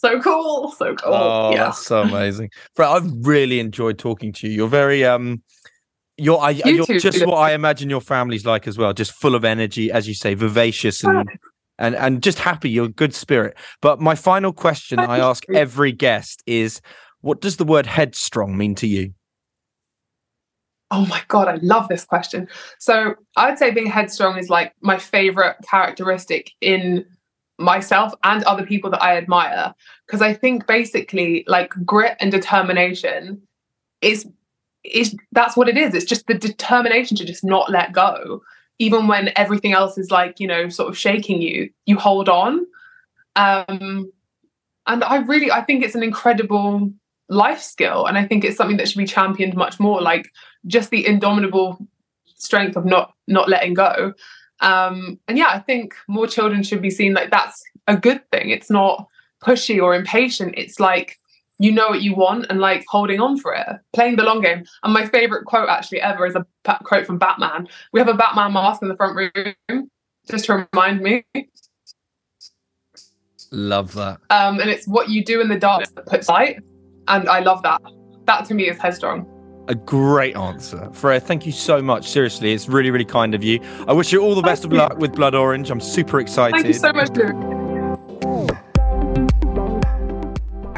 So 0.00 0.18
cool. 0.20 0.72
So 0.78 0.94
cool. 0.94 1.12
Oh, 1.12 1.50
yeah. 1.50 1.64
that's 1.64 1.84
so 1.86 2.00
amazing. 2.00 2.50
Freya, 2.74 2.88
I've 2.88 3.26
really 3.26 3.60
enjoyed 3.60 3.98
talking 3.98 4.32
to 4.32 4.48
you. 4.48 4.54
You're 4.54 4.68
very 4.68 5.04
um 5.04 5.42
you're 6.20 6.38
I, 6.38 6.50
you're 6.50 6.84
too, 6.84 7.00
just 7.00 7.24
what 7.26 7.36
I 7.36 7.54
imagine 7.54 7.88
your 7.88 8.00
family's 8.00 8.44
like 8.44 8.68
as 8.68 8.76
well, 8.76 8.92
just 8.92 9.12
full 9.12 9.34
of 9.34 9.44
energy, 9.44 9.90
as 9.90 10.06
you 10.06 10.14
say, 10.14 10.34
vivacious 10.34 11.02
and 11.02 11.28
and 11.78 11.96
and 11.96 12.22
just 12.22 12.38
happy. 12.38 12.70
You're 12.70 12.88
good 12.88 13.14
spirit. 13.14 13.56
But 13.80 14.00
my 14.00 14.14
final 14.14 14.52
question 14.52 14.98
I 14.98 15.18
ask 15.18 15.44
every 15.54 15.92
guest 15.92 16.42
is 16.46 16.80
what 17.22 17.40
does 17.40 17.56
the 17.56 17.64
word 17.64 17.86
headstrong 17.86 18.56
mean 18.56 18.74
to 18.76 18.86
you? 18.86 19.14
Oh 20.90 21.06
my 21.06 21.22
God, 21.28 21.48
I 21.48 21.54
love 21.62 21.88
this 21.88 22.04
question. 22.04 22.48
So 22.78 23.14
I'd 23.36 23.58
say 23.58 23.70
being 23.70 23.86
headstrong 23.86 24.38
is 24.38 24.50
like 24.50 24.74
my 24.82 24.98
favorite 24.98 25.56
characteristic 25.68 26.50
in 26.60 27.06
myself 27.58 28.12
and 28.24 28.42
other 28.44 28.66
people 28.66 28.90
that 28.90 29.02
I 29.02 29.16
admire. 29.16 29.72
Because 30.06 30.20
I 30.20 30.34
think 30.34 30.66
basically 30.66 31.44
like 31.46 31.70
grit 31.86 32.16
and 32.20 32.32
determination 32.32 33.40
is 34.02 34.26
is 34.84 35.16
that's 35.32 35.56
what 35.56 35.68
it 35.68 35.76
is. 35.76 35.94
It's 35.94 36.04
just 36.04 36.26
the 36.26 36.34
determination 36.34 37.16
to 37.18 37.24
just 37.24 37.44
not 37.44 37.70
let 37.70 37.92
go. 37.92 38.42
Even 38.78 39.06
when 39.06 39.30
everything 39.36 39.72
else 39.72 39.98
is 39.98 40.10
like, 40.10 40.40
you 40.40 40.46
know, 40.46 40.68
sort 40.68 40.88
of 40.88 40.96
shaking 40.96 41.42
you, 41.42 41.70
you 41.86 41.98
hold 41.98 42.28
on. 42.28 42.66
Um 43.36 44.10
and 44.86 45.04
I 45.04 45.18
really 45.18 45.50
I 45.50 45.62
think 45.62 45.84
it's 45.84 45.94
an 45.94 46.02
incredible 46.02 46.90
life 47.28 47.60
skill. 47.60 48.06
And 48.06 48.18
I 48.18 48.26
think 48.26 48.44
it's 48.44 48.56
something 48.56 48.78
that 48.78 48.88
should 48.88 48.98
be 48.98 49.06
championed 49.06 49.54
much 49.54 49.78
more. 49.78 50.00
Like 50.00 50.30
just 50.66 50.90
the 50.90 51.06
indomitable 51.06 51.78
strength 52.36 52.76
of 52.76 52.84
not 52.84 53.12
not 53.28 53.50
letting 53.50 53.74
go 53.74 54.14
um 54.62 55.18
and 55.28 55.36
yeah 55.36 55.48
i 55.48 55.58
think 55.58 55.94
more 56.08 56.26
children 56.26 56.62
should 56.62 56.80
be 56.80 56.90
seen 56.90 57.12
like 57.12 57.30
that's 57.30 57.62
a 57.86 57.96
good 57.96 58.22
thing 58.30 58.48
it's 58.48 58.70
not 58.70 59.06
pushy 59.40 59.82
or 59.82 59.94
impatient. 59.94 60.54
It's 60.56 60.78
like 60.78 61.18
you 61.60 61.70
know 61.70 61.88
what 61.88 62.00
you 62.00 62.14
want 62.14 62.46
and 62.48 62.58
like 62.58 62.84
holding 62.88 63.20
on 63.20 63.38
for 63.38 63.54
it, 63.54 63.66
playing 63.92 64.16
the 64.16 64.22
long 64.22 64.40
game. 64.40 64.64
And 64.82 64.94
my 64.94 65.06
favorite 65.06 65.44
quote 65.44 65.68
actually 65.68 66.00
ever 66.00 66.26
is 66.26 66.34
a 66.34 66.46
quote 66.84 67.06
from 67.06 67.18
Batman. 67.18 67.68
We 67.92 68.00
have 68.00 68.08
a 68.08 68.14
Batman 68.14 68.54
mask 68.54 68.80
in 68.80 68.88
the 68.88 68.96
front 68.96 69.14
room 69.14 69.90
just 70.28 70.46
to 70.46 70.66
remind 70.72 71.02
me. 71.02 71.24
Love 73.52 73.92
that. 73.92 74.20
Um, 74.30 74.58
and 74.58 74.70
it's 74.70 74.88
what 74.88 75.10
you 75.10 75.22
do 75.22 75.42
in 75.42 75.48
the 75.48 75.58
dark 75.58 75.84
that 75.94 76.06
puts 76.06 76.30
light. 76.30 76.60
And 77.08 77.28
I 77.28 77.40
love 77.40 77.62
that. 77.62 77.82
That 78.24 78.46
to 78.46 78.54
me 78.54 78.70
is 78.70 78.78
headstrong. 78.78 79.26
A 79.68 79.74
great 79.74 80.36
answer. 80.36 80.88
Freya, 80.94 81.20
thank 81.20 81.44
you 81.44 81.52
so 81.52 81.82
much. 81.82 82.08
Seriously, 82.08 82.54
it's 82.54 82.70
really, 82.70 82.90
really 82.90 83.04
kind 83.04 83.34
of 83.34 83.44
you. 83.44 83.60
I 83.86 83.92
wish 83.92 84.12
you 84.12 84.22
all 84.22 84.34
the 84.34 84.40
best 84.40 84.62
Thank 84.62 84.72
of 84.72 84.76
you. 84.76 84.82
luck 84.82 84.98
with 84.98 85.12
Blood 85.14 85.34
Orange. 85.34 85.70
I'm 85.70 85.80
super 85.80 86.20
excited. 86.20 86.54
Thank 86.54 86.68
you 86.68 86.72
so 86.72 86.92
much, 86.92 87.10
Lou. 87.10 87.59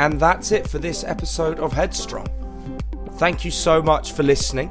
And 0.03 0.19
that's 0.19 0.51
it 0.51 0.67
for 0.67 0.81
this 0.81 1.05
episode 1.05 1.61
of 1.61 1.73
Headstrong. 1.73 2.27
Thank 3.19 3.45
you 3.45 3.53
so 3.53 3.81
much 3.81 4.11
for 4.11 4.25
listening. 4.25 4.69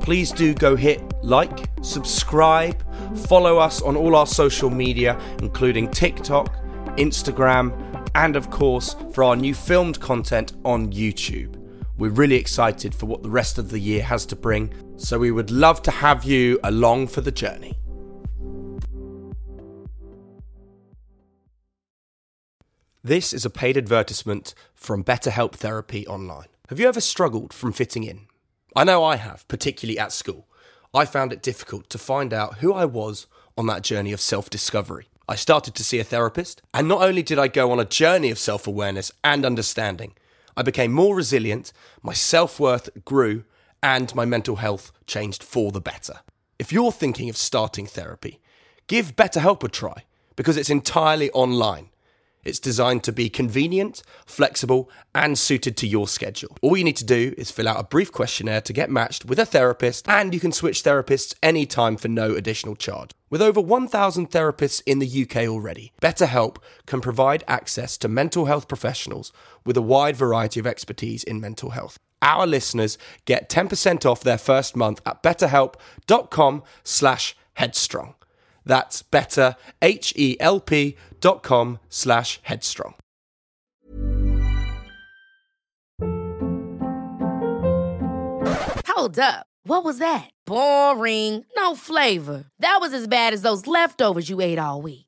Please 0.00 0.32
do 0.32 0.52
go 0.52 0.74
hit 0.74 1.00
like, 1.22 1.70
subscribe, 1.80 2.82
follow 3.28 3.58
us 3.58 3.80
on 3.82 3.96
all 3.96 4.16
our 4.16 4.26
social 4.26 4.68
media, 4.68 5.16
including 5.38 5.88
TikTok, 5.88 6.52
Instagram, 6.96 7.70
and 8.16 8.34
of 8.34 8.50
course 8.50 8.96
for 9.12 9.22
our 9.22 9.36
new 9.36 9.54
filmed 9.54 10.00
content 10.00 10.54
on 10.64 10.92
YouTube. 10.92 11.54
We're 11.96 12.10
really 12.10 12.34
excited 12.34 12.92
for 12.92 13.06
what 13.06 13.22
the 13.22 13.30
rest 13.30 13.58
of 13.58 13.70
the 13.70 13.78
year 13.78 14.02
has 14.02 14.26
to 14.26 14.34
bring, 14.34 14.74
so 14.96 15.20
we 15.20 15.30
would 15.30 15.52
love 15.52 15.82
to 15.82 15.92
have 15.92 16.24
you 16.24 16.58
along 16.64 17.06
for 17.06 17.20
the 17.20 17.30
journey. 17.30 17.78
This 23.04 23.32
is 23.32 23.44
a 23.44 23.50
paid 23.50 23.76
advertisement 23.76 24.54
from 24.74 25.04
BetterHelp 25.04 25.52
Therapy 25.52 26.04
Online. 26.08 26.48
Have 26.68 26.80
you 26.80 26.88
ever 26.88 27.00
struggled 27.00 27.52
from 27.52 27.72
fitting 27.72 28.02
in? 28.02 28.26
I 28.74 28.82
know 28.82 29.04
I 29.04 29.14
have, 29.14 29.46
particularly 29.46 30.00
at 30.00 30.10
school. 30.10 30.48
I 30.92 31.04
found 31.04 31.32
it 31.32 31.40
difficult 31.40 31.88
to 31.90 31.98
find 31.98 32.34
out 32.34 32.58
who 32.58 32.74
I 32.74 32.86
was 32.86 33.28
on 33.56 33.68
that 33.68 33.82
journey 33.82 34.12
of 34.12 34.20
self 34.20 34.50
discovery. 34.50 35.06
I 35.28 35.36
started 35.36 35.76
to 35.76 35.84
see 35.84 36.00
a 36.00 36.04
therapist, 36.04 36.60
and 36.74 36.88
not 36.88 37.02
only 37.02 37.22
did 37.22 37.38
I 37.38 37.46
go 37.46 37.70
on 37.70 37.78
a 37.78 37.84
journey 37.84 38.32
of 38.32 38.38
self 38.38 38.66
awareness 38.66 39.12
and 39.22 39.46
understanding, 39.46 40.14
I 40.56 40.62
became 40.62 40.90
more 40.90 41.14
resilient, 41.14 41.72
my 42.02 42.14
self 42.14 42.58
worth 42.58 42.90
grew, 43.04 43.44
and 43.80 44.12
my 44.16 44.24
mental 44.24 44.56
health 44.56 44.90
changed 45.06 45.44
for 45.44 45.70
the 45.70 45.80
better. 45.80 46.22
If 46.58 46.72
you're 46.72 46.90
thinking 46.90 47.30
of 47.30 47.36
starting 47.36 47.86
therapy, 47.86 48.40
give 48.88 49.14
BetterHelp 49.14 49.62
a 49.62 49.68
try 49.68 50.02
because 50.34 50.56
it's 50.56 50.68
entirely 50.68 51.30
online. 51.30 51.90
It's 52.44 52.58
designed 52.58 53.04
to 53.04 53.12
be 53.12 53.28
convenient, 53.28 54.02
flexible, 54.26 54.90
and 55.14 55.38
suited 55.38 55.76
to 55.78 55.86
your 55.86 56.08
schedule. 56.08 56.56
All 56.62 56.76
you 56.76 56.84
need 56.84 56.96
to 56.96 57.04
do 57.04 57.34
is 57.36 57.50
fill 57.50 57.68
out 57.68 57.80
a 57.80 57.84
brief 57.84 58.12
questionnaire 58.12 58.60
to 58.62 58.72
get 58.72 58.90
matched 58.90 59.24
with 59.24 59.38
a 59.38 59.46
therapist, 59.46 60.08
and 60.08 60.32
you 60.32 60.40
can 60.40 60.52
switch 60.52 60.82
therapists 60.82 61.34
anytime 61.42 61.96
for 61.96 62.08
no 62.08 62.34
additional 62.34 62.76
charge. 62.76 63.10
With 63.30 63.42
over 63.42 63.60
1,000 63.60 64.30
therapists 64.30 64.82
in 64.86 65.00
the 65.00 65.22
UK 65.22 65.48
already, 65.48 65.92
BetterHelp 66.00 66.56
can 66.86 67.00
provide 67.00 67.44
access 67.46 67.98
to 67.98 68.08
mental 68.08 68.46
health 68.46 68.68
professionals 68.68 69.32
with 69.64 69.76
a 69.76 69.82
wide 69.82 70.16
variety 70.16 70.58
of 70.60 70.66
expertise 70.66 71.24
in 71.24 71.40
mental 71.40 71.70
health. 71.70 71.98
Our 72.22 72.46
listeners 72.46 72.98
get 73.26 73.48
10% 73.48 74.04
off 74.04 74.22
their 74.22 74.38
first 74.38 74.74
month 74.76 75.00
at 75.06 75.22
betterhelp.com 75.22 76.62
slash 76.82 77.36
headstrong. 77.54 78.14
That's 78.68 79.02
better, 79.02 79.56
H-E-L-P 79.82 80.96
dot 81.20 81.42
com 81.42 81.80
slash 81.88 82.38
headstrong. 82.42 82.94
Hold 88.86 89.18
up. 89.18 89.46
What 89.64 89.84
was 89.84 89.98
that? 89.98 90.30
Boring. 90.46 91.44
No 91.56 91.74
flavor. 91.76 92.44
That 92.58 92.78
was 92.80 92.92
as 92.92 93.06
bad 93.06 93.32
as 93.32 93.42
those 93.42 93.66
leftovers 93.66 94.28
you 94.28 94.40
ate 94.40 94.58
all 94.58 94.82
week. 94.82 95.07